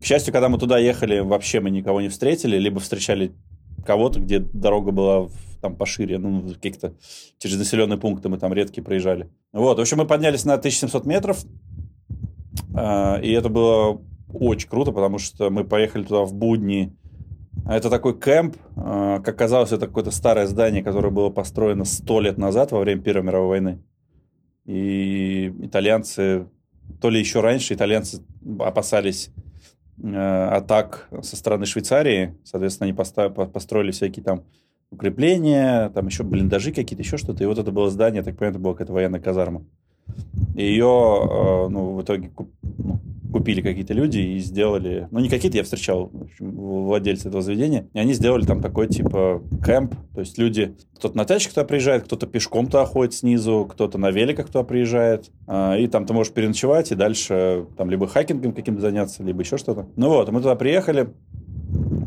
К 0.01 0.05
счастью, 0.05 0.33
когда 0.33 0.49
мы 0.49 0.59
туда 0.59 0.79
ехали, 0.79 1.21
вообще 1.21 1.61
мы 1.61 1.71
никого 1.71 2.01
не 2.01 2.09
встретили, 2.09 2.57
либо 2.57 2.79
встречали 2.79 3.33
кого-то, 3.85 4.21
где 4.21 4.39
дорога 4.39 4.93
была 4.93 5.29
там 5.61 5.75
пошире, 5.75 6.19
ну, 6.19 6.49
каких-то 6.49 6.95
через 7.39 7.57
населенные 7.57 7.99
пункты 7.99 8.29
мы 8.29 8.39
там 8.39 8.53
редкие 8.53 8.85
проезжали. 8.85 9.29
Вот, 9.53 9.79
в 9.79 9.81
общем, 9.81 9.99
мы 9.99 10.07
поднялись 10.07 10.45
на 10.45 10.55
1700 10.55 11.07
метров, 11.07 11.43
а, 12.75 13.19
и 13.23 13.33
это 13.33 13.49
было 13.49 14.03
очень 14.33 14.69
круто, 14.69 14.93
потому 14.93 15.19
что 15.19 15.51
мы 15.51 15.65
поехали 15.65 16.05
туда 16.05 16.25
в 16.25 16.35
будни, 16.35 16.95
это 17.69 17.91
такой 17.91 18.19
кемп. 18.19 18.57
А, 18.77 19.21
как 19.21 19.37
казалось, 19.37 19.73
это 19.73 19.87
какое-то 19.87 20.11
старое 20.11 20.47
здание, 20.47 20.83
которое 20.83 21.11
было 21.11 21.31
построено 21.31 21.85
сто 21.85 22.21
лет 22.21 22.39
назад, 22.39 22.73
во 22.73 22.81
время 22.81 23.03
Первой 23.03 23.25
мировой 23.25 23.49
войны. 23.49 23.83
И 24.65 25.53
итальянцы, 25.63 26.47
то 27.01 27.11
ли 27.11 27.19
еще 27.19 27.41
раньше, 27.41 27.75
итальянцы 27.75 28.23
опасались 28.59 29.31
э, 30.03 30.49
атак 30.53 31.09
со 31.23 31.37
стороны 31.37 31.67
Швейцарии. 31.67 32.37
Соответственно, 32.45 32.87
они 32.87 33.47
построили 33.53 33.91
всякие 33.91 34.25
там 34.25 34.45
укрепления, 34.91 35.91
там 35.91 36.07
еще 36.07 36.23
блиндажи 36.23 36.73
какие-то, 36.73 37.03
еще 37.03 37.17
что-то. 37.17 37.43
И 37.43 37.47
вот 37.47 37.59
это 37.59 37.73
было 37.73 37.91
здание, 37.91 38.23
так 38.23 38.37
понимаю, 38.37 38.53
это 38.53 38.63
была 38.63 38.75
какая-то 38.75 38.93
военная 38.93 39.21
казарма. 39.21 39.65
И 40.55 40.63
ее, 40.63 40.85
э, 40.85 41.69
ну, 41.69 41.95
в 41.95 42.03
итоге 42.03 42.31
ну, 42.63 43.01
купили 43.37 43.61
какие-то 43.61 43.93
люди 43.93 44.19
и 44.19 44.39
сделали... 44.39 45.09
Ну, 45.11 45.21
не 45.21 45.29
какие-то, 45.29 45.59
я 45.59 45.65
встречал 45.65 46.11
владельца 46.39 47.29
этого 47.29 47.43
заведения. 47.43 47.87
И 47.93 47.99
они 47.99 48.15
сделали 48.15 48.47
там 48.47 48.63
такой, 48.63 48.89
типа, 48.89 49.43
кемп. 49.65 49.95
То 50.15 50.21
есть 50.21 50.39
люди... 50.39 50.75
Кто-то 50.97 51.17
на 51.17 51.27
тачке 51.27 51.51
туда 51.51 51.65
приезжает, 51.65 52.05
кто-то 52.05 52.27
пешком 52.27 52.67
туда 52.67 52.87
ходит 52.87 53.13
снизу, 53.13 53.69
кто-то 53.71 53.99
на 53.99 54.11
великах 54.11 54.47
туда 54.47 54.65
приезжает. 54.65 55.31
А, 55.47 55.77
И 55.77 55.87
там 55.87 56.07
ты 56.07 56.15
можешь 56.15 56.33
переночевать 56.33 56.91
и 56.93 56.95
дальше 56.95 57.67
там 57.77 57.91
либо 57.91 58.07
хакингом 58.07 58.55
каким-то 58.55 58.81
заняться, 58.81 59.23
либо 59.23 59.43
еще 59.43 59.59
что-то. 59.59 59.87
Ну 59.97 60.09
вот, 60.09 60.31
мы 60.31 60.41
туда 60.41 60.55
приехали, 60.55 61.11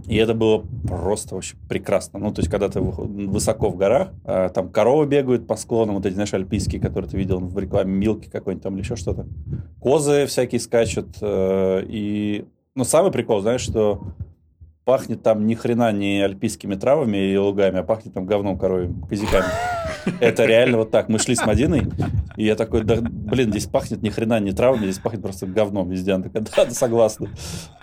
и 0.07 0.15
это 0.15 0.33
было 0.33 0.63
просто 0.87 1.35
вообще 1.35 1.55
прекрасно. 1.67 2.19
Ну, 2.19 2.31
то 2.33 2.41
есть, 2.41 2.49
когда 2.51 2.69
ты 2.69 2.79
вы- 2.81 3.27
высоко 3.27 3.69
в 3.69 3.77
горах, 3.77 4.09
а, 4.25 4.49
там 4.49 4.69
коровы 4.69 5.05
бегают 5.05 5.47
по 5.47 5.55
склонам, 5.55 5.95
вот 5.95 6.05
эти, 6.05 6.13
знаешь, 6.13 6.33
альпийские, 6.33 6.81
которые 6.81 7.09
ты 7.09 7.17
видел 7.17 7.39
в 7.39 7.57
рекламе 7.59 7.91
Милки 7.93 8.29
какой-нибудь 8.29 8.63
там 8.63 8.73
или 8.75 8.81
еще 8.81 8.95
что-то. 8.95 9.27
Козы 9.81 10.25
всякие 10.25 10.59
скачут. 10.59 11.17
э, 11.21 11.83
И, 11.87 12.45
ну, 12.75 12.83
самый 12.83 13.11
прикол, 13.11 13.41
знаешь, 13.41 13.61
что 13.61 14.01
пахнет 14.85 15.21
там 15.21 15.45
ни 15.45 15.53
хрена 15.53 15.91
не 15.91 16.21
альпийскими 16.21 16.75
травами 16.75 17.17
и 17.17 17.37
лугами, 17.37 17.79
а 17.79 17.83
пахнет 17.83 18.13
там 18.13 18.25
говном 18.25 18.57
коровьим, 18.57 19.01
козяками. 19.01 19.45
Это 20.19 20.45
реально 20.45 20.77
вот 20.77 20.91
так. 20.91 21.09
Мы 21.09 21.19
шли 21.19 21.35
с 21.35 21.45
Мадиной, 21.45 21.87
и 22.37 22.45
я 22.45 22.55
такой, 22.55 22.83
да, 22.83 22.97
блин, 23.01 23.49
здесь 23.49 23.65
пахнет 23.65 24.01
ни 24.01 24.09
хрена 24.09 24.39
не 24.39 24.51
травами, 24.51 24.83
здесь 24.83 24.99
пахнет 24.99 25.21
просто 25.21 25.45
говном 25.45 25.89
везде. 25.89 26.13
Она 26.13 26.23
такая, 26.23 26.43
да, 26.43 26.65
да, 26.65 26.71
согласна. 26.71 27.29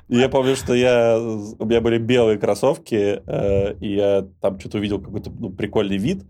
И 0.08 0.18
я 0.18 0.28
помню, 0.28 0.54
что 0.54 0.72
я, 0.72 1.18
у 1.18 1.64
меня 1.64 1.80
были 1.80 1.98
белые 1.98 2.38
кроссовки, 2.38 3.22
э, 3.26 3.74
и 3.80 3.94
я 3.96 4.24
там 4.40 4.60
что-то 4.60 4.78
увидел 4.78 5.00
какой-то 5.00 5.32
ну, 5.36 5.50
прикольный 5.50 5.96
вид. 5.96 6.24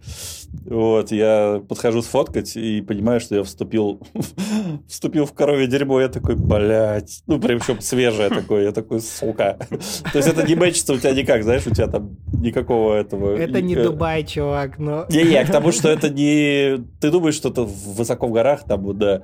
Вот, 0.64 1.12
я 1.12 1.62
подхожу 1.68 2.00
сфоткать 2.00 2.56
и 2.56 2.80
понимаю, 2.80 3.20
что 3.20 3.36
я 3.36 3.42
вступил, 3.42 4.00
вступил 4.88 5.26
в 5.26 5.34
коровье 5.34 5.66
дерьмо. 5.66 6.00
Я 6.00 6.08
такой, 6.08 6.36
блядь, 6.36 7.22
ну, 7.26 7.38
причем 7.38 7.82
свежее 7.82 8.30
такое. 8.30 8.64
Я 8.64 8.72
такой, 8.72 9.00
сука. 9.00 9.58
То 9.70 10.18
есть 10.18 10.28
это 10.28 10.46
не 10.46 10.54
мэчится 10.54 10.94
у 10.94 10.96
тебя 10.96 11.12
никак, 11.12 11.42
знаешь, 11.42 11.66
у 11.66 11.70
тебя 11.70 11.88
там 11.88 12.16
никакого 12.32 12.94
этого... 12.94 13.36
Это 13.36 13.60
не 13.60 13.74
э, 13.74 13.82
Дубай, 13.82 14.24
чувак, 14.24 14.78
но... 14.78 15.04
не-не, 15.10 15.44
к 15.44 15.52
тому, 15.52 15.70
что 15.76 15.88
это 15.88 16.10
не... 16.10 16.84
Ты 17.00 17.10
думаешь, 17.10 17.34
что 17.34 17.50
это 17.50 17.62
высоко 17.62 18.26
в 18.26 18.32
горах, 18.32 18.64
там, 18.64 18.96
да, 18.98 19.22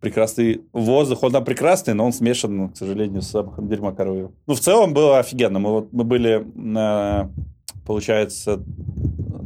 прекрасный 0.00 0.62
воздух. 0.72 1.22
Он 1.22 1.32
там 1.32 1.44
прекрасный, 1.44 1.94
но 1.94 2.04
он 2.06 2.12
смешан, 2.12 2.68
к 2.68 2.76
сожалению, 2.76 3.22
с 3.22 3.30
запахом 3.30 3.68
дерьма 3.68 3.92
коровьего. 3.92 4.32
Ну, 4.46 4.54
в 4.54 4.60
целом 4.60 4.94
было 4.94 5.18
офигенно. 5.18 5.58
Мы, 5.58 5.70
вот, 5.70 5.92
мы 5.92 6.04
были, 6.04 6.46
на, 6.54 7.30
получается, 7.86 8.62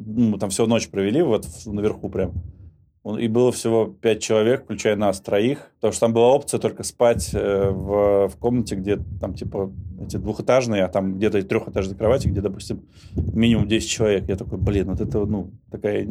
ну, 0.06 0.36
там 0.38 0.50
всю 0.50 0.66
ночь 0.66 0.88
провели, 0.88 1.22
вот 1.22 1.46
наверху 1.66 2.08
прям. 2.08 2.32
И 3.18 3.26
было 3.26 3.50
всего 3.50 3.86
пять 3.86 4.22
человек, 4.22 4.62
включая 4.62 4.94
нас 4.94 5.20
троих. 5.20 5.72
Потому 5.80 5.92
что 5.92 6.00
там 6.02 6.12
была 6.12 6.28
опция 6.28 6.60
только 6.60 6.84
спать 6.84 7.30
э, 7.34 7.70
в, 7.70 8.28
в 8.28 8.36
комнате, 8.36 8.76
где 8.76 8.96
там 9.20 9.34
типа 9.34 9.72
эти 10.00 10.18
двухэтажные, 10.18 10.84
а 10.84 10.88
там 10.88 11.16
где-то 11.16 11.38
и 11.38 11.42
трехэтажные 11.42 11.96
кровати, 11.96 12.28
где, 12.28 12.40
допустим, 12.40 12.82
минимум 13.16 13.66
10 13.66 13.90
человек. 13.90 14.28
Я 14.28 14.36
такой, 14.36 14.58
блин, 14.58 14.90
вот 14.90 15.00
это, 15.00 15.24
ну, 15.26 15.50
такая 15.70 16.06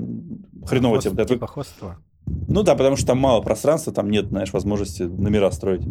хреновая 0.65 0.99
Хост- 0.99 1.15
тема. 1.15 1.25
Типа 1.25 1.47
хостела. 1.47 1.97
ну 2.25 2.61
да, 2.63 2.75
потому 2.75 2.97
что 2.97 3.07
там 3.07 3.19
мало 3.19 3.41
пространства, 3.41 3.93
там 3.93 4.09
нет, 4.09 4.27
знаешь, 4.27 4.51
возможности 4.51 5.03
номера 5.03 5.49
строить. 5.51 5.83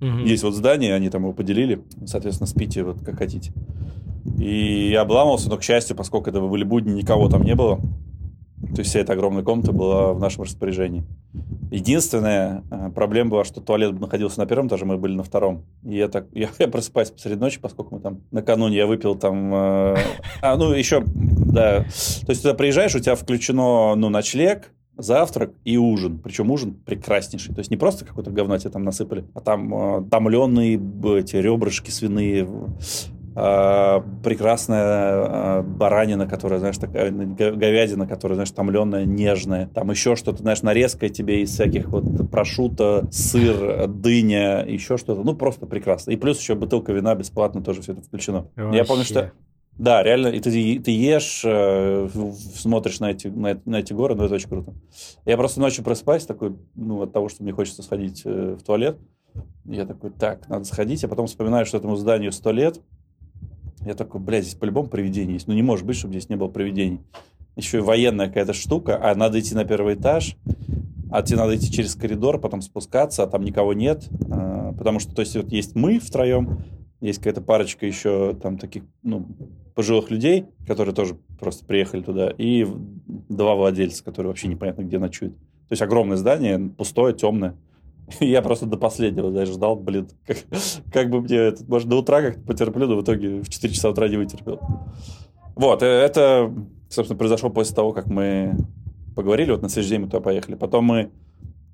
Мгм. 0.00 0.24
Есть 0.24 0.42
вот 0.42 0.54
здание, 0.54 0.94
они 0.94 1.10
там 1.10 1.22
его 1.22 1.34
поделили, 1.34 1.82
соответственно, 2.06 2.46
спите 2.46 2.82
вот 2.82 3.04
как 3.04 3.18
хотите. 3.18 3.52
И 4.38 4.88
я 4.90 5.02
обламывался, 5.02 5.50
но, 5.50 5.58
к 5.58 5.62
счастью, 5.62 5.96
поскольку 5.96 6.30
это 6.30 6.40
были 6.40 6.64
будни, 6.64 6.92
никого 6.92 7.28
там 7.28 7.42
не 7.42 7.54
было. 7.54 7.80
То 8.60 8.80
есть 8.80 8.90
вся 8.90 9.00
эта 9.00 9.12
огромная 9.12 9.42
комната 9.42 9.72
была 9.72 10.12
в 10.12 10.20
нашем 10.20 10.42
распоряжении. 10.42 11.04
Единственная 11.70 12.64
э, 12.70 12.90
проблема 12.94 13.30
была, 13.30 13.44
что 13.44 13.60
туалет 13.60 13.98
находился 14.00 14.40
на 14.40 14.46
первом 14.46 14.66
этаже, 14.66 14.84
мы 14.84 14.96
были 14.96 15.14
на 15.14 15.22
втором. 15.22 15.64
И 15.84 15.96
я 15.96 16.08
так, 16.08 16.26
я, 16.32 16.48
я 16.58 16.68
просыпаюсь 16.68 17.10
посреди 17.12 17.36
ночи, 17.36 17.60
поскольку 17.60 17.94
мы 17.94 18.00
там 18.00 18.20
накануне 18.30 18.76
я 18.76 18.86
выпил 18.86 19.14
там... 19.14 19.54
э, 19.54 19.96
а, 20.42 20.56
ну, 20.56 20.72
еще, 20.72 21.02
да. 21.04 21.84
То 21.84 22.30
есть 22.30 22.42
туда 22.42 22.54
приезжаешь, 22.54 22.94
у 22.94 23.00
тебя 23.00 23.14
включено, 23.14 23.94
ну, 23.94 24.08
ночлег, 24.08 24.72
завтрак 24.96 25.52
и 25.64 25.76
ужин. 25.76 26.18
Причем 26.18 26.50
ужин 26.50 26.74
прекраснейший. 26.74 27.54
То 27.54 27.60
есть 27.60 27.70
не 27.70 27.76
просто 27.76 28.04
какое-то 28.04 28.30
говно 28.30 28.58
тебе 28.58 28.70
там 28.70 28.82
насыпали, 28.82 29.24
а 29.34 29.40
там 29.40 29.74
э, 29.74 30.10
томленые 30.10 30.80
эти 31.18 31.36
ребрышки 31.36 31.90
свиные, 31.90 32.46
э, 33.38 34.00
прекрасная 34.24 35.60
э, 35.60 35.62
баранина, 35.62 36.26
которая, 36.26 36.58
знаешь, 36.58 36.78
такая 36.78 37.10
говядина, 37.10 38.06
которая, 38.06 38.34
знаешь, 38.34 38.50
томленая, 38.50 39.04
нежная. 39.04 39.68
Там 39.68 39.90
еще 39.90 40.16
что-то, 40.16 40.42
знаешь, 40.42 40.62
нарезка 40.62 41.08
тебе 41.08 41.42
из 41.42 41.50
всяких 41.50 41.88
вот 41.88 42.30
прошута, 42.30 43.08
сыр, 43.10 43.86
дыня, 43.86 44.64
еще 44.66 44.96
что-то. 44.96 45.22
Ну, 45.22 45.34
просто 45.34 45.66
прекрасно. 45.66 46.10
И 46.10 46.16
плюс 46.16 46.40
еще 46.40 46.54
бутылка 46.54 46.92
вина 46.92 47.14
бесплатно 47.14 47.62
тоже 47.62 47.82
все 47.82 47.92
это 47.92 48.02
включено. 48.02 48.48
Я 48.56 48.84
помню, 48.84 49.04
что 49.04 49.20
Вообще. 49.20 49.32
да, 49.76 50.02
реально, 50.02 50.28
и 50.28 50.40
ты, 50.40 50.50
ты 50.80 50.90
ешь, 50.90 51.42
э, 51.44 52.08
смотришь 52.56 53.00
на 53.00 53.10
эти, 53.10 53.28
на, 53.28 53.60
на 53.64 53.76
эти 53.76 53.92
горы, 53.92 54.14
но 54.14 54.24
это 54.24 54.34
очень 54.34 54.48
круто. 54.48 54.74
Я 55.24 55.36
просто 55.36 55.60
ночью 55.60 55.84
просыпаюсь 55.84 56.26
такой, 56.26 56.56
ну, 56.74 57.02
от 57.02 57.12
того, 57.12 57.28
что 57.28 57.42
мне 57.42 57.52
хочется 57.52 57.82
сходить 57.82 58.22
э, 58.24 58.56
в 58.58 58.62
туалет. 58.64 58.98
Я 59.64 59.86
такой, 59.86 60.10
так, 60.10 60.48
надо 60.48 60.64
сходить, 60.64 61.04
а 61.04 61.08
потом 61.08 61.26
вспоминаю, 61.26 61.66
что 61.66 61.76
этому 61.76 61.94
зданию 61.96 62.32
100 62.32 62.52
лет. 62.52 62.80
Я 63.84 63.94
такой, 63.94 64.20
блядь, 64.20 64.44
здесь 64.44 64.54
по-любому 64.54 64.88
привидение 64.88 65.34
есть. 65.34 65.48
Ну, 65.48 65.54
не 65.54 65.62
может 65.62 65.86
быть, 65.86 65.96
чтобы 65.96 66.14
здесь 66.14 66.28
не 66.28 66.36
было 66.36 66.48
привидений. 66.48 67.00
Еще 67.56 67.78
и 67.78 67.80
военная 67.80 68.28
какая-то 68.28 68.52
штука, 68.52 68.98
а 69.02 69.14
надо 69.14 69.40
идти 69.40 69.54
на 69.54 69.64
первый 69.64 69.94
этаж, 69.94 70.36
а 71.10 71.22
тебе 71.22 71.38
надо 71.38 71.56
идти 71.56 71.72
через 71.72 71.94
коридор, 71.94 72.40
потом 72.40 72.62
спускаться, 72.62 73.22
а 73.22 73.26
там 73.26 73.42
никого 73.42 73.72
нет. 73.72 74.08
А, 74.30 74.58
Потому 74.78 75.00
что, 75.00 75.14
то 75.14 75.20
есть, 75.20 75.34
вот 75.36 75.50
есть 75.50 75.74
мы 75.74 75.98
втроем, 75.98 76.62
есть 77.00 77.18
какая-то 77.18 77.40
парочка 77.40 77.84
еще 77.84 78.36
там 78.40 78.58
таких, 78.58 78.84
ну, 79.02 79.26
пожилых 79.74 80.10
людей, 80.10 80.46
которые 80.66 80.94
тоже 80.94 81.16
просто 81.38 81.64
приехали 81.64 82.02
туда, 82.02 82.32
и 82.36 82.66
два 83.28 83.54
владельца, 83.54 84.04
которые 84.04 84.28
вообще 84.28 84.48
непонятно 84.48 84.82
где 84.82 84.98
ночуют. 84.98 85.36
То 85.36 85.72
есть 85.72 85.82
огромное 85.82 86.16
здание, 86.16 86.58
пустое, 86.58 87.14
темное. 87.14 87.56
Я 88.20 88.42
просто 88.42 88.66
до 88.66 88.76
последнего, 88.76 89.30
знаешь, 89.30 89.48
ждал, 89.48 89.76
блин, 89.76 90.08
как, 90.26 90.38
как 90.92 91.10
бы 91.10 91.20
мне 91.20 91.36
это, 91.36 91.64
может, 91.66 91.88
до 91.88 91.96
утра 91.96 92.22
как-то 92.22 92.40
потерплю, 92.40 92.86
но 92.86 92.96
в 92.96 93.02
итоге 93.02 93.40
в 93.40 93.48
4 93.48 93.74
часа 93.74 93.90
утра 93.90 94.08
не 94.08 94.16
вытерпел. 94.16 94.60
Вот, 95.54 95.82
э, 95.82 95.86
это, 95.86 96.52
собственно, 96.88 97.18
произошло 97.18 97.50
после 97.50 97.74
того, 97.74 97.92
как 97.92 98.06
мы 98.06 98.56
поговорили, 99.14 99.50
вот 99.50 99.62
на 99.62 99.68
следующий 99.68 99.94
день 99.94 100.00
мы 100.02 100.06
туда 100.06 100.20
поехали. 100.20 100.54
Потом 100.54 100.84
мы 100.84 101.10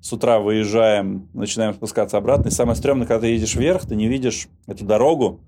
с 0.01 0.11
утра 0.11 0.39
выезжаем, 0.39 1.29
начинаем 1.33 1.73
спускаться 1.73 2.17
обратно. 2.17 2.49
И 2.49 2.51
самое 2.51 2.75
стрёмное, 2.75 3.07
когда 3.07 3.21
ты 3.21 3.27
едешь 3.27 3.55
вверх, 3.55 3.85
ты 3.85 3.95
не 3.95 4.07
видишь 4.07 4.47
эту 4.67 4.85
дорогу, 4.85 5.41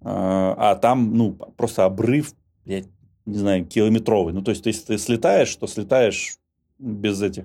э, 0.00 0.04
а 0.04 0.74
там, 0.76 1.14
ну, 1.14 1.32
просто 1.32 1.84
обрыв, 1.84 2.32
я 2.64 2.82
не 3.26 3.38
знаю, 3.38 3.66
километровый. 3.66 4.32
Ну, 4.32 4.42
то 4.42 4.50
есть, 4.50 4.64
если 4.66 4.86
ты 4.86 4.98
слетаешь, 4.98 5.54
то 5.56 5.66
слетаешь 5.66 6.38
без 6.78 7.22
этих, 7.22 7.44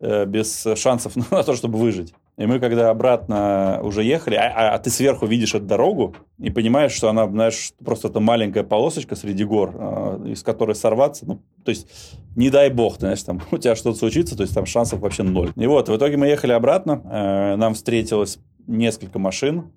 э, 0.00 0.24
без 0.26 0.66
шансов 0.76 1.16
на 1.30 1.42
то, 1.42 1.54
чтобы 1.54 1.78
выжить. 1.78 2.14
И 2.36 2.46
мы, 2.46 2.58
когда 2.58 2.88
обратно 2.88 3.80
уже 3.82 4.02
ехали, 4.02 4.34
а, 4.36 4.52
а- 4.54 4.74
а 4.74 4.78
ты 4.78 4.88
сверху 4.88 5.26
видишь 5.26 5.54
эту 5.54 5.66
дорогу 5.66 6.14
и 6.38 6.48
понимаешь, 6.50 6.92
что 6.92 7.10
она, 7.10 7.28
знаешь, 7.28 7.72
просто 7.84 8.08
это 8.08 8.18
маленькая 8.20 8.62
полосочка 8.64 9.14
среди 9.14 9.44
гор, 9.44 9.74
э, 9.74 10.28
из 10.28 10.42
которой 10.42 10.74
сорваться, 10.74 11.26
ну, 11.26 11.42
то 11.64 11.70
есть, 11.70 11.86
не 12.36 12.48
дай 12.48 12.70
бог, 12.70 12.94
ты 12.94 13.00
знаешь, 13.00 13.22
там 13.22 13.42
у 13.50 13.58
тебя 13.58 13.76
что-то 13.76 13.98
случится, 13.98 14.36
то 14.36 14.42
есть 14.42 14.54
там 14.54 14.64
шансов 14.64 15.00
вообще 15.00 15.22
ноль. 15.22 15.52
И 15.56 15.66
вот, 15.66 15.88
в 15.88 15.96
итоге 15.96 16.16
мы 16.16 16.28
ехали 16.28 16.52
обратно, 16.52 17.02
э, 17.04 17.56
нам 17.56 17.74
встретилось 17.74 18.38
несколько 18.66 19.18
машин, 19.18 19.70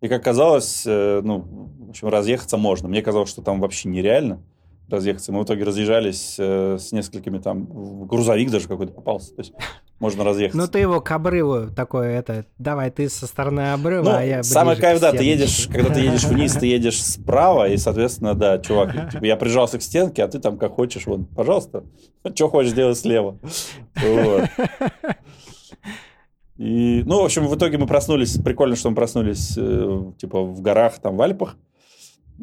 и 0.00 0.08
как 0.08 0.22
казалось, 0.22 0.84
э, 0.86 1.20
ну, 1.22 1.44
в 1.86 1.90
общем, 1.90 2.08
разъехаться 2.08 2.56
можно. 2.56 2.88
Мне 2.88 3.02
казалось, 3.02 3.28
что 3.28 3.42
там 3.42 3.60
вообще 3.60 3.88
нереально 3.88 4.40
разъехаться. 4.88 5.32
Мы 5.32 5.40
в 5.40 5.44
итоге 5.44 5.64
разъезжались 5.64 6.36
э, 6.38 6.78
с 6.78 6.92
несколькими 6.92 7.38
там, 7.38 8.06
грузовик 8.06 8.50
даже 8.50 8.68
какой-то 8.68 8.92
попался, 8.92 9.34
то 9.34 9.40
есть 9.40 9.52
можно 9.98 10.24
разъехаться. 10.24 10.58
Ну 10.58 10.68
ты 10.68 10.78
его 10.78 11.00
к 11.00 11.10
обрыву 11.10 11.70
такой, 11.74 12.08
это, 12.12 12.44
давай 12.58 12.90
ты 12.90 13.08
со 13.08 13.26
стороны 13.26 13.72
обрыва, 13.72 14.04
Ну, 14.04 14.10
а 14.10 14.22
я 14.22 14.42
самое 14.42 14.78
кайф, 14.78 15.00
да, 15.00 15.12
ты 15.12 15.24
едешь, 15.24 15.68
когда 15.72 15.92
ты 15.92 16.00
едешь 16.00 16.24
вниз, 16.24 16.54
ты 16.54 16.66
едешь 16.66 17.02
справа, 17.02 17.68
и, 17.68 17.76
соответственно, 17.76 18.34
да, 18.34 18.58
чувак, 18.58 19.10
типа, 19.12 19.24
я 19.24 19.36
прижался 19.36 19.78
к 19.78 19.82
стенке, 19.82 20.22
а 20.22 20.28
ты 20.28 20.38
там 20.38 20.58
как 20.58 20.72
хочешь, 20.72 21.06
вон, 21.06 21.24
пожалуйста, 21.24 21.84
что 22.34 22.48
хочешь 22.48 22.72
делать 22.72 22.98
слева. 22.98 23.38
Вот. 23.94 24.48
И, 26.58 27.02
ну, 27.04 27.20
в 27.20 27.24
общем, 27.24 27.46
в 27.46 27.54
итоге 27.54 27.76
мы 27.76 27.86
проснулись, 27.86 28.38
прикольно, 28.38 28.76
что 28.76 28.88
мы 28.88 28.96
проснулись, 28.96 29.54
э, 29.58 30.12
типа, 30.16 30.42
в 30.42 30.62
горах, 30.62 30.98
там, 31.00 31.16
в 31.16 31.22
Альпах, 31.22 31.56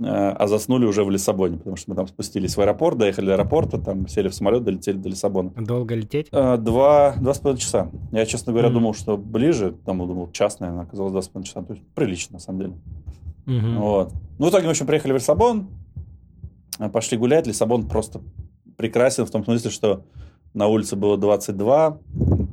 а 0.02 0.48
заснули 0.48 0.86
уже 0.86 1.04
в 1.04 1.10
Лиссабоне, 1.12 1.58
потому 1.58 1.76
что 1.76 1.92
мы 1.92 1.96
там 1.96 2.08
спустились 2.08 2.58
в 2.58 2.62
аэропорт, 2.62 2.98
доехали 2.98 3.28
до 3.28 3.34
аэропорта, 3.34 3.78
там 3.78 4.08
сели 4.08 4.28
в 4.28 4.34
самолет, 4.34 4.64
долетели 4.64 4.98
до 4.98 5.10
Лиссабона. 5.10 5.52
Долго 5.52 5.94
лететь? 5.96 6.30
Э, 6.32 6.58
Два, 6.58 7.14
два 7.22 7.34
с 7.34 7.40
половиной 7.40 7.62
часа. 7.62 7.90
Я, 8.12 8.26
честно 8.26 8.54
говоря, 8.54 8.70
Мгм. 8.70 8.76
думал, 8.80 8.94
что 8.96 9.18
ближе, 9.18 9.76
там 9.86 10.00
думал, 10.00 10.32
час, 10.32 10.60
наверное, 10.60 10.84
оказалось 10.86 11.12
два 11.12 11.22
с 11.22 11.28
половиной 11.28 11.48
часа. 11.48 11.62
То 11.64 11.74
есть 11.74 11.86
прилично, 11.94 12.34
на 12.34 12.40
самом 12.40 12.60
деле. 12.60 12.74
Мгм. 13.46 13.78
Вот. 13.80 14.14
Ну, 14.40 14.48
в 14.48 14.50
итоге 14.50 14.66
мы 14.66 14.72
еще 14.72 14.86
приехали 14.86 15.12
в 15.12 15.16
Лиссабон, 15.16 15.68
э, 16.80 16.90
пошли 16.90 17.18
гулять. 17.18 17.46
Лиссабон 17.46 17.88
просто 17.88 18.22
прекрасен 18.78 19.26
в 19.26 19.32
том 19.32 19.44
смысле, 19.44 19.70
что 19.70 20.06
на 20.56 20.68
улице 20.68 20.96
было 20.96 21.18
22, 21.18 22.00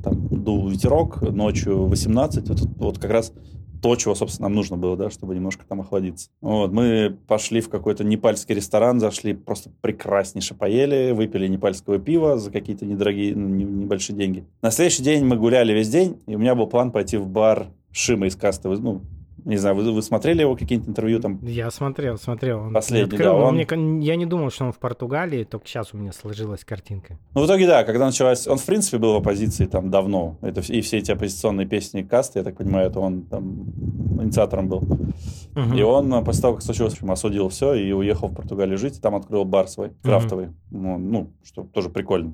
там 0.03 0.27
дул 0.29 0.67
ветерок, 0.69 1.21
ночью 1.21 1.85
18. 1.87 2.49
Вот, 2.49 2.59
вот 2.77 2.97
как 2.99 3.11
раз 3.11 3.33
то, 3.81 3.95
чего, 3.95 4.13
собственно, 4.13 4.47
нам 4.47 4.55
нужно 4.55 4.77
было, 4.77 4.95
да, 4.95 5.09
чтобы 5.09 5.33
немножко 5.33 5.65
там 5.67 5.81
охладиться. 5.81 6.29
Вот, 6.39 6.71
мы 6.71 7.17
пошли 7.27 7.61
в 7.61 7.69
какой-то 7.69 8.03
непальский 8.03 8.53
ресторан, 8.53 8.99
зашли, 8.99 9.33
просто 9.33 9.71
прекраснейше 9.81 10.53
поели, 10.53 11.11
выпили 11.13 11.47
непальского 11.47 11.97
пива 11.97 12.37
за 12.37 12.51
какие-то 12.51 12.85
недорогие, 12.85 13.35
ну, 13.35 13.47
не- 13.47 13.63
небольшие 13.63 14.15
деньги. 14.15 14.45
На 14.61 14.69
следующий 14.69 15.01
день 15.03 15.25
мы 15.25 15.35
гуляли 15.35 15.73
весь 15.73 15.89
день, 15.89 16.17
и 16.27 16.35
у 16.35 16.39
меня 16.39 16.53
был 16.53 16.67
план 16.67 16.91
пойти 16.91 17.17
в 17.17 17.27
бар 17.27 17.67
Шима 17.91 18.27
из 18.27 18.35
касты. 18.35 18.69
Вы, 18.69 18.77
Ну, 18.77 19.01
не 19.45 19.57
знаю, 19.57 19.75
вы, 19.75 19.91
вы 19.91 20.01
смотрели 20.01 20.41
его 20.41 20.55
какие-нибудь 20.55 20.89
интервью 20.89 21.19
там? 21.19 21.39
Я 21.43 21.69
смотрел, 21.71 22.17
смотрел. 22.17 22.59
Он 22.61 22.73
Последний, 22.73 23.11
открыл, 23.15 23.33
да, 23.37 23.45
он- 23.45 23.55
мне 23.55 24.05
я 24.05 24.15
не 24.15 24.25
думал, 24.25 24.49
что 24.51 24.65
он 24.65 24.71
в 24.71 24.79
Португалии, 24.79 25.43
только 25.43 25.67
сейчас 25.67 25.93
у 25.93 25.97
меня 25.97 26.11
сложилась 26.11 26.63
картинка. 26.63 27.17
Ну, 27.33 27.41
в 27.41 27.45
итоге, 27.45 27.67
да, 27.67 27.83
когда 27.83 28.05
началась... 28.05 28.47
Он, 28.47 28.57
в 28.57 28.65
принципе, 28.65 28.97
был 28.97 29.13
в 29.13 29.17
оппозиции 29.17 29.65
там 29.65 29.89
давно. 29.89 30.37
Это, 30.41 30.61
и 30.61 30.81
все 30.81 30.97
эти 30.99 31.11
оппозиционные 31.11 31.67
песни 31.67 32.01
касты, 32.03 32.39
я 32.39 32.43
так 32.43 32.57
понимаю, 32.57 32.89
это 32.89 32.99
он 32.99 33.23
там 33.23 33.65
инициатором 34.21 34.67
был. 34.69 34.81
Мгм. 35.55 35.73
И 35.75 35.81
он, 35.81 36.13
э, 36.13 36.23
после 36.23 36.41
того, 36.43 36.53
как 36.55 36.63
случилось, 36.63 36.97
осудил 37.01 37.49
все 37.49 37.73
и 37.73 37.91
уехал 37.91 38.27
в 38.27 38.35
Португалию 38.35 38.77
жить, 38.77 38.97
и 38.97 39.01
там 39.01 39.15
открыл 39.15 39.45
бар 39.45 39.67
свой, 39.67 39.91
крафтовый. 40.03 40.49
Ну, 40.69 40.97
ну, 40.97 41.33
что 41.43 41.63
тоже 41.63 41.89
прикольно. 41.89 42.33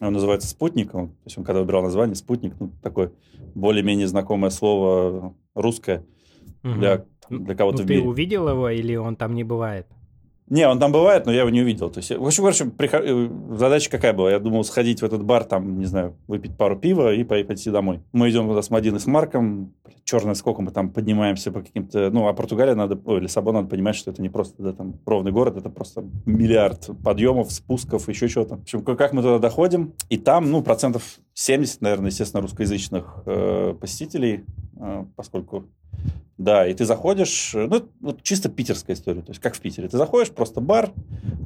Он 0.00 0.12
называется 0.12 0.48
«Спутник». 0.48 0.92
Он- 0.94 1.08
то 1.08 1.14
есть 1.26 1.38
он, 1.38 1.44
когда 1.44 1.60
выбирал 1.60 1.82
название, 1.82 2.16
«Спутник», 2.16 2.54
ну, 2.58 2.70
такое 2.82 3.12
более-менее 3.54 4.08
знакомое 4.08 4.50
слово 4.50 5.34
русское 5.54 6.04
Мгм. 6.64 6.80
для, 6.80 7.04
для 7.30 7.54
кого-то 7.54 7.78
Ну, 7.78 7.84
в 7.84 7.86
ты 7.86 7.94
мире. 7.94 8.06
увидел 8.08 8.48
его 8.48 8.68
или 8.70 8.96
он 8.96 9.14
там 9.16 9.34
не 9.34 9.44
бывает? 9.44 9.86
Не, 10.50 10.68
он 10.68 10.78
там 10.78 10.92
бывает, 10.92 11.24
но 11.24 11.32
я 11.32 11.40
его 11.40 11.48
не 11.48 11.62
увидел. 11.62 11.88
То 11.88 12.00
есть, 12.00 12.10
в 12.10 12.22
общем, 12.26 12.42
короче, 12.42 12.64
прихо- 12.66 13.00
э, 13.02 13.28
задача 13.56 13.88
какая 13.90 14.12
была? 14.12 14.30
Я 14.30 14.38
думал 14.38 14.62
сходить 14.64 15.00
в 15.00 15.04
этот 15.04 15.24
бар, 15.24 15.42
там, 15.44 15.78
не 15.78 15.86
знаю, 15.86 16.16
выпить 16.28 16.54
пару 16.58 16.76
пива 16.78 17.14
и 17.14 17.24
пой- 17.24 17.44
пойти 17.46 17.70
домой. 17.70 18.00
Мы 18.12 18.28
идем 18.28 18.46
туда 18.46 18.60
с 18.60 18.68
Мадиной 18.68 19.00
с 19.00 19.06
Марком, 19.06 19.72
черное 20.04 20.34
сколько 20.34 20.60
мы 20.60 20.70
там 20.70 20.90
поднимаемся 20.90 21.50
по 21.50 21.62
каким-то... 21.62 22.10
Ну, 22.10 22.28
а 22.28 22.34
Португалия 22.34 22.74
надо... 22.74 23.00
Ой, 23.06 23.20
Лиссабон 23.20 23.54
надо 23.54 23.68
понимать, 23.68 23.96
что 23.96 24.10
это 24.10 24.20
не 24.20 24.28
просто 24.28 24.62
да, 24.62 24.74
там 24.74 24.96
ровный 25.06 25.32
город, 25.32 25.56
это 25.56 25.70
просто 25.70 26.04
миллиард 26.26 26.90
подъемов, 27.02 27.50
спусков, 27.50 28.06
еще 28.10 28.28
чего-то. 28.28 28.56
В 28.58 28.62
общем, 28.64 28.82
как 28.84 29.14
мы 29.14 29.22
туда 29.22 29.38
доходим, 29.38 29.94
и 30.10 30.18
там, 30.18 30.50
ну, 30.50 30.62
процентов 30.62 31.20
70, 31.32 31.80
наверное, 31.80 32.10
естественно, 32.10 32.42
русскоязычных 32.42 33.22
э, 33.24 33.74
посетителей, 33.80 34.44
поскольку 35.16 35.64
да, 36.36 36.66
и 36.66 36.74
ты 36.74 36.84
заходишь, 36.84 37.54
э, 37.54 37.68
ну, 37.70 37.88
вот 38.00 38.22
чисто 38.22 38.48
питерская 38.48 38.96
история, 38.96 39.20
то 39.20 39.30
есть 39.30 39.40
как 39.40 39.54
в 39.54 39.60
Питере. 39.60 39.86
Ты 39.88 39.96
заходишь, 39.96 40.30
просто 40.32 40.60
бар, 40.60 40.90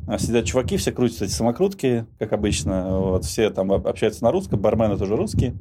а, 0.07 0.19
сидят 0.19 0.47
чуваки, 0.47 0.79
все 0.79 0.93
крутят 0.93 1.23
эти 1.23 1.31
самокрутки, 1.31 2.07
как 2.19 2.33
обычно, 2.33 2.99
вот, 2.99 3.25
все 3.27 3.51
там 3.51 3.71
об- 3.71 3.87
общаются 3.87 4.25
на 4.25 4.33
русском, 4.33 4.59
бармены 4.59 4.97
тоже 4.97 5.15
русские. 5.15 5.57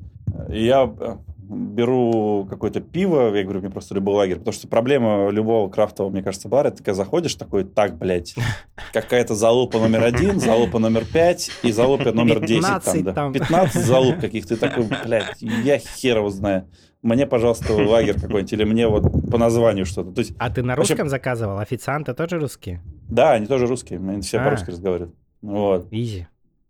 И 0.49 0.63
я 0.63 0.89
э, 0.97 1.17
беру 1.49 2.47
какое-то 2.49 2.79
пиво, 2.79 3.35
я 3.35 3.43
говорю, 3.43 3.59
мне 3.59 3.69
просто 3.69 3.95
любой 3.95 4.15
лагерь, 4.15 4.37
потому 4.37 4.53
что 4.53 4.69
проблема 4.69 5.29
любого 5.29 5.69
крафтового, 5.69 6.09
мне 6.09 6.23
кажется, 6.23 6.47
бара, 6.47 6.69
это 6.69 6.77
когда 6.77 6.93
заходишь 6.93 7.35
такой, 7.35 7.65
так, 7.65 7.97
блядь, 7.97 8.33
какая-то 8.93 9.35
залупа 9.35 9.77
номер 9.79 10.05
один, 10.05 10.39
залупа 10.39 10.79
номер 10.79 11.03
пять 11.03 11.51
и 11.63 11.73
залупа 11.73 12.13
номер 12.13 12.39
10 12.39 12.61
там, 12.61 12.79
15 12.81 13.03
да. 13.03 13.13
там. 13.13 13.33
15 13.33 13.85
залуп 13.85 14.19
каких-то, 14.21 14.53
и 14.53 14.57
такой, 14.57 14.87
блядь, 15.03 15.41
я 15.41 15.79
хер 15.79 16.19
его 16.19 16.29
знаю. 16.29 16.65
Мне, 17.03 17.25
пожалуйста, 17.27 17.73
лагерь 17.73 18.15
какой-нибудь, 18.19 18.53
или 18.53 18.63
мне 18.63 18.87
вот 18.87 19.03
по 19.31 19.37
названию 19.37 19.85
что-то. 19.85 20.11
То 20.11 20.19
есть, 20.19 20.33
А 20.39 20.49
ты 20.49 20.63
на 20.63 20.75
Вообще- 20.75 20.93
русском 20.93 21.09
заказывал? 21.09 21.59
Официанты 21.59 22.13
тоже 22.13 22.39
русские? 22.39 22.81
да, 23.09 23.33
они 23.33 23.45
тоже 23.45 23.67
русские, 23.67 23.99
они 23.99 24.21
все 24.21 24.39
А. 24.39 24.43
по-русски 24.45 24.71
разговаривают. 24.71 25.15
Вот. 25.41 25.87
Изи. 25.91 26.27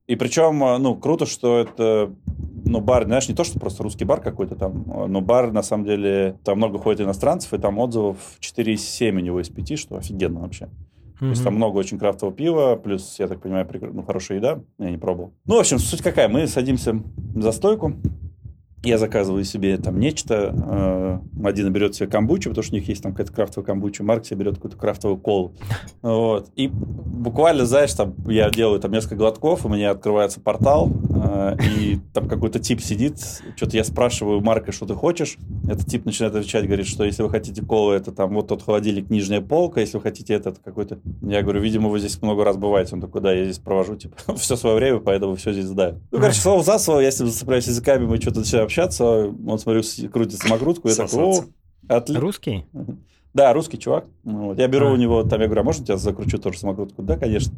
И 0.08 0.16
причем, 0.16 0.64
э, 0.64 0.78
ну, 0.78 0.96
круто, 0.96 1.26
что 1.26 1.60
это, 1.60 2.14
ну, 2.66 2.80
бар, 2.82 3.06
знаешь, 3.06 3.28
не 3.28 3.36
то, 3.36 3.44
что 3.44 3.60
просто 3.60 3.84
русский 3.84 4.06
бар 4.06 4.22
какой-то 4.22 4.56
там, 4.56 4.84
э, 4.90 5.06
но 5.08 5.22
бар, 5.22 5.52
на 5.52 5.64
самом 5.64 5.86
деле, 5.86 6.38
там 6.44 6.58
много 6.58 6.78
ходит 6.78 7.02
иностранцев, 7.02 7.54
и 7.54 7.58
там 7.58 7.78
отзывов 7.80 8.18
4,7 8.40 9.16
у 9.18 9.20
него 9.20 9.42
из 9.42 9.50
5, 9.50 9.76
что 9.76 9.96
офигенно 9.98 10.40
вообще. 10.42 10.70
То 11.20 11.26
есть 11.26 11.44
там 11.44 11.56
много 11.56 11.78
очень 11.78 11.98
крафтового 11.98 12.36
пива, 12.36 12.76
плюс, 12.76 13.16
я 13.18 13.28
так 13.28 13.42
понимаю, 13.42 13.66
прик- 13.66 13.90
ну, 13.92 14.04
хорошая 14.04 14.38
еда. 14.38 14.60
Я 14.78 14.92
не 14.92 14.98
пробовал. 15.00 15.34
Ну, 15.46 15.56
в 15.56 15.60
общем, 15.60 15.80
суть 15.80 16.04
какая. 16.04 16.30
Мы 16.30 16.46
садимся 16.46 17.02
за 17.36 17.52
стойку. 17.54 17.94
Я 18.84 18.98
заказываю 18.98 19.44
себе 19.44 19.78
там 19.78 20.00
нечто. 20.00 20.54
э, 20.56 21.20
Мадина 21.34 21.70
берет 21.70 21.96
себе 21.96 22.08
камбучу, 22.08 22.50
потому 22.50 22.64
что 22.64 22.76
у 22.76 22.78
них 22.80 22.88
есть 22.88 23.02
там 23.02 23.12
какая-то 23.12 23.34
крафтовая 23.34 23.66
камбуча. 23.66 24.04
Марк 24.04 24.26
себе 24.26 24.42
берет 24.42 24.56
какую-то 24.56 24.78
крафтовую 24.78 25.18
колу. 25.18 25.54
Вот. 26.02 26.50
И 26.56 26.68
буквально, 26.68 27.66
знаешь, 27.66 27.94
там 27.94 28.14
я 28.28 28.50
делаю 28.50 28.80
там 28.80 28.92
несколько 28.92 29.16
глотков, 29.16 29.66
у 29.66 29.70
меня 29.70 29.92
открывается 29.92 30.40
портал, 30.40 30.90
э, 31.07 31.07
и 31.62 32.00
там 32.14 32.28
какой-то 32.28 32.60
тип 32.60 32.82
сидит. 32.82 33.20
Что-то 33.56 33.78
я 33.78 33.84
спрашиваю 33.84 34.42
Марка, 34.42 34.72
что 34.72 34.86
ты 34.86 34.96
хочешь. 34.96 35.38
Этот 35.66 35.88
тип 35.88 36.06
начинает 36.06 36.36
отвечать, 36.36 36.66
говорит, 36.66 36.88
что 36.88 37.04
если 37.04 37.24
вы 37.24 37.30
хотите 37.30 37.62
колу, 37.62 37.92
это 37.92 38.12
там 38.12 38.34
вот 38.34 38.48
тот 38.48 38.64
холодильник, 38.64 39.10
нижняя 39.10 39.42
полка, 39.42 39.82
если 39.82 39.98
вы 39.98 40.04
хотите 40.04 40.34
это, 40.34 40.50
это 40.50 40.60
какой-то... 40.62 41.00
Я 41.22 41.42
говорю, 41.42 41.62
видимо, 41.62 41.90
вы 41.90 42.00
здесь 42.00 42.22
много 42.22 42.44
раз 42.44 42.58
бываете. 42.58 42.96
Он 42.96 43.02
такой, 43.02 43.22
да, 43.22 43.34
я 43.34 43.46
здесь 43.46 43.60
провожу, 43.60 43.96
типа, 43.96 44.18
все 44.36 44.56
свое 44.56 44.76
время, 44.76 45.00
поэтому 45.00 45.36
все 45.36 45.54
здесь 45.54 45.66
знаю. 45.66 46.02
Ну, 46.12 46.20
короче, 46.20 46.40
слово 46.40 46.64
за 46.64 46.80
слово, 46.80 47.00
я 47.02 47.12
с 47.12 47.20
ним 47.20 47.30
зацепляюсь 47.30 47.68
языками, 47.68 48.06
мы 48.06 48.18
что-то 48.18 48.40
начинаем 48.40 48.66
общаться, 48.66 49.06
он, 49.06 49.60
смотрю, 49.60 49.82
крутит 50.12 50.40
самокрутку, 50.40 50.90
я 50.90 50.96
такой, 50.96 51.24
о, 51.24 51.44
отлично. 51.88 52.22
Русский? 52.22 52.66
Да, 53.38 53.54
русский 53.54 53.78
чувак. 53.78 54.06
Ну, 54.24 54.48
Вот. 54.48 54.58
Я 54.58 54.68
беру 54.68 54.88
А. 54.88 54.92
у 54.94 54.96
него, 54.96 55.22
там, 55.24 55.40
я 55.42 55.46
говорю, 55.46 55.62
а 55.62 55.64
можно 55.64 55.86
тебя 55.86 55.98
закручу 55.98 56.40
тоже 56.40 56.58
самокрутку? 56.58 57.04
Да, 57.04 57.18
конечно. 57.18 57.54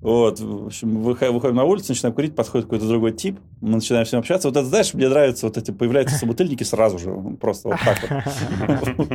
Вот, 0.00 0.38
в 0.38 0.66
общем, 0.66 0.98
выхо- 1.02 1.32
выходим 1.32 1.56
на 1.56 1.64
улицу, 1.64 1.86
начинаем 1.88 2.14
курить, 2.14 2.36
подходит 2.36 2.66
какой-то 2.66 2.86
другой 2.86 3.10
тип, 3.12 3.40
мы 3.62 3.70
начинаем 3.76 4.04
с 4.06 4.12
ним 4.12 4.20
общаться. 4.20 4.46
Вот 4.48 4.56
это, 4.56 4.66
знаешь, 4.66 4.92
мне 4.94 5.08
нравится, 5.08 5.46
вот 5.46 5.56
эти 5.56 5.70
появляются 5.72 6.16
собутыльники 6.16 6.62
сразу 6.62 6.98
же, 6.98 7.10
просто 7.40 7.70
вот 7.70 7.78
так 7.84 8.22
вот. 8.68 9.08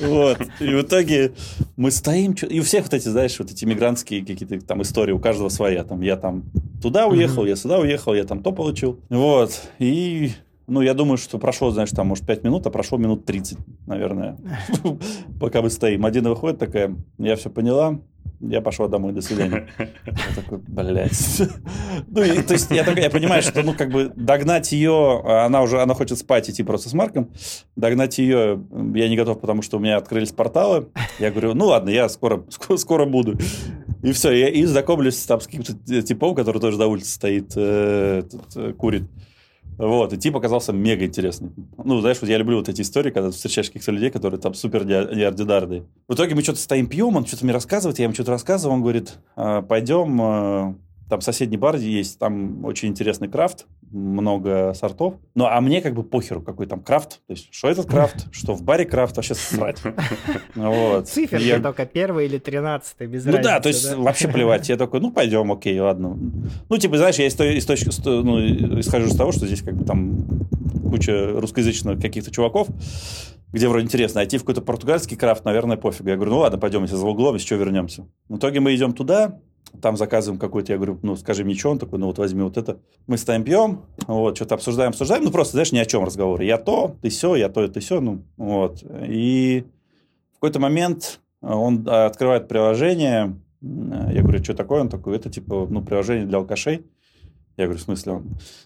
Вот. 0.00 0.38
И 0.60 0.74
в 0.74 0.82
итоге 0.82 1.32
мы 1.76 1.90
стоим, 1.90 2.32
и 2.48 2.60
у 2.60 2.62
всех 2.62 2.84
вот 2.84 2.94
эти, 2.94 3.08
знаешь, 3.08 3.38
вот 3.38 3.50
эти 3.50 3.64
мигрантские 3.64 4.24
какие-то 4.24 4.58
там 4.60 4.82
истории, 4.82 5.12
у 5.12 5.18
каждого 5.18 5.50
своя. 5.50 5.84
Там 5.84 6.00
я 6.00 6.16
там 6.16 6.44
туда 6.82 7.06
уехал, 7.06 7.44
я 7.44 7.54
сюда 7.54 7.78
уехал, 7.78 8.14
я 8.14 8.24
там 8.24 8.42
то 8.42 8.52
получил. 8.52 8.98
Вот. 9.10 9.60
И 9.78 10.32
ну, 10.66 10.80
я 10.80 10.94
думаю, 10.94 11.16
что 11.16 11.38
прошло, 11.38 11.70
знаешь, 11.70 11.90
там, 11.90 12.08
может, 12.08 12.26
5 12.26 12.44
минут, 12.44 12.66
а 12.66 12.70
прошло 12.70 12.98
минут 12.98 13.24
30, 13.24 13.58
наверное, 13.86 14.36
пока 15.40 15.62
мы 15.62 15.70
стоим. 15.70 16.00
Мадина 16.00 16.30
выходит 16.30 16.58
такая, 16.58 16.96
я 17.18 17.36
все 17.36 17.50
поняла, 17.50 18.00
я 18.40 18.60
пошла 18.60 18.88
домой, 18.88 19.12
до 19.12 19.22
свидания. 19.22 19.68
Я 19.78 20.42
такой, 20.42 20.58
блядь. 20.58 21.42
Ну, 22.08 22.22
и, 22.22 22.42
то 22.42 22.52
есть 22.52 22.70
я, 22.70 22.84
такой- 22.84 23.02
я 23.02 23.10
понимаю, 23.10 23.42
что, 23.42 23.62
ну, 23.62 23.74
как 23.74 23.90
бы 23.90 24.12
догнать 24.14 24.72
ее, 24.72 25.22
она 25.24 25.62
уже, 25.62 25.80
она 25.80 25.94
хочет 25.94 26.18
спать, 26.18 26.50
идти 26.50 26.62
просто 26.62 26.88
с 26.88 26.92
Марком, 26.94 27.30
догнать 27.76 28.18
ее 28.18 28.62
я 28.94 29.08
не 29.08 29.16
готов, 29.16 29.40
потому 29.40 29.62
что 29.62 29.78
у 29.78 29.80
меня 29.80 29.96
открылись 29.96 30.32
порталы. 30.32 30.88
Я 31.18 31.30
говорю, 31.30 31.54
ну, 31.54 31.66
ладно, 31.66 31.90
я 31.90 32.08
скоро, 32.08 32.44
скоро, 32.50 32.76
скоро 32.76 33.06
буду. 33.06 33.38
И 34.02 34.12
все, 34.12 34.30
я 34.32 34.48
и 34.48 34.64
знакомлюсь 34.64 35.16
там 35.24 35.40
с 35.40 35.46
каким-то 35.46 36.02
типом, 36.02 36.34
который 36.34 36.60
тоже 36.60 36.78
на 36.78 36.86
улице 36.86 37.10
стоит, 37.10 37.52
э, 37.56 38.22
тут, 38.30 38.56
э, 38.56 38.72
курит. 38.72 39.04
Вот, 39.78 40.12
и 40.12 40.16
тип 40.16 40.36
оказался 40.36 40.72
мега 40.72 41.04
интересный. 41.04 41.50
Ну, 41.82 42.00
знаешь, 42.00 42.18
вот 42.20 42.30
я 42.30 42.38
люблю 42.38 42.58
вот 42.58 42.68
эти 42.68 42.80
истории, 42.82 43.10
когда 43.10 43.30
ты 43.30 43.36
встречаешь 43.36 43.68
каких-то 43.68 43.92
людей, 43.92 44.10
которые 44.10 44.40
там 44.40 44.54
супер 44.54 44.84
неор- 44.84 45.14
неординарные. 45.14 45.86
В 46.08 46.14
итоге 46.14 46.34
мы 46.34 46.42
что-то 46.42 46.60
стоим, 46.60 46.86
пьем, 46.86 47.16
он 47.16 47.26
что-то 47.26 47.44
мне 47.44 47.52
рассказывает, 47.52 47.98
я 47.98 48.04
ему 48.04 48.14
что-то 48.14 48.30
рассказываю, 48.30 48.74
он 48.74 48.82
говорит, 48.82 49.18
«А, 49.36 49.62
пойдем, 49.62 50.20
э, 50.20 50.74
там 51.08 51.20
соседний 51.20 51.56
бар 51.56 51.76
есть, 51.76 52.18
там 52.18 52.64
очень 52.64 52.88
интересный 52.88 53.28
крафт, 53.28 53.66
много 53.92 54.72
сортов. 54.74 55.14
Ну, 55.34 55.46
а 55.46 55.60
мне 55.60 55.80
как 55.80 55.94
бы 55.94 56.02
похеру, 56.02 56.42
какой 56.42 56.66
там 56.66 56.80
крафт. 56.80 57.20
То 57.26 57.32
есть, 57.32 57.48
что 57.52 57.68
этот 57.68 57.86
крафт, 57.86 58.26
что 58.32 58.54
в 58.54 58.62
баре 58.62 58.84
крафт, 58.84 59.16
вообще 59.16 59.34
срать. 59.34 59.78
Вот. 60.54 61.08
Циферки 61.08 61.44
Я- 61.44 61.60
только 61.60 61.86
первый 61.86 62.26
или 62.26 62.38
тринадцатый, 62.38 63.06
без 63.06 63.24
ну 63.24 63.32
разницы. 63.32 63.48
да, 63.48 63.60
то 63.60 63.68
есть 63.68 63.94
вообще 63.94 64.28
плевать. 64.28 64.68
Я 64.68 64.76
такой, 64.76 65.00
ну 65.00 65.12
пойдем, 65.12 65.52
окей, 65.52 65.78
ладно. 65.78 66.16
Ну, 66.68 66.78
типа, 66.78 66.96
знаешь, 66.96 67.16
я 67.16 67.26
из, 67.26 67.34
той- 67.34 67.56
из 67.56 67.66
точки, 67.66 67.90
ну, 68.04 68.40
исхожу 68.80 69.06
из 69.06 69.16
того, 69.16 69.32
что 69.32 69.46
здесь 69.46 69.62
как 69.62 69.74
бы 69.76 69.84
там 69.84 70.26
куча 70.90 71.32
русскоязычных 71.40 72.00
каких-то 72.00 72.30
чуваков, 72.30 72.68
где 73.52 73.68
вроде 73.68 73.84
интересно, 73.86 74.24
идти 74.24 74.38
в 74.38 74.40
какой-то 74.42 74.62
португальский 74.62 75.16
крафт, 75.16 75.44
наверное, 75.44 75.76
пофиг. 75.76 76.06
Я 76.06 76.16
говорю, 76.16 76.32
ну 76.32 76.38
ладно, 76.38 76.58
пойдем, 76.58 76.82
если 76.82 76.96
за 76.96 77.06
углом, 77.06 77.34
если 77.34 77.46
что, 77.46 77.56
вернемся. 77.56 78.06
В 78.28 78.38
итоге 78.38 78.60
мы 78.60 78.74
идем 78.74 78.92
туда, 78.92 79.38
там 79.80 79.96
заказываем 79.96 80.38
какой-то, 80.38 80.72
я 80.72 80.78
говорю, 80.78 80.98
ну, 81.02 81.16
скажи 81.16 81.44
мне, 81.44 81.54
что 81.54 81.70
он 81.70 81.78
такой, 81.78 81.98
ну, 81.98 82.06
вот 82.06 82.18
возьми 82.18 82.42
вот 82.42 82.56
это. 82.56 82.78
Мы 83.06 83.18
стоим, 83.18 83.44
пьем, 83.44 83.82
вот, 84.06 84.36
что-то 84.36 84.54
обсуждаем, 84.54 84.90
обсуждаем, 84.90 85.24
ну, 85.24 85.30
просто, 85.30 85.52
знаешь, 85.52 85.72
ни 85.72 85.78
о 85.78 85.84
чем 85.84 86.04
разговоры. 86.04 86.44
Я 86.44 86.58
то, 86.58 86.96
ты 87.02 87.08
все, 87.10 87.34
я 87.36 87.48
то, 87.48 87.66
ты 87.68 87.80
все, 87.80 88.00
ну, 88.00 88.22
вот. 88.36 88.82
И 89.06 89.64
в 90.32 90.34
какой-то 90.34 90.60
момент 90.60 91.20
Он 91.42 91.86
а, 91.88 92.06
открывает 92.06 92.48
приложение. 92.48 93.38
М, 93.62 94.10
Я 94.10 94.22
говорю, 94.22 94.42
что 94.42 94.54
такое? 94.54 94.80
Он 94.80 94.88
такой, 94.88 95.16
это 95.16 95.30
типа, 95.30 95.66
ну, 95.70 95.82
приложение 95.82 96.26
для 96.26 96.38
алкашей. 96.38 96.84
Я 97.56 97.64
говорю, 97.64 97.78
в 97.78 97.82
смысле 97.82 98.12
он? 98.12 98.24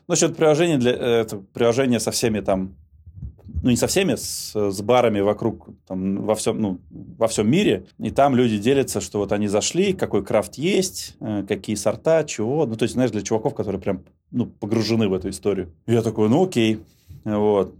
Ну, 0.09 0.16
что 0.16 0.26
это 0.26 0.34
приложение 0.34 0.78
для... 0.78 0.92
э, 0.92 1.20
Это 1.22 1.36
приложение 1.38 2.01
со 2.01 2.11
всеми 2.11 2.40
там... 2.40 2.76
Ну, 3.62 3.70
не 3.70 3.76
со 3.76 3.86
всеми, 3.86 4.14
с, 4.14 4.55
с 4.55 4.82
барами 4.82 5.20
вокруг, 5.20 5.68
там, 5.86 6.24
во 6.24 6.34
всем, 6.34 6.61
ну, 6.61 6.80
во 6.90 7.28
всем 7.28 7.51
мире. 7.51 7.86
И 7.98 8.11
там 8.11 8.34
люди 8.34 8.59
делятся, 8.59 9.01
что 9.01 9.18
вот 9.18 9.32
они 9.32 9.48
зашли, 9.48 9.92
какой 9.92 10.24
крафт 10.24 10.57
есть, 10.57 11.16
э, 11.20 11.44
какие 11.46 11.76
сорта, 11.76 12.24
чего. 12.24 12.66
Ну, 12.66 12.76
то 12.76 12.84
есть, 12.84 12.94
знаешь, 12.94 13.11
для 13.11 13.22
чуваков, 13.22 13.55
которые 13.55 13.80
прям, 13.80 14.05
ну, 14.30 14.46
погружены 14.46 15.09
в 15.09 15.14
эту 15.14 15.30
историю. 15.30 15.72
Я 15.86 16.03
такой, 16.03 16.28
ну, 16.28 16.44
окей. 16.44 16.80
Вот. 17.24 17.74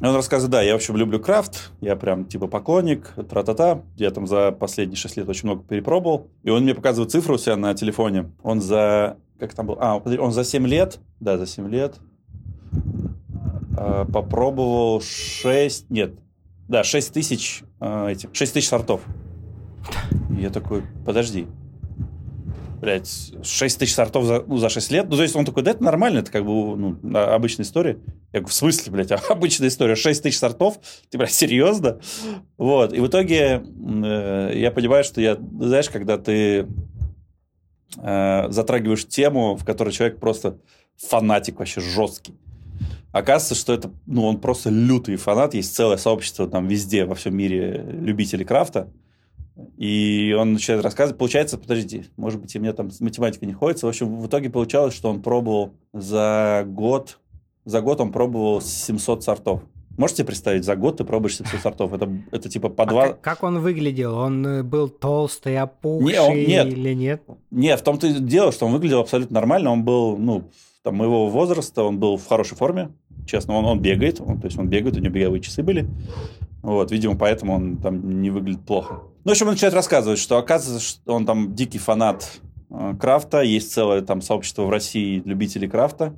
И 0.00 0.04
он 0.04 0.14
рассказывает, 0.14 0.52
да, 0.52 0.62
я, 0.62 0.72
в 0.72 0.76
общем, 0.76 0.96
люблю 0.96 1.18
крафт, 1.20 1.70
я 1.80 1.96
прям, 1.96 2.26
типа, 2.26 2.46
поклонник, 2.46 3.14
тра-та-та. 3.28 3.82
Я 3.96 4.10
там 4.10 4.26
за 4.26 4.52
последние 4.52 4.96
6 4.96 5.16
лет 5.16 5.28
очень 5.28 5.48
много 5.48 5.62
перепробовал. 5.62 6.28
И 6.42 6.50
он 6.50 6.64
мне 6.64 6.74
показывает 6.74 7.10
цифру 7.10 7.36
у 7.36 7.38
себя 7.38 7.56
на 7.56 7.74
телефоне. 7.74 8.30
Он 8.42 8.60
за... 8.60 9.16
Как 9.38 9.54
там 9.54 9.66
был? 9.66 9.76
А, 9.80 9.96
он 9.96 10.32
за 10.32 10.44
7 10.44 10.66
лет, 10.66 11.00
да, 11.20 11.38
за 11.38 11.46
7 11.46 11.68
лет 11.68 11.96
попробовал 13.76 15.00
6... 15.00 15.90
Нет, 15.90 16.14
да, 16.68 16.82
6 16.82 17.12
тысяч, 17.12 17.62
э, 17.80 18.12
этих, 18.12 18.30
6 18.32 18.54
тысяч 18.54 18.68
сортов. 18.68 19.02
Я 20.30 20.50
такой, 20.50 20.82
подожди, 21.04 21.46
блядь, 22.80 23.32
6 23.42 23.78
тысяч 23.78 23.94
сортов 23.94 24.24
за, 24.24 24.44
ну, 24.46 24.58
за 24.58 24.68
6 24.68 24.90
лет. 24.90 25.06
Ну, 25.08 25.16
то 25.16 25.22
есть 25.22 25.36
он 25.36 25.44
такой, 25.44 25.62
да, 25.62 25.70
это 25.70 25.84
нормально, 25.84 26.18
это 26.18 26.32
как 26.32 26.44
бы 26.44 26.76
ну, 26.76 26.98
обычная 27.14 27.64
история. 27.64 27.98
Я 28.32 28.40
говорю, 28.40 28.48
в 28.48 28.52
смысле, 28.52 28.92
блядь, 28.92 29.12
обычная 29.30 29.68
история, 29.68 29.94
6 29.94 30.22
тысяч 30.22 30.38
сортов? 30.38 30.80
Ты, 31.10 31.18
блядь, 31.18 31.32
серьезно? 31.32 32.00
Вот, 32.56 32.92
и 32.92 33.00
в 33.00 33.06
итоге 33.06 33.62
э, 33.62 34.52
я 34.54 34.70
понимаю, 34.72 35.04
что 35.04 35.20
я, 35.20 35.36
знаешь, 35.36 35.88
когда 35.88 36.18
ты 36.18 36.66
э, 37.96 38.46
затрагиваешь 38.50 39.06
тему, 39.06 39.54
в 39.54 39.64
которой 39.64 39.90
человек 39.90 40.18
просто 40.18 40.58
фанатик 40.96 41.60
вообще 41.60 41.80
жесткий. 41.80 42.34
Оказывается, 43.16 43.54
что 43.54 43.72
это, 43.72 43.90
ну, 44.04 44.26
он 44.26 44.38
просто 44.40 44.68
лютый 44.68 45.16
фанат. 45.16 45.54
Есть 45.54 45.74
целое 45.74 45.96
сообщество 45.96 46.46
там 46.46 46.68
везде, 46.68 47.06
во 47.06 47.14
всем 47.14 47.34
мире 47.34 47.82
любителей 47.90 48.44
крафта. 48.44 48.90
И 49.78 50.36
он 50.38 50.52
начинает 50.52 50.84
рассказывать. 50.84 51.18
Получается, 51.18 51.56
подождите, 51.56 52.04
может 52.18 52.42
быть, 52.42 52.54
и 52.54 52.58
мне 52.58 52.74
там 52.74 52.90
математика 53.00 53.46
не 53.46 53.54
ходится. 53.54 53.86
В 53.86 53.88
общем, 53.88 54.20
в 54.20 54.26
итоге 54.26 54.50
получалось, 54.50 54.92
что 54.92 55.08
он 55.08 55.22
пробовал 55.22 55.72
за 55.94 56.64
год, 56.66 57.18
за 57.64 57.80
год 57.80 58.02
он 58.02 58.12
пробовал 58.12 58.60
700 58.60 59.24
сортов. 59.24 59.62
Можете 59.96 60.22
представить, 60.22 60.66
за 60.66 60.76
год 60.76 60.98
ты 60.98 61.04
пробуешь 61.04 61.36
700 61.36 61.60
сортов? 61.62 61.94
Это, 61.94 62.12
это 62.32 62.50
типа 62.50 62.68
по 62.68 62.82
А 62.82 62.86
два... 62.86 63.06
как, 63.08 63.20
как 63.22 63.42
он 63.44 63.60
выглядел? 63.60 64.14
Он 64.18 64.46
э, 64.46 64.62
был 64.62 64.90
толстый, 64.90 65.56
опухший 65.56 66.12
Не, 66.12 66.20
он- 66.20 66.36
нет. 66.36 66.66
или 66.66 66.92
нет? 66.92 67.22
Не, 67.50 67.78
в 67.78 67.80
том-то 67.80 68.08
и 68.08 68.12
дело, 68.20 68.52
что 68.52 68.66
он 68.66 68.72
выглядел 68.72 69.00
абсолютно 69.00 69.32
нормально. 69.36 69.70
Он 69.70 69.84
был, 69.84 70.18
ну, 70.18 70.50
там, 70.86 70.96
моего 70.96 71.28
возраста, 71.28 71.82
он 71.82 71.98
был 71.98 72.16
в 72.16 72.28
хорошей 72.28 72.56
форме. 72.56 72.90
Честно, 73.26 73.54
он, 73.54 73.64
он 73.64 73.80
бегает, 73.80 74.20
он, 74.20 74.40
то 74.40 74.46
есть 74.46 74.58
он 74.58 74.68
бегает, 74.68 74.96
у 74.96 75.00
него 75.00 75.12
беговые 75.12 75.40
часы 75.40 75.62
были. 75.62 75.88
Вот, 76.62 76.90
видимо, 76.90 77.16
поэтому 77.16 77.54
он 77.54 77.76
там 77.76 78.20
не 78.20 78.30
выглядит 78.30 78.64
плохо. 78.64 79.02
Ну, 79.24 79.30
в 79.30 79.32
общем, 79.32 79.46
он 79.46 79.52
начинает 79.52 79.74
рассказывать, 79.74 80.18
что 80.18 80.36
оказывается, 80.36 80.86
что 80.86 81.14
он 81.14 81.26
там 81.26 81.54
дикий 81.54 81.78
фанат 81.78 82.40
э, 82.70 82.94
крафта, 83.00 83.42
есть 83.42 83.72
целое 83.72 84.02
там 84.02 84.20
сообщество 84.20 84.62
в 84.62 84.70
России 84.70 85.22
любителей 85.24 85.68
крафта. 85.68 86.14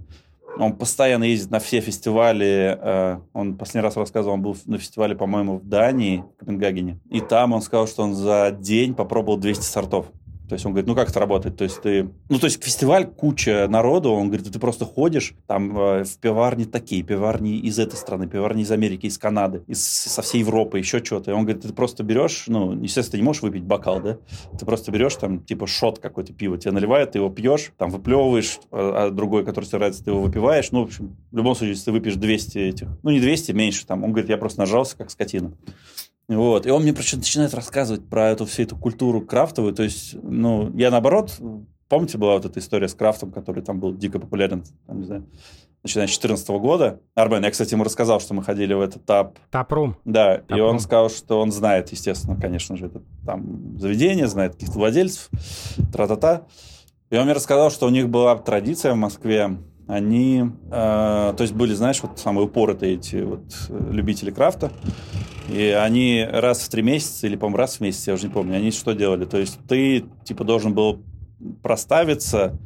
Он 0.59 0.72
постоянно 0.72 1.24
ездит 1.24 1.51
на 1.51 1.61
все 1.61 1.80
фестивали. 1.80 2.78
э, 2.80 3.18
Он 3.32 3.57
последний 3.57 3.84
раз 3.84 3.96
рассказывал, 3.96 4.34
он 4.34 4.42
был 4.42 4.57
на 4.66 4.78
фестивале, 4.78 5.14
по-моему, 5.14 5.59
в 5.59 5.68
Дании, 5.68 6.24
в 6.36 6.40
Копенгагене. 6.40 6.99
И 7.11 7.20
там 7.20 7.53
он 7.53 7.62
сказал, 7.62 7.86
что 7.86 8.03
он 8.03 8.14
за 8.14 8.51
день 8.51 8.94
попробовал 8.94 9.38
200 9.38 9.62
сортов. 9.62 10.07
То 10.49 10.55
есть 10.55 10.66
он 10.66 10.72
говорит, 10.72 10.88
ну 10.88 10.94
как 10.94 11.11
это 11.11 11.20
работает? 11.20 11.57
То 11.57 11.64
есть 11.64 11.80
ты... 11.82 12.11
Ну, 12.28 12.38
то 12.38 12.46
есть 12.46 12.62
фестиваль, 12.62 13.07
куча 13.07 13.66
народу, 13.68 14.11
он 14.11 14.28
говорит, 14.28 14.51
ты 14.51 14.59
просто 14.59 14.84
ходишь, 14.84 15.34
там 15.46 15.78
э, 15.78 16.05
в 16.05 16.18
пиварне 16.18 16.64
такие, 16.64 17.03
пиварни 17.03 17.59
из 17.59 17.78
этой 17.78 17.96
страны, 17.96 18.26
пиварни 18.26 18.62
из 18.62 18.70
Америки, 18.70 19.07
из 19.07 19.18
Канады, 19.18 19.62
из, 19.66 19.82
со 19.86 20.22
всей 20.22 20.40
Европы, 20.40 20.78
еще 20.78 21.03
что-то. 21.03 21.30
И 21.30 21.34
он 21.34 21.44
говорит, 21.44 21.62
ты 21.62 21.72
просто 21.72 22.03
берешь, 22.03 22.44
ну, 22.49 22.72
естественно, 22.72 23.12
ты 23.12 23.18
не 23.18 23.24
можешь 23.24 23.42
выпить 23.42 23.62
бокал, 23.62 24.01
да? 24.01 24.18
Ты 24.59 24.66
просто 24.66 24.92
берешь 24.92 25.16
там, 25.16 25.42
типа, 25.42 25.66
шот 25.66 25.99
какой-то 25.99 26.32
пива, 26.32 26.59
тебе 26.59 26.72
наливают, 26.72 27.12
ты 27.12 27.18
его 27.18 27.30
пьешь, 27.30 27.72
там 27.78 27.90
выплевываешь, 27.90 28.59
а 28.70 28.88
а 28.99 29.11
другой, 29.11 29.44
который 29.44 29.68
нравится, 29.70 30.05
ты 30.05 30.11
его 30.11 30.22
выпиваешь. 30.22 30.70
Ну, 30.72 30.80
в 30.80 30.84
общем, 30.84 31.16
в 31.30 31.36
любом 31.36 31.55
случае, 31.55 31.70
если 31.70 31.86
ты 31.86 31.92
выпьешь 31.92 32.16
200 32.16 32.59
этих, 32.59 32.88
ну, 33.03 33.11
не 33.11 33.20
200, 33.20 33.53
меньше, 33.53 33.86
там, 33.86 34.05
он 34.05 34.11
говорит, 34.11 34.30
я 34.30 34.36
просто 34.36 34.61
нажался, 34.61 34.96
как 34.96 35.11
скотина. 35.11 35.53
Вот. 36.29 36.66
И 36.66 36.70
он 36.70 36.83
мне 36.83 36.93
причем 36.93 37.18
начинает 37.18 37.55
рассказывать 37.55 38.07
про 38.09 38.29
эту 38.29 38.45
всю 38.45 38.62
эту 38.62 38.76
культуру 38.76 39.22
крафтовую. 39.22 39.74
То 39.74 39.83
есть, 39.83 40.14
ну, 40.22 40.70
я 40.76 40.91
наоборот, 40.91 41.41
помните, 41.89 42.18
была 42.18 42.35
вот 42.35 42.45
эта 42.45 42.61
история 42.61 42.89
с 42.89 42.95
крафтом, 42.95 43.33
который 43.33 43.62
там 43.62 43.81
был 43.81 43.95
дико 43.95 44.18
популярен, 44.18 44.62
там, 44.87 45.01
не 45.01 45.07
знаю, 45.07 45.26
начиная 45.83 46.07
с 46.07 46.11
2014 46.11 46.49
года. 46.51 47.01
Армен, 47.14 47.43
я, 47.45 47.51
кстати, 47.51 47.72
ему 47.72 47.85
рассказал, 47.85 48.20
что 48.20 48.35
мы 48.35 48.43
ходили 48.43 48.74
в 48.74 48.81
этот 48.81 49.07
тап. 49.07 49.39
Тапрум. 49.51 49.97
Да, 50.05 50.37
и 50.37 50.41
Тапрум. 50.41 50.68
он 50.68 50.81
сказал, 50.81 51.09
что 51.09 51.41
он 51.41 51.51
знает, 51.51 51.91
естественно, 51.91 52.37
конечно 52.39 52.76
же, 52.76 52.87
это 52.87 53.03
там 53.24 53.79
заведение, 53.79 54.26
знает 54.26 54.55
каких-то 54.55 54.79
владельцев, 54.79 55.31
тра-та-та. 55.93 56.43
И 57.11 57.16
он 57.16 57.24
мне 57.24 57.33
рассказал, 57.33 57.70
что 57.70 57.87
у 57.87 57.91
них 57.91 58.11
была 58.11 58.37
традиция 58.37 58.93
в 58.93 58.97
Москве, 58.97 59.57
они, 59.87 60.45
э, 60.66 60.70
то 60.70 61.39
есть 61.39 61.55
были, 61.55 61.72
знаешь, 61.72 62.03
вот 62.03 62.18
самые 62.18 62.45
упоротые 62.45 62.97
эти 62.97 63.16
вот 63.22 63.45
э, 63.70 63.91
любители 63.91 64.31
крафта, 64.31 64.70
и 65.49 65.68
они 65.70 66.26
раз 66.30 66.61
в 66.61 66.68
три 66.68 66.82
месяца, 66.82 67.26
или, 67.26 67.36
по-моему, 67.36 67.57
раз 67.57 67.76
в 67.76 67.80
месяц, 67.80 68.07
я 68.07 68.14
уже 68.14 68.28
не 68.28 68.32
помню, 68.32 68.57
они 68.57 68.70
что 68.70 68.92
делали? 68.92 69.24
То 69.24 69.38
есть 69.38 69.59
ты, 69.68 70.05
типа, 70.24 70.44
должен 70.44 70.74
был 70.74 71.03
проставиться, 71.62 72.59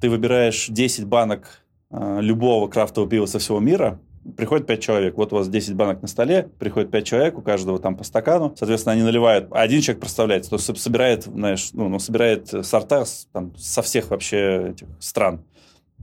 ты 0.00 0.10
выбираешь 0.10 0.66
10 0.68 1.06
банок 1.06 1.62
э, 1.90 2.18
любого 2.20 2.68
крафтового 2.68 3.10
пива 3.10 3.26
со 3.26 3.38
всего 3.38 3.60
мира, 3.60 3.98
приходит 4.36 4.66
5 4.66 4.80
человек, 4.80 5.16
вот 5.16 5.32
у 5.32 5.36
вас 5.36 5.48
10 5.48 5.74
банок 5.74 6.02
на 6.02 6.08
столе, 6.08 6.48
приходит 6.58 6.90
5 6.90 7.06
человек, 7.06 7.38
у 7.38 7.42
каждого 7.42 7.78
там 7.78 7.96
по 7.96 8.04
стакану, 8.04 8.54
соответственно, 8.56 8.94
они 8.94 9.02
наливают, 9.02 9.48
а 9.50 9.60
один 9.60 9.80
человек 9.80 10.00
проставляется, 10.00 10.50
то 10.50 10.56
есть 10.56 10.80
собирает, 10.80 11.24
знаешь, 11.24 11.70
ну, 11.72 11.88
ну, 11.88 11.98
собирает 11.98 12.48
сорта 12.64 13.04
там, 13.32 13.56
со 13.56 13.82
всех 13.82 14.10
вообще 14.10 14.70
этих 14.70 14.86
стран. 14.98 15.44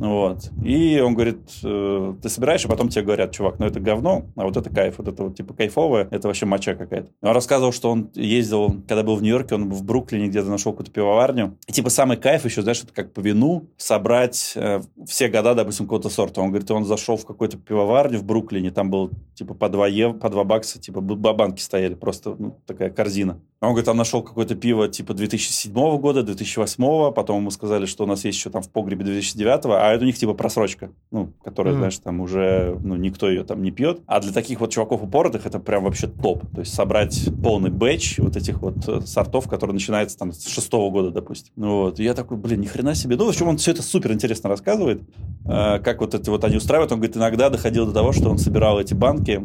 Вот. 0.01 0.49
И 0.65 0.99
он 0.99 1.13
говорит, 1.13 1.41
э, 1.63 2.15
ты 2.23 2.27
собираешь, 2.27 2.65
и 2.65 2.67
потом 2.67 2.89
тебе 2.89 3.03
говорят, 3.03 3.31
чувак, 3.31 3.59
ну 3.59 3.67
это 3.67 3.79
говно, 3.79 4.25
а 4.35 4.45
вот 4.45 4.57
это 4.57 4.71
кайф, 4.71 4.95
вот 4.97 5.07
это 5.07 5.23
вот 5.23 5.37
типа 5.37 5.53
кайфовое, 5.53 6.07
это 6.09 6.27
вообще 6.27 6.47
моча 6.47 6.73
какая-то. 6.73 7.11
Он 7.21 7.33
рассказывал, 7.33 7.71
что 7.71 7.91
он 7.91 8.09
ездил, 8.15 8.81
когда 8.87 9.03
был 9.03 9.15
в 9.15 9.21
Нью-Йорке, 9.21 9.53
он 9.53 9.69
в 9.69 9.83
Бруклине 9.83 10.27
где-то 10.27 10.49
нашел 10.49 10.71
какую-то 10.71 10.91
пивоварню. 10.91 11.55
И 11.67 11.71
типа 11.71 11.91
самый 11.91 12.17
кайф 12.17 12.45
еще, 12.45 12.63
знаешь, 12.63 12.81
это 12.83 12.91
как 12.93 13.13
по 13.13 13.19
вину 13.19 13.69
собрать 13.77 14.53
э, 14.55 14.81
все 15.05 15.27
года, 15.27 15.53
допустим, 15.53 15.85
какого-то 15.85 16.09
сорта. 16.09 16.41
Он 16.41 16.49
говорит, 16.49 16.71
он 16.71 16.85
зашел 16.85 17.15
в 17.15 17.25
какую-то 17.27 17.57
пивоварню 17.57 18.17
в 18.17 18.23
Бруклине, 18.23 18.71
там 18.71 18.89
был 18.89 19.11
типа 19.35 19.53
по 19.53 19.69
2, 19.69 19.87
ев, 19.87 20.19
по 20.19 20.29
2 20.29 20.43
бакса, 20.45 20.79
типа 20.81 21.01
б- 21.01 21.33
банки 21.33 21.61
стояли, 21.61 21.93
просто 21.93 22.35
ну, 22.39 22.57
такая 22.65 22.89
корзина. 22.89 23.39
Он 23.61 23.69
говорит, 23.69 23.85
там 23.85 23.97
нашел 23.97 24.23
какое-то 24.23 24.55
пиво 24.55 24.87
типа 24.87 25.13
2007 25.13 25.73
года, 25.99 26.23
2008, 26.23 27.13
потом 27.13 27.41
ему 27.41 27.51
сказали, 27.51 27.85
что 27.85 28.05
у 28.05 28.07
нас 28.07 28.25
есть 28.25 28.39
еще 28.39 28.49
там 28.49 28.63
в 28.63 28.71
погребе 28.71 29.05
2009, 29.05 29.65
а 29.65 29.90
это 29.93 30.03
у 30.03 30.05
них 30.05 30.17
типа 30.17 30.33
просрочка, 30.33 30.91
ну, 31.11 31.31
которая, 31.43 31.73
Мгм. 31.73 31.81
знаешь, 31.81 31.97
там 31.99 32.19
уже, 32.21 32.77
ну, 32.83 32.95
никто 32.95 33.29
ее 33.29 33.43
там 33.43 33.61
не 33.63 33.71
пьет. 33.71 34.01
А 34.07 34.19
для 34.19 34.31
таких 34.31 34.59
вот 34.59 34.71
чуваков 34.71 35.03
упоротых 35.03 35.45
это 35.45 35.59
прям 35.59 35.83
вообще 35.83 36.07
топ. 36.07 36.43
То 36.53 36.61
есть 36.61 36.73
собрать 36.73 37.29
полный 37.43 37.69
бэч 37.69 38.19
вот 38.19 38.35
этих 38.35 38.61
вот 38.61 38.87
э, 38.87 39.01
сортов, 39.05 39.47
которые 39.47 39.73
начинаются 39.73 40.17
там 40.17 40.31
с 40.33 40.47
шестого 40.47 40.89
года, 40.91 41.11
допустим. 41.11 41.53
Ну 41.55 41.81
Вот. 41.83 41.99
И 41.99 42.03
я 42.03 42.13
такой, 42.13 42.37
блин, 42.37 42.61
ни 42.61 42.65
хрена 42.67 42.95
себе. 42.95 43.15
Ну, 43.15 43.25
в 43.25 43.29
общем, 43.29 43.47
он 43.47 43.57
все 43.57 43.71
это 43.71 43.81
супер 43.83 44.11
интересно 44.11 44.49
рассказывает, 44.49 45.01
э, 45.45 45.79
как 45.79 46.01
вот 46.01 46.13
это 46.13 46.29
вот 46.31 46.43
они 46.43 46.57
устраивают. 46.57 46.91
Он 46.91 46.99
говорит, 46.99 47.17
иногда 47.17 47.49
доходило 47.49 47.85
до 47.87 47.93
того, 47.93 48.11
что 48.11 48.29
он 48.29 48.37
собирал 48.37 48.79
эти 48.79 48.93
банки, 48.93 49.35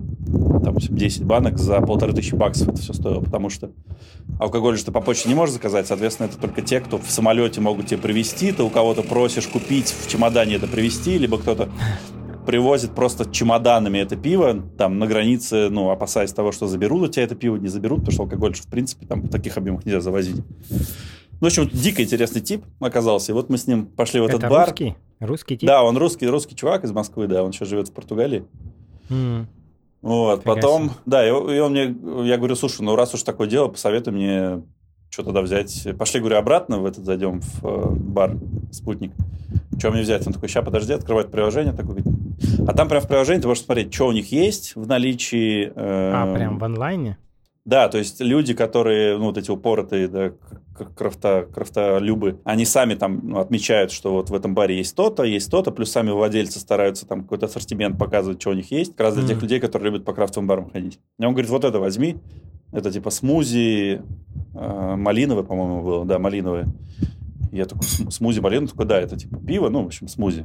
там, 0.64 0.74
в 0.74 0.76
общем, 0.78 0.96
10 0.96 1.24
банок 1.24 1.58
за 1.58 1.80
полторы 1.80 2.12
тысячи 2.12 2.34
баксов 2.34 2.68
это 2.68 2.78
все 2.80 2.92
стоило, 2.92 3.20
потому 3.20 3.50
что 3.50 3.70
алкоголь 4.40 4.76
же 4.76 4.84
ты 4.84 4.92
по 4.92 5.00
почте 5.00 5.28
не 5.28 5.34
можешь 5.34 5.54
заказать, 5.54 5.86
соответственно, 5.86 6.26
это 6.26 6.38
только 6.38 6.60
те, 6.62 6.80
кто 6.80 6.98
в 6.98 7.08
самолете 7.10 7.60
могут 7.60 7.86
тебе 7.86 7.98
привезти, 7.98 8.52
ты 8.52 8.62
у 8.62 8.70
кого-то 8.70 9.02
просишь 9.02 9.46
купить 9.46 9.94
в 9.98 10.08
чемодане 10.36 10.56
это 10.56 10.66
привезти, 10.66 11.16
либо 11.16 11.38
кто-то 11.38 11.70
привозит 12.46 12.94
просто 12.94 13.30
чемоданами 13.30 13.98
это 13.98 14.16
пиво, 14.16 14.62
там, 14.76 14.98
на 14.98 15.06
границе, 15.06 15.68
ну, 15.70 15.90
опасаясь 15.90 16.32
того, 16.32 16.52
что 16.52 16.66
заберут 16.66 17.08
у 17.08 17.12
тебя 17.12 17.24
это 17.24 17.34
пиво, 17.34 17.56
не 17.56 17.68
заберут, 17.68 18.00
потому 18.00 18.12
что 18.12 18.22
алкоголь, 18.24 18.54
в 18.54 18.66
принципе, 18.66 19.06
там 19.06 19.22
в 19.22 19.30
таких 19.30 19.56
объемах 19.56 19.84
нельзя 19.86 20.00
завозить. 20.00 20.36
Ну, 20.68 21.40
в 21.40 21.46
общем, 21.46 21.68
дико 21.72 22.02
интересный 22.02 22.42
тип 22.42 22.64
оказался, 22.80 23.32
и 23.32 23.34
вот 23.34 23.48
мы 23.48 23.56
с 23.56 23.66
ним 23.66 23.86
пошли 23.86 24.20
в 24.20 24.24
этот 24.24 24.40
Это 24.40 24.48
бар. 24.48 24.66
русский? 24.68 24.96
Русский 25.20 25.56
тип? 25.56 25.66
Да, 25.66 25.82
он 25.82 25.96
русский, 25.96 26.26
русский 26.26 26.54
чувак 26.54 26.84
из 26.84 26.92
Москвы, 26.92 27.26
да, 27.26 27.42
он 27.42 27.52
сейчас 27.52 27.68
живет 27.68 27.88
в 27.88 27.92
Португалии. 27.92 28.44
М. 29.08 29.48
Вот, 30.02 30.42
Фига 30.42 30.54
потом, 30.54 30.84
себе. 30.84 30.94
да, 31.06 31.26
и, 31.26 31.30
и 31.30 31.58
он 31.58 31.72
мне, 31.72 32.28
я 32.28 32.36
говорю, 32.36 32.54
слушай, 32.56 32.82
ну 32.82 32.94
раз 32.94 33.14
уж 33.14 33.22
такое 33.22 33.48
дело, 33.48 33.68
посоветуй 33.68 34.12
мне, 34.12 34.62
что 35.10 35.22
тогда 35.22 35.40
взять. 35.42 35.86
Пошли, 35.98 36.20
говорю, 36.20 36.36
обратно 36.36 36.78
в 36.78 36.86
этот 36.86 37.04
зайдем 37.04 37.40
в 37.40 37.64
э, 37.64 37.90
бар 37.94 38.36
«Спутник». 38.70 39.12
Что 39.78 39.90
мне 39.90 40.02
взять? 40.02 40.26
Он 40.26 40.32
такой, 40.32 40.48
ща, 40.48 40.62
подожди, 40.62 40.92
открывает 40.92 41.30
приложение. 41.30 41.72
Такой, 41.72 42.02
а 42.66 42.72
там 42.72 42.88
прям 42.88 43.02
в 43.02 43.08
приложении 43.08 43.40
ты 43.40 43.48
можешь 43.48 43.64
смотреть, 43.64 43.92
что 43.94 44.06
у 44.06 44.12
них 44.12 44.32
есть 44.32 44.74
в 44.74 44.86
наличии. 44.86 45.72
А, 45.74 46.34
прям 46.34 46.58
в 46.58 46.64
онлайне? 46.64 47.18
Да, 47.64 47.88
то 47.88 47.98
есть 47.98 48.20
люди, 48.20 48.54
которые, 48.54 49.18
ну, 49.18 49.24
вот 49.26 49.38
эти 49.38 49.50
упоротые, 49.50 50.06
да, 50.06 50.32
крафта, 50.96 51.48
крафтолюбы, 51.52 52.40
они 52.44 52.64
сами 52.64 52.94
там 52.94 53.20
ну, 53.24 53.40
отмечают, 53.40 53.90
что 53.90 54.12
вот 54.12 54.30
в 54.30 54.34
этом 54.34 54.54
баре 54.54 54.76
есть 54.76 54.94
то-то, 54.94 55.24
есть 55.24 55.50
то-то, 55.50 55.72
плюс 55.72 55.90
сами 55.90 56.10
владельцы 56.10 56.60
стараются 56.60 57.06
там 57.06 57.22
какой-то 57.22 57.46
ассортимент 57.46 57.98
показывать, 57.98 58.40
что 58.40 58.50
у 58.50 58.54
них 58.54 58.70
есть, 58.70 58.92
как 58.92 59.00
раз 59.06 59.14
для 59.14 59.26
тех 59.26 59.36
Мгм. 59.38 59.42
людей, 59.42 59.60
которые 59.60 59.90
любят 59.90 60.04
по 60.04 60.12
крафтовым 60.12 60.46
барам 60.46 60.70
ходить. 60.70 61.00
И 61.18 61.24
он 61.24 61.32
говорит, 61.32 61.50
вот 61.50 61.64
это 61.64 61.80
возьми, 61.80 62.18
это 62.76 62.92
типа 62.92 63.10
смузи, 63.10 64.02
э, 64.54 64.96
малиновое, 64.96 65.44
по-моему, 65.44 65.82
было, 65.82 66.04
да, 66.04 66.18
малиновое. 66.18 66.68
Я 67.52 67.64
такой, 67.64 67.84
«См- 67.84 68.10
смузи 68.10 68.40
малиновое, 68.40 68.68
такой, 68.68 68.86
да, 68.86 69.00
это 69.00 69.16
типа 69.16 69.38
пиво, 69.38 69.68
ну, 69.70 69.82
в 69.82 69.86
общем, 69.86 70.08
смузи. 70.08 70.44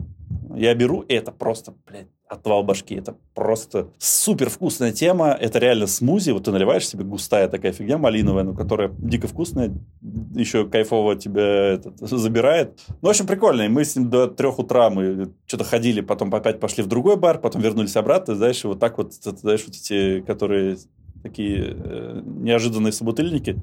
Я 0.56 0.74
беру, 0.76 1.02
и 1.02 1.14
это 1.14 1.32
просто, 1.32 1.74
блядь, 1.88 2.08
отвал 2.32 2.64
башки. 2.64 2.96
Это 2.96 3.16
просто 3.34 3.90
супер 3.98 4.50
вкусная 4.50 4.94
тема. 4.94 5.38
Это 5.38 5.60
реально 5.60 5.88
смузи. 5.88 6.32
Вот 6.32 6.46
ты 6.46 6.52
наливаешь 6.52 6.88
себе 6.88 7.04
густая 7.04 7.50
такая 7.50 7.74
фигня 7.74 7.98
малиновая, 7.98 8.44
ну, 8.44 8.54
которая 8.54 8.90
дико 8.98 9.28
вкусная, 9.28 9.74
еще 10.34 10.68
кайфово 10.68 11.16
тебя 11.16 11.74
этот, 11.74 12.00
забирает. 12.00 12.80
Ну, 13.02 13.08
в 13.08 13.10
общем, 13.10 13.28
прикольно. 13.28 13.64
И 13.64 13.68
мы 13.68 13.84
с 13.84 13.96
ним 13.96 14.10
до 14.10 14.28
трех 14.28 14.60
утра 14.60 14.90
мы 14.90 15.32
что-то 15.46 15.66
ходили, 15.66 16.00
потом 16.02 16.34
опять 16.34 16.60
пошли 16.60 16.84
в 16.84 16.88
другой 16.88 17.18
бар, 17.18 17.40
потом 17.40 17.62
вернулись 17.62 17.98
обратно, 17.98 18.36
знаешь, 18.36 18.64
и 18.64 18.68
вот 18.68 18.80
так 18.80 18.98
вот, 18.98 19.14
знаешь, 19.14 19.64
вот 19.66 19.76
эти, 19.76 20.22
которые 20.22 20.78
такие 21.22 21.76
э, 21.76 22.22
неожиданные 22.26 22.92
собутыльники. 22.92 23.62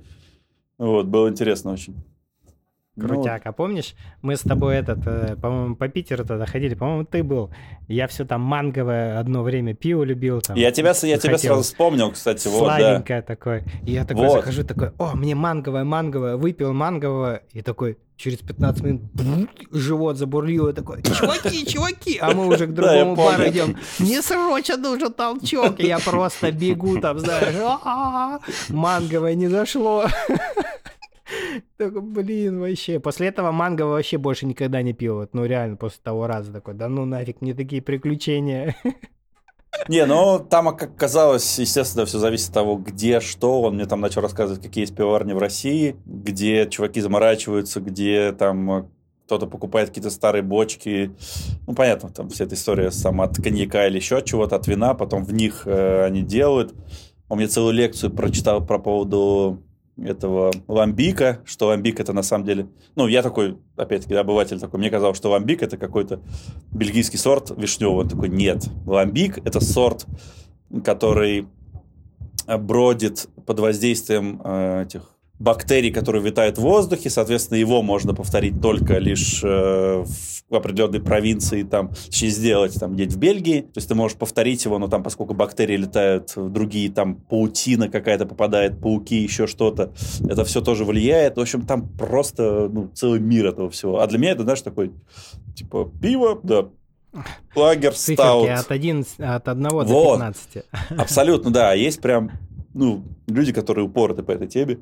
Вот, 0.79 1.07
было 1.07 1.29
интересно 1.29 1.73
очень. 1.73 1.95
Ну, 3.01 3.09
Крутяк, 3.09 3.43
а 3.45 3.53
помнишь, 3.53 3.95
мы 4.23 4.37
с 4.37 4.41
тобой 4.41 4.75
этот, 4.77 4.99
э, 5.07 5.37
по-моему, 5.41 5.77
по 5.77 5.89
Питеру 5.89 6.25
тогда 6.25 6.47
ходили, 6.47 6.75
по-моему, 6.75 7.05
ты 7.05 7.23
был. 7.23 7.51
Я 7.87 8.07
все 8.09 8.25
там 8.25 8.41
манговое 8.41 9.19
одно 9.21 9.43
время 9.43 9.75
пиво 9.75 10.03
любил. 10.03 10.41
Там, 10.41 10.57
я 10.57 10.71
тебя, 10.73 10.93
я 11.03 11.19
тебя 11.19 11.39
сразу 11.39 11.63
вспомнил, 11.63 12.11
кстати, 12.13 12.49
вот, 12.49 12.67
да. 12.67 12.79
Сладенькое 12.79 13.23
такое. 13.23 13.65
И 13.87 13.93
я 13.93 14.05
такой 14.05 14.27
Вот. 14.27 14.41
захожу, 14.41 14.65
такой, 14.65 14.91
о, 14.99 15.15
мне 15.15 15.35
манговое, 15.35 15.85
манговое, 15.85 16.37
выпил 16.37 16.73
манговое, 16.73 17.43
и 17.53 17.63
такой 17.63 17.99
через 18.17 18.39
15 18.39 18.83
минут 18.83 19.03
бум, 19.15 19.49
живот 19.71 20.17
забурлил, 20.17 20.67
и 20.67 20.73
такой, 20.73 21.03
чуваки, 21.03 21.65
чуваки, 21.73 22.19
а 22.21 22.33
мы 22.33 22.49
уже 22.49 22.67
к 22.67 22.75
Да, 22.75 22.83
другому 22.83 23.15
бару 23.15 23.37
помню. 23.37 23.51
идем, 23.51 23.77
мне 24.01 24.21
срочно 24.23 24.77
нужен 24.77 25.13
толчок, 25.13 25.79
и 25.79 25.87
я 25.87 26.01
просто 26.01 26.51
бегу 26.51 26.99
там, 27.01 27.21
знаешь, 27.21 27.55
«А-а-а, 27.63 28.41
манговое 28.71 29.35
не 29.35 29.47
зашло. 29.47 30.07
Такой, 31.77 32.03
блин, 32.03 32.61
вообще. 32.61 33.01
После 33.01 33.29
этого 33.29 33.51
манго 33.53 33.83
вообще 33.83 34.19
больше 34.19 34.47
никогда 34.47 34.83
не 34.83 34.93
пил. 34.93 35.17
Вот, 35.17 35.35
ну, 35.35 35.45
реально, 35.45 35.77
после 35.77 36.01
того 36.03 36.27
раза 36.27 36.53
такой, 36.53 36.75
да 36.75 36.89
ну 36.89 37.05
нафиг, 37.05 37.41
мне 37.41 37.55
такие 37.55 37.83
приключения. 37.83 38.77
Не, 39.89 40.05
ну 40.07 40.39
там, 40.39 40.77
как 40.77 40.97
казалось, 40.97 41.59
естественно, 41.59 42.05
все 42.05 42.19
зависит 42.19 42.49
от 42.49 42.55
того, 42.55 42.77
где, 42.77 43.21
что. 43.21 43.63
Он 43.63 43.77
мне 43.77 43.87
там 43.87 44.01
начал 44.01 44.21
рассказывать, 44.21 44.63
какие 44.63 44.83
есть 44.83 44.95
пивоварни 44.95 45.33
в 45.33 45.39
России, 45.39 45.97
где 46.05 46.69
чуваки 46.69 47.01
заморачиваются, 47.01 47.81
где 47.81 48.33
там 48.33 48.71
э, 48.71 48.85
кто-то 49.27 49.47
покупает 49.47 49.89
какие-то 49.89 50.11
старые 50.11 50.43
бочки. 50.43 51.13
Ну, 51.67 51.75
понятно, 51.75 52.11
там 52.11 52.29
вся 52.29 52.45
эта 52.45 52.55
история 52.55 52.91
сама 52.91 53.25
от 53.25 53.37
коньяка 53.37 53.87
или 53.87 53.97
еще 53.97 54.19
от 54.19 54.25
чего-то, 54.25 54.57
от 54.57 54.67
вина, 54.67 54.95
потом 54.95 55.25
в 55.25 55.33
них 55.33 55.63
э, 55.67 56.05
они 56.05 56.23
делают. 56.23 56.75
Он 57.29 57.39
мне 57.39 57.47
целую 57.47 57.75
лекцию 57.75 58.11
прочитал 58.11 58.65
про 58.65 58.79
поводу 58.79 59.63
этого 60.03 60.53
ламбика, 60.69 61.41
что 61.45 61.67
ламбик 61.67 62.01
это 62.01 62.13
на 62.13 62.23
самом 62.23 62.45
деле... 62.45 62.69
Ну, 62.95 63.07
я 63.07 63.23
такой, 63.23 63.59
опять-таки, 63.77 64.15
обыватель 64.15 64.61
такой, 64.61 64.79
мне 64.81 64.91
казалось, 64.91 65.17
что 65.17 65.31
ламбик 65.31 65.63
это 65.63 65.77
какой-то 65.77 66.21
бельгийский 66.73 67.19
сорт 67.19 67.51
вишневый. 67.57 68.05
Он 68.05 68.09
такой, 68.09 68.29
нет. 68.29 68.65
Ламбик 68.87 69.39
это 69.39 69.61
сорт, 69.61 70.07
который 70.85 71.49
бродит 72.47 73.29
под 73.45 73.61
воздействием 73.61 74.41
э, 74.43 74.85
этих 74.85 75.18
бактерий, 75.39 75.93
которые 75.93 76.23
витают 76.23 76.59
в 76.59 76.63
воздухе, 76.63 77.11
соответственно, 77.11 77.59
его 77.59 77.83
можно 77.83 78.15
повторить 78.15 78.61
только 78.61 78.99
лишь 78.99 79.41
э, 79.45 80.05
в 80.49 80.55
определенной 80.55 81.01
провинции, 81.01 81.63
там, 81.63 81.91
точнее, 82.07 82.31
сделать 82.31 82.75
там 82.75 82.95
где-то 82.95 83.15
в 83.15 83.19
Бельгии, 83.19 83.61
то 83.61 83.79
есть 83.79 83.89
ты 83.89 83.95
можешь 83.95 84.17
повторить 84.17 84.65
его, 84.65 84.79
но 84.79 84.89
там, 84.89 85.03
поскольку 85.03 85.35
бактерии 85.35 85.77
летают 85.77 86.33
другие, 86.37 86.91
там, 86.91 87.17
паутина 87.17 87.89
какая-то 87.89 88.27
попадает, 88.27 88.81
пауки, 88.81 89.17
еще 89.17 89.47
что-то, 89.47 89.93
это 90.29 90.45
все 90.45 90.61
тоже 90.61 90.85
влияет, 90.85 91.37
в 91.37 91.41
общем, 91.41 91.63
там 91.63 91.89
просто, 91.89 92.69
ну, 92.69 92.89
целый 92.95 93.21
мир 93.21 93.47
этого 93.47 93.71
всего, 93.71 94.01
а 94.01 94.07
для 94.07 94.19
меня 94.19 94.33
это, 94.33 94.43
знаешь, 94.43 94.63
такой, 94.63 94.93
типа, 95.55 95.91
пиво, 96.01 96.41
да, 96.43 96.69
лагер, 97.55 97.95
стаут, 97.95 98.49
от, 98.49 98.71
11, 98.71 99.21
от 99.21 99.49
1 99.49 99.63
до 99.63 99.85
Вот. 99.85 100.19
15. 100.19 100.65
Абсолютно, 100.91 101.51
да. 101.51 101.73
Есть 101.73 102.01
прям, 102.01 102.31
ну, 102.75 103.03
люди, 103.27 103.53
которые 103.53 103.87
упороты 103.87 104.23
по 104.23 104.31
этой 104.31 104.47
теме. 104.47 104.79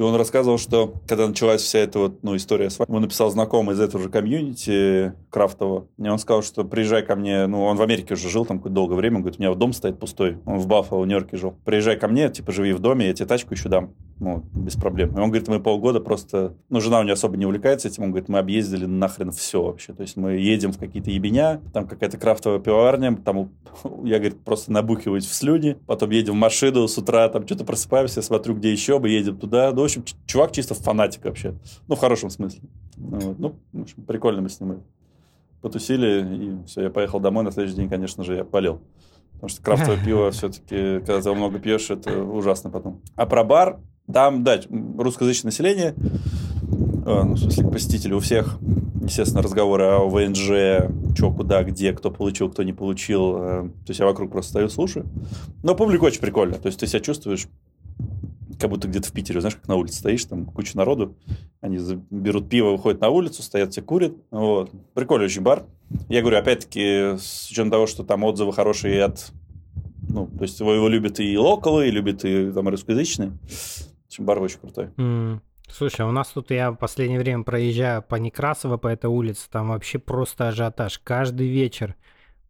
И 0.00 0.02
он 0.02 0.14
рассказывал, 0.14 0.56
что 0.56 0.94
когда 1.06 1.28
началась 1.28 1.60
вся 1.60 1.80
эта 1.80 1.98
вот, 1.98 2.22
ну, 2.22 2.34
история 2.34 2.70
с 2.70 2.78
вами, 2.78 2.88
ему 2.88 3.00
написал 3.00 3.30
знакомый 3.30 3.74
из 3.74 3.80
этого 3.80 4.02
же 4.02 4.08
комьюнити 4.08 5.12
крафтового. 5.28 5.88
И 5.98 6.08
он 6.08 6.18
сказал, 6.18 6.42
что 6.42 6.64
приезжай 6.64 7.04
ко 7.04 7.16
мне, 7.16 7.46
ну, 7.46 7.64
он 7.64 7.76
в 7.76 7.82
Америке 7.82 8.14
уже 8.14 8.30
жил 8.30 8.46
там 8.46 8.60
какое-то 8.60 8.76
долгое 8.76 8.94
время, 8.94 9.16
он 9.16 9.22
говорит, 9.24 9.38
у 9.38 9.42
меня 9.42 9.54
дом 9.54 9.74
стоит 9.74 9.98
пустой, 9.98 10.38
он 10.46 10.56
в 10.56 10.66
Баффало, 10.66 11.02
в 11.02 11.06
Нью-Йорке 11.06 11.36
жил. 11.36 11.54
Приезжай 11.66 11.98
ко 11.98 12.08
мне, 12.08 12.30
типа, 12.30 12.50
живи 12.50 12.72
в 12.72 12.78
доме, 12.78 13.08
я 13.08 13.12
тебе 13.12 13.26
тачку 13.26 13.52
еще 13.52 13.68
дам. 13.68 13.92
Ну, 14.20 14.44
без 14.52 14.74
проблем. 14.74 15.16
И 15.16 15.18
он 15.18 15.30
говорит, 15.30 15.48
мы 15.48 15.60
полгода 15.60 15.98
просто... 15.98 16.54
Ну, 16.68 16.82
жена 16.82 17.00
у 17.00 17.02
него 17.02 17.14
особо 17.14 17.38
не 17.38 17.46
увлекается 17.46 17.88
этим. 17.88 18.02
Он 18.02 18.10
говорит, 18.10 18.28
мы 18.28 18.38
объездили 18.38 18.84
нахрен 18.84 19.32
все 19.32 19.62
вообще. 19.62 19.94
То 19.94 20.02
есть 20.02 20.18
мы 20.18 20.32
едем 20.32 20.72
в 20.72 20.78
какие-то 20.78 21.10
ебеня, 21.10 21.62
там 21.72 21.88
какая-то 21.88 22.18
крафтовая 22.18 22.58
пивоварня, 22.58 23.16
там, 23.16 23.50
я, 24.04 24.18
говорит, 24.18 24.38
просто 24.44 24.72
набухиваюсь 24.72 25.24
в 25.24 25.32
слюни, 25.32 25.78
потом 25.86 26.10
едем 26.10 26.34
в 26.34 26.36
машину 26.36 26.86
с 26.86 26.98
утра, 26.98 27.30
там 27.30 27.46
что-то 27.46 27.64
просыпаемся, 27.64 28.20
смотрю, 28.20 28.54
где 28.56 28.70
еще, 28.70 28.98
мы 28.98 29.08
едем 29.08 29.38
туда. 29.38 29.72
Ну, 29.72 29.88
общем, 29.90 30.04
чувак 30.26 30.52
чисто 30.52 30.74
фанатик 30.74 31.24
вообще. 31.24 31.54
Ну, 31.88 31.96
в 31.96 31.98
хорошем 31.98 32.30
смысле. 32.30 32.60
Ну, 32.96 33.18
вот. 33.18 33.38
ну 33.38 33.54
в 33.72 33.82
общем, 33.82 34.02
прикольно 34.04 34.42
мы 34.42 34.48
с 34.48 34.60
ним 34.60 34.82
потусили, 35.60 36.62
и 36.62 36.66
все, 36.66 36.82
я 36.82 36.90
поехал 36.90 37.20
домой. 37.20 37.44
На 37.44 37.52
следующий 37.52 37.76
день, 37.76 37.88
конечно 37.88 38.24
же, 38.24 38.36
я 38.36 38.44
болел. 38.44 38.80
Потому 39.34 39.48
что 39.48 39.62
крафтовое 39.62 39.98
пиво 40.04 40.30
все-таки, 40.30 41.00
когда 41.00 41.20
ты 41.20 41.32
много 41.32 41.58
пьешь, 41.58 41.90
это 41.90 42.22
ужасно 42.22 42.70
потом. 42.70 43.00
А 43.16 43.26
про 43.26 43.44
бар, 43.44 43.80
там, 44.12 44.44
да, 44.44 44.60
русскоязычное 44.98 45.50
население, 45.50 45.94
э, 45.94 47.22
ну, 47.24 47.34
в 47.34 47.38
смысле, 47.38 47.68
посетители 47.68 48.12
у 48.12 48.20
всех, 48.20 48.58
естественно, 49.02 49.42
разговоры 49.42 49.84
о 49.84 50.08
ВНЖ, 50.08 50.90
что, 51.16 51.32
куда, 51.32 51.62
где, 51.64 51.92
кто 51.92 52.10
получил, 52.10 52.50
кто 52.50 52.62
не 52.62 52.72
получил. 52.72 53.36
э, 53.38 53.62
То 53.86 53.90
есть 53.90 54.00
я 54.00 54.06
вокруг 54.06 54.30
просто 54.30 54.50
стою, 54.50 54.68
слушаю. 54.68 55.06
Но 55.62 55.74
публика 55.74 56.04
очень 56.04 56.20
прикольно. 56.20 56.56
То 56.56 56.66
есть 56.66 56.80
ты 56.80 56.86
себя 56.86 57.00
чувствуешь, 57.00 57.48
как 58.60 58.70
будто 58.70 58.86
где-то 58.88 59.08
в 59.08 59.12
Питере, 59.12 59.40
знаешь, 59.40 59.56
как 59.56 59.66
на 59.66 59.76
улице 59.76 59.98
стоишь, 59.98 60.24
там 60.24 60.44
куча 60.44 60.76
народу, 60.76 61.16
они 61.60 61.78
берут 62.10 62.48
пиво, 62.48 62.70
выходят 62.70 63.00
на 63.00 63.08
улицу, 63.08 63.42
стоят 63.42 63.72
все 63.72 63.82
курят. 63.82 64.12
Вот. 64.30 64.70
Прикольный 64.94 65.26
очень 65.26 65.42
бар. 65.42 65.64
Я 66.08 66.20
говорю, 66.20 66.38
опять-таки, 66.38 67.16
с 67.18 67.48
учетом 67.50 67.70
того, 67.70 67.86
что 67.86 68.04
там 68.04 68.22
отзывы 68.24 68.52
хорошие 68.52 69.02
от... 69.02 69.32
Ну, 70.08 70.26
то 70.26 70.42
есть 70.42 70.58
его, 70.60 70.74
его 70.74 70.88
любят 70.88 71.20
и 71.20 71.38
локалы, 71.38 71.88
и 71.88 71.90
любят 71.90 72.24
и 72.24 72.52
там 72.52 72.68
русскоязычные. 72.68 73.32
В 74.08 74.20
бар 74.20 74.42
очень 74.42 74.58
крутой. 74.58 74.90
М, 74.98 75.40
Слушай, 75.72 76.04
у 76.04 76.10
нас 76.10 76.28
тут 76.28 76.50
я 76.50 76.72
в 76.72 76.76
последнее 76.76 77.20
время 77.20 77.44
проезжаю 77.44 78.02
по 78.02 78.16
Некрасово, 78.16 78.76
по 78.76 78.88
этой 78.88 79.06
улице, 79.06 79.48
там 79.50 79.68
вообще 79.68 79.98
просто 79.98 80.48
ажиотаж. 80.48 80.98
Каждый 80.98 81.48
вечер 81.48 81.94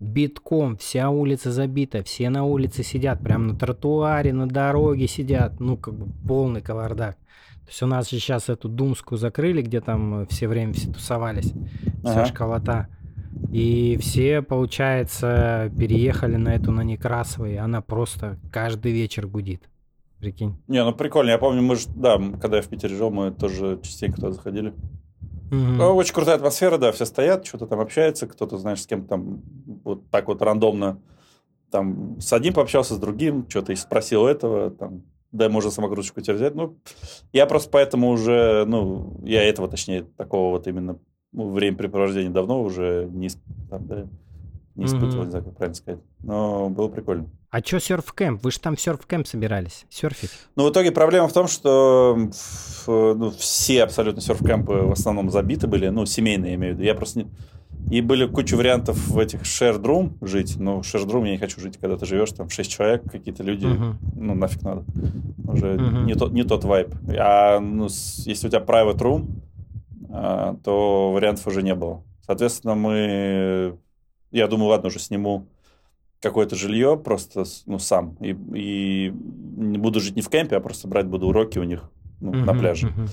битком, 0.00 0.76
вся 0.78 1.10
улица 1.10 1.52
забита, 1.52 2.02
все 2.02 2.30
на 2.30 2.44
улице 2.44 2.82
сидят, 2.82 3.20
прям 3.20 3.46
на 3.48 3.54
тротуаре, 3.56 4.32
на 4.32 4.48
дороге 4.48 5.06
сидят, 5.06 5.60
ну, 5.60 5.76
как 5.76 5.94
бы 5.94 6.06
полный 6.26 6.62
кавардак. 6.62 7.16
То 7.16 7.68
есть 7.68 7.82
у 7.82 7.86
нас 7.86 8.10
же 8.10 8.18
сейчас 8.18 8.48
эту 8.48 8.68
Думскую 8.68 9.18
закрыли, 9.18 9.62
где 9.62 9.80
там 9.80 10.22
э, 10.22 10.26
все 10.30 10.48
время 10.48 10.72
все 10.72 10.90
тусовались, 10.90 11.52
вся 12.02 12.22
Ага. 12.22 12.24
школота. 12.26 12.88
И 13.52 13.96
все, 14.00 14.42
получается, 14.42 15.70
переехали 15.78 16.36
на 16.36 16.54
эту, 16.54 16.72
на 16.72 16.80
Некрасово, 16.80 17.46
и 17.46 17.56
она 17.56 17.80
просто 17.80 18.38
каждый 18.50 18.92
вечер 18.92 19.26
гудит. 19.26 19.68
Прикинь. 20.18 20.56
Не, 20.68 20.84
ну 20.84 20.92
прикольно. 20.92 21.30
Я 21.30 21.38
помню, 21.38 21.62
мы 21.62 21.76
же, 21.76 21.86
да, 21.94 22.18
когда 22.40 22.56
я 22.56 22.62
в 22.62 22.68
Питере 22.68 22.96
жил, 22.96 23.10
мы 23.10 23.30
тоже 23.30 23.78
частенько 23.82 24.16
туда 24.16 24.32
заходили. 24.32 24.74
Ну, 25.50 25.96
Очень 25.96 26.14
крутая 26.14 26.36
атмосфера, 26.36 26.78
да, 26.78 26.92
все 26.92 27.04
стоят, 27.04 27.46
что-то 27.46 27.66
там 27.66 27.80
общаются, 27.80 28.26
кто-то, 28.26 28.56
знаешь, 28.56 28.82
с 28.82 28.86
кем 28.86 29.06
там 29.06 29.42
вот 29.84 30.08
так 30.10 30.28
вот 30.28 30.42
рандомно 30.42 31.00
там 31.70 32.20
с 32.20 32.32
одним 32.32 32.54
пообщался, 32.54 32.94
с 32.94 32.98
другим, 32.98 33.48
что-то 33.48 33.72
и 33.72 33.76
спросил 33.76 34.26
этого, 34.26 34.70
там, 34.70 35.02
дай, 35.32 35.48
можно 35.48 35.70
самокруточку 35.70 36.20
тебе 36.20 36.34
взять. 36.34 36.54
Ну, 36.54 36.78
я 37.32 37.46
просто 37.46 37.70
поэтому 37.70 38.10
уже, 38.10 38.64
ну, 38.66 39.20
я 39.24 39.42
этого, 39.42 39.68
точнее, 39.68 40.02
такого 40.16 40.50
вот 40.50 40.66
именно 40.66 40.98
ну, 41.32 41.50
времяпрепровождения 41.50 42.30
давно 42.30 42.62
уже 42.62 43.08
не, 43.10 43.28
там, 43.68 43.86
да, 43.86 44.08
не 44.74 44.86
испытывал, 44.86 45.22
Мгм. 45.22 45.24
не 45.24 45.30
знаю, 45.30 45.44
как 45.44 45.56
правильно 45.56 45.74
сказать. 45.74 46.00
Но 46.22 46.68
было 46.70 46.88
прикольно. 46.88 47.30
А 47.50 47.62
чё 47.62 47.78
серф-кэмп? 47.78 48.40
Вы 48.42 48.52
же 48.52 48.60
там 48.60 48.74
серф-кэмп 48.74 49.26
собирались. 49.26 49.84
Серфить? 49.90 50.30
Ну, 50.54 50.66
в 50.68 50.70
итоге 50.70 50.92
проблема 50.92 51.26
в 51.26 51.32
том, 51.32 51.48
что 51.48 52.16
ну, 52.86 53.30
все 53.32 53.82
абсолютно 53.82 54.20
серф-кэмпы 54.20 54.84
в 54.86 54.92
основном 54.92 55.30
забиты 55.30 55.66
были, 55.66 55.88
ну, 55.88 56.06
семейные, 56.06 56.50
я 56.50 56.54
имею 56.56 56.74
в 56.74 56.76
виду. 56.76 56.86
Я 56.86 56.94
просто 56.94 57.20
не... 57.20 57.30
И 57.90 58.02
были 58.02 58.26
куча 58.26 58.56
вариантов 58.56 59.08
в 59.08 59.18
этих 59.18 59.42
shared 59.42 59.82
room 59.82 60.12
жить, 60.20 60.56
но 60.58 60.80
room 60.80 61.24
я 61.26 61.32
не 61.32 61.38
хочу 61.38 61.60
жить, 61.60 61.76
когда 61.78 61.96
ты 61.96 62.06
живешь, 62.06 62.30
там 62.30 62.48
6 62.50 62.70
человек, 62.70 63.02
какие-то 63.10 63.42
люди, 63.42 63.66
Мгм. 63.66 63.98
ну 64.14 64.34
нафиг 64.34 64.62
надо. 64.62 64.84
Уже 65.48 65.74
Мгм. 65.74 66.06
не, 66.06 66.14
тот, 66.14 66.32
не 66.32 66.44
тот 66.44 66.62
вайп. 66.64 66.94
А 67.18 67.58
ну, 67.58 67.84
если 67.86 68.46
у 68.46 68.50
тебя 68.50 68.60
private 68.60 68.98
room, 68.98 69.26
а, 70.08 70.54
то 70.62 71.10
вариантов 71.12 71.46
уже 71.48 71.62
не 71.62 71.74
было. 71.74 72.04
Соответственно, 72.24 72.76
мы... 72.76 73.76
Я 74.30 74.46
думаю, 74.46 74.68
ладно, 74.68 74.86
уже 74.86 75.00
сниму 75.00 75.46
какое-то 76.20 76.56
жилье 76.56 76.96
просто 76.96 77.44
ну, 77.66 77.78
сам. 77.78 78.16
И, 78.20 78.36
и 78.54 79.12
не 79.56 79.78
буду 79.78 80.00
жить 80.00 80.16
не 80.16 80.22
в 80.22 80.28
кемпе, 80.28 80.56
а 80.56 80.60
просто 80.60 80.88
брать 80.88 81.06
буду 81.06 81.28
уроки 81.28 81.58
у 81.58 81.64
них 81.64 81.90
ну, 82.20 82.32
на 82.32 82.52
Мгм, 82.52 82.60
пляже. 82.60 82.86
мгм. 82.88 83.08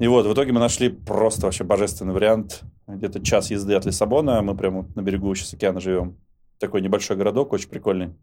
И 0.00 0.06
вот, 0.06 0.26
в 0.26 0.32
итоге 0.32 0.52
мы 0.52 0.60
нашли 0.60 0.88
просто 0.88 1.46
вообще 1.46 1.64
божественный 1.64 2.12
вариант. 2.12 2.62
Где-то 2.86 3.20
час 3.20 3.50
езды 3.50 3.74
от 3.74 3.84
Лиссабона. 3.84 4.40
Мы 4.42 4.56
прямо 4.56 4.82
вот 4.82 4.96
на 4.96 5.02
берегу 5.02 5.34
сейчас 5.34 5.54
океана 5.54 5.80
живем. 5.80 6.16
Такой 6.58 6.80
небольшой 6.80 7.16
городок, 7.16 7.52
очень 7.52 7.68
прикольный. 7.68 8.14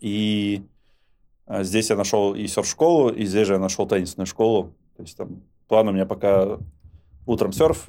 И 0.00 0.62
а, 1.46 1.62
здесь 1.62 1.90
я 1.90 1.96
нашел 1.96 2.34
и 2.34 2.46
серф-школу, 2.46 3.08
и 3.08 3.24
здесь 3.24 3.46
же 3.46 3.54
я 3.54 3.58
нашел 3.58 3.86
теннисную 3.86 4.26
школу. 4.26 4.74
То 4.96 5.02
есть 5.02 5.16
там 5.16 5.42
план 5.68 5.88
у 5.88 5.92
меня 5.92 6.06
пока 6.06 6.58
утром 7.26 7.52
серф, 7.52 7.88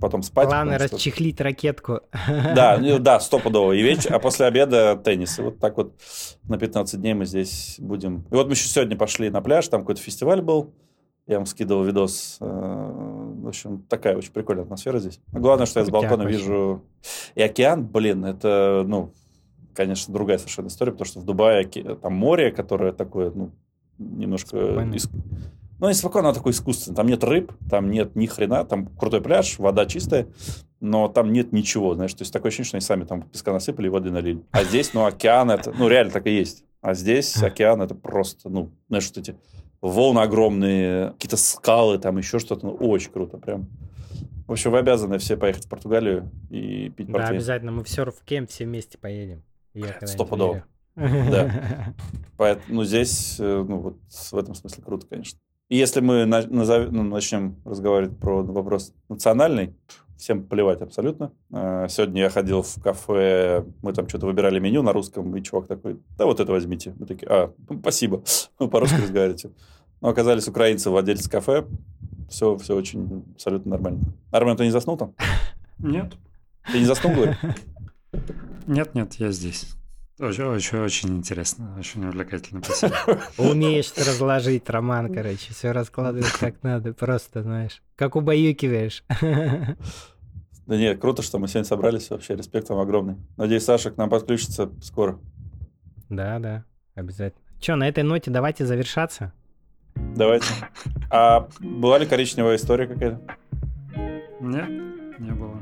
потом 0.00 0.22
спать. 0.22 0.46
Главное 0.46 0.74
потому 0.74 0.88
что- 0.88 0.96
расчехлить 0.96 1.40
ракетку. 1.40 2.00
Да, 2.54 2.78
ну 2.80 2.98
да, 2.98 3.20
стопудово. 3.20 3.72
И 3.72 3.82
вечер, 3.82 4.14
а 4.14 4.18
после 4.18 4.46
обеда 4.46 4.96
теннис. 4.96 5.38
И 5.38 5.42
вот 5.42 5.58
так 5.58 5.76
вот 5.76 5.94
на 6.44 6.58
15 6.58 7.00
дней 7.00 7.14
мы 7.14 7.24
здесь 7.26 7.76
будем. 7.78 8.24
И 8.30 8.34
вот 8.34 8.46
мы 8.46 8.52
еще 8.52 8.68
сегодня 8.68 8.96
пошли 8.96 9.30
на 9.30 9.40
пляж, 9.40 9.68
там 9.68 9.80
какой-то 9.80 10.00
фестиваль 10.00 10.40
был. 10.42 10.72
Я 11.26 11.36
вам 11.36 11.46
скидывал 11.46 11.84
видос. 11.84 12.38
Э, 12.40 12.44
В 12.46 13.48
общем, 13.48 13.82
такая 13.88 14.16
очень 14.16 14.32
прикольная 14.32 14.64
атмосфера 14.64 14.98
здесь. 14.98 15.20
Но 15.32 15.40
Главное, 15.40 15.66
что 15.66 15.80
я 15.80 15.86
с 15.86 15.90
балкона 15.90 16.22
вижу 16.22 16.82
и 17.34 17.42
океан, 17.42 17.86
блин, 17.86 18.24
это, 18.24 18.82
ну, 18.86 19.12
конечно, 19.74 20.12
другая 20.14 20.38
совершенно 20.38 20.68
история, 20.68 20.92
потому 20.92 21.06
что 21.06 21.20
в 21.20 21.24
Дубае 21.24 21.64
там 21.66 22.14
море, 22.14 22.50
которое 22.50 22.92
такое, 22.92 23.30
ну, 23.30 23.50
немножко... 23.98 24.56
Спокойное. 24.56 24.98
Иск- 25.78 25.80
Ну, 25.80 25.88
не 25.88 25.94
спокойно, 25.94 26.28
оно 26.28 26.34
такое 26.36 26.52
искусственное. 26.52 26.96
Там 26.96 27.06
нет 27.06 27.22
рыб, 27.24 27.52
там 27.70 27.90
нет 27.90 28.16
ни 28.16 28.26
хрена, 28.26 28.64
там 28.64 28.86
крутой 28.96 29.20
пляж, 29.20 29.58
вода 29.58 29.86
чистая, 29.86 30.26
но 30.80 31.08
там 31.08 31.32
нет 31.32 31.52
ничего, 31.52 31.94
знаешь, 31.94 32.14
то 32.14 32.22
есть 32.22 32.32
такое 32.32 32.50
ощущение, 32.50 32.66
что 32.68 32.76
они 32.76 32.82
сами 32.82 33.04
там 33.04 33.22
песка 33.22 33.52
насыпали 33.52 33.86
и 33.86 33.90
воды 33.90 34.10
налили. 34.10 34.42
А 34.50 34.64
здесь, 34.64 34.94
ну, 34.94 35.04
океан 35.04 35.50
это, 35.50 35.72
ну, 35.72 35.88
реально 35.88 36.12
так 36.12 36.26
и 36.26 36.30
есть. 36.30 36.64
А 36.80 36.94
здесь 36.94 37.36
океан 37.42 37.82
это 37.82 37.94
просто, 37.94 38.48
ну, 38.48 38.70
знаешь, 38.88 39.08
вот 39.08 39.18
эти 39.18 39.36
волны 39.80 40.20
огромные, 40.20 41.10
какие-то 41.12 41.36
скалы, 41.36 41.98
там 41.98 42.18
еще 42.18 42.38
что-то, 42.38 42.66
ну, 42.66 42.72
очень 42.74 43.10
круто 43.10 43.38
прям. 43.38 43.68
В 44.46 44.52
общем, 44.52 44.70
вы 44.70 44.78
обязаны 44.78 45.18
все 45.18 45.36
поехать 45.36 45.66
в 45.66 45.68
Португалию 45.68 46.30
и 46.48 46.88
пить 46.88 47.06
Да, 47.08 47.12
портвейн. 47.12 47.36
обязательно. 47.36 47.72
Мы 47.72 47.84
в 47.84 47.88
серф-кемп 47.88 48.48
все 48.48 48.64
вместе 48.64 48.96
поедем. 48.96 49.42
Стопудово. 50.04 50.64
Да. 50.96 51.94
Поэтому 52.38 52.76
ну, 52.76 52.84
здесь, 52.84 53.36
э, 53.38 53.64
ну, 53.68 53.78
вот 53.78 53.96
в 54.10 54.34
этом 54.36 54.54
смысле 54.54 54.82
круто, 54.82 55.06
конечно. 55.06 55.38
И 55.68 55.76
если 55.76 56.00
мы 56.00 56.24
на- 56.24 56.46
назов- 56.46 56.90
ну, 56.90 57.02
начнем 57.02 57.56
разговаривать 57.64 58.18
про 58.18 58.42
вопрос 58.42 58.92
национальный, 59.08 59.74
всем 60.16 60.42
плевать 60.44 60.80
абсолютно. 60.80 61.30
Э, 61.52 61.86
Сегодня 61.88 62.22
я 62.22 62.30
ходил 62.30 62.62
в 62.62 62.82
кафе, 62.82 63.64
мы 63.82 63.92
там 63.92 64.08
что-то 64.08 64.26
выбирали 64.26 64.58
меню 64.58 64.82
на 64.82 64.92
русском, 64.92 65.36
и 65.36 65.42
чувак 65.42 65.68
такой, 65.68 65.98
да 66.16 66.24
вот 66.26 66.40
это 66.40 66.50
возьмите. 66.52 66.94
Мы 66.98 67.06
такие, 67.06 67.28
а, 67.30 67.52
ну, 67.68 67.78
спасибо, 67.78 68.22
вы 68.58 68.68
по-русски 68.68 68.96
разговариваете. 69.02 69.50
Но 70.00 70.08
оказались 70.08 70.48
украинцы, 70.48 70.90
владельцы 70.90 71.30
кафе, 71.30 71.66
все, 72.30 72.56
все 72.56 72.74
очень 72.74 73.24
абсолютно 73.34 73.70
нормально. 73.72 74.00
Армен, 74.30 74.56
ты 74.56 74.64
не 74.64 74.70
заснул 74.70 74.96
там? 74.96 75.14
Нет. 75.78 76.14
Ты 76.72 76.78
не 76.80 76.84
заснул, 76.84 77.14
говорю? 77.14 77.34
Нет, 78.66 78.94
нет, 78.94 79.14
я 79.14 79.30
здесь. 79.32 79.66
Очень, 80.18 80.44
очень, 80.44 80.78
очень 80.78 81.16
интересно, 81.16 81.76
очень 81.78 82.04
увлекательно. 82.04 82.60
Спасибо. 82.64 82.94
Умеешь 83.38 83.90
ты 83.90 84.00
разложить 84.00 84.68
роман, 84.68 85.14
короче, 85.14 85.52
все 85.52 85.70
раскладываешь 85.70 86.32
как 86.32 86.62
надо, 86.64 86.92
просто, 86.92 87.42
знаешь, 87.42 87.82
как 87.96 88.16
убаюкиваешь. 88.16 89.04
Да 90.66 90.76
нет, 90.76 91.00
круто, 91.00 91.22
что 91.22 91.38
мы 91.38 91.48
сегодня 91.48 91.64
собрались. 91.64 92.10
Вообще, 92.10 92.36
респект 92.36 92.68
вам 92.68 92.80
огромный. 92.80 93.16
Надеюсь, 93.38 93.64
Саша 93.64 93.90
к 93.90 93.96
нам 93.96 94.10
подключится 94.10 94.70
скоро. 94.82 95.18
Да, 96.10 96.38
да, 96.40 96.64
обязательно. 96.94 97.42
Че, 97.58 97.76
на 97.76 97.88
этой 97.88 98.02
ноте 98.04 98.30
давайте 98.30 98.66
завершаться. 98.66 99.32
Давайте. 99.94 100.44
А 101.10 101.48
была 101.60 101.96
ли 101.96 102.04
коричневая 102.04 102.56
история 102.56 102.86
какая-то? 102.86 103.18
Нет, 104.40 104.68
не 105.18 105.30
было. 105.30 105.56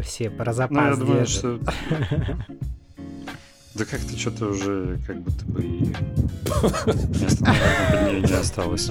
Все 0.00 0.30
про 0.30 0.44
Ну, 0.46 0.50
я 0.50 0.52
запас 0.54 0.98
думаю, 0.98 1.18
держат. 1.18 1.38
что... 1.38 1.60
Да 3.74 3.84
как-то 3.84 4.18
что-то 4.18 4.46
уже 4.46 4.98
как 5.06 5.20
будто 5.20 5.44
бы 5.46 5.62
и 5.62 5.92
не 8.26 8.34
осталось. 8.38 8.90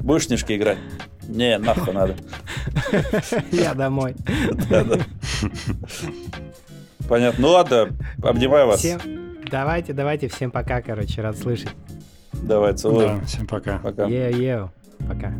Будешь 0.00 0.26
снежки 0.26 0.56
играть? 0.56 0.78
Не, 1.28 1.58
нахуй 1.58 1.92
надо. 1.92 2.16
Я 3.50 3.74
домой. 3.74 4.14
Понятно. 7.08 7.42
Ну 7.42 7.48
ладно, 7.48 7.88
обнимаю 8.22 8.68
вас. 8.68 8.78
Всем, 8.78 9.00
давайте, 9.50 9.92
давайте, 9.92 10.28
всем 10.28 10.50
пока, 10.50 10.80
короче, 10.80 11.20
рад 11.20 11.36
слышать. 11.36 11.74
Давай, 12.32 12.74
целую. 12.74 13.06
Да, 13.06 13.20
всем 13.26 13.46
пока. 13.46 13.78
Пока. 13.78 14.06
Еу-еу, 14.06 14.70
пока. 15.08 15.32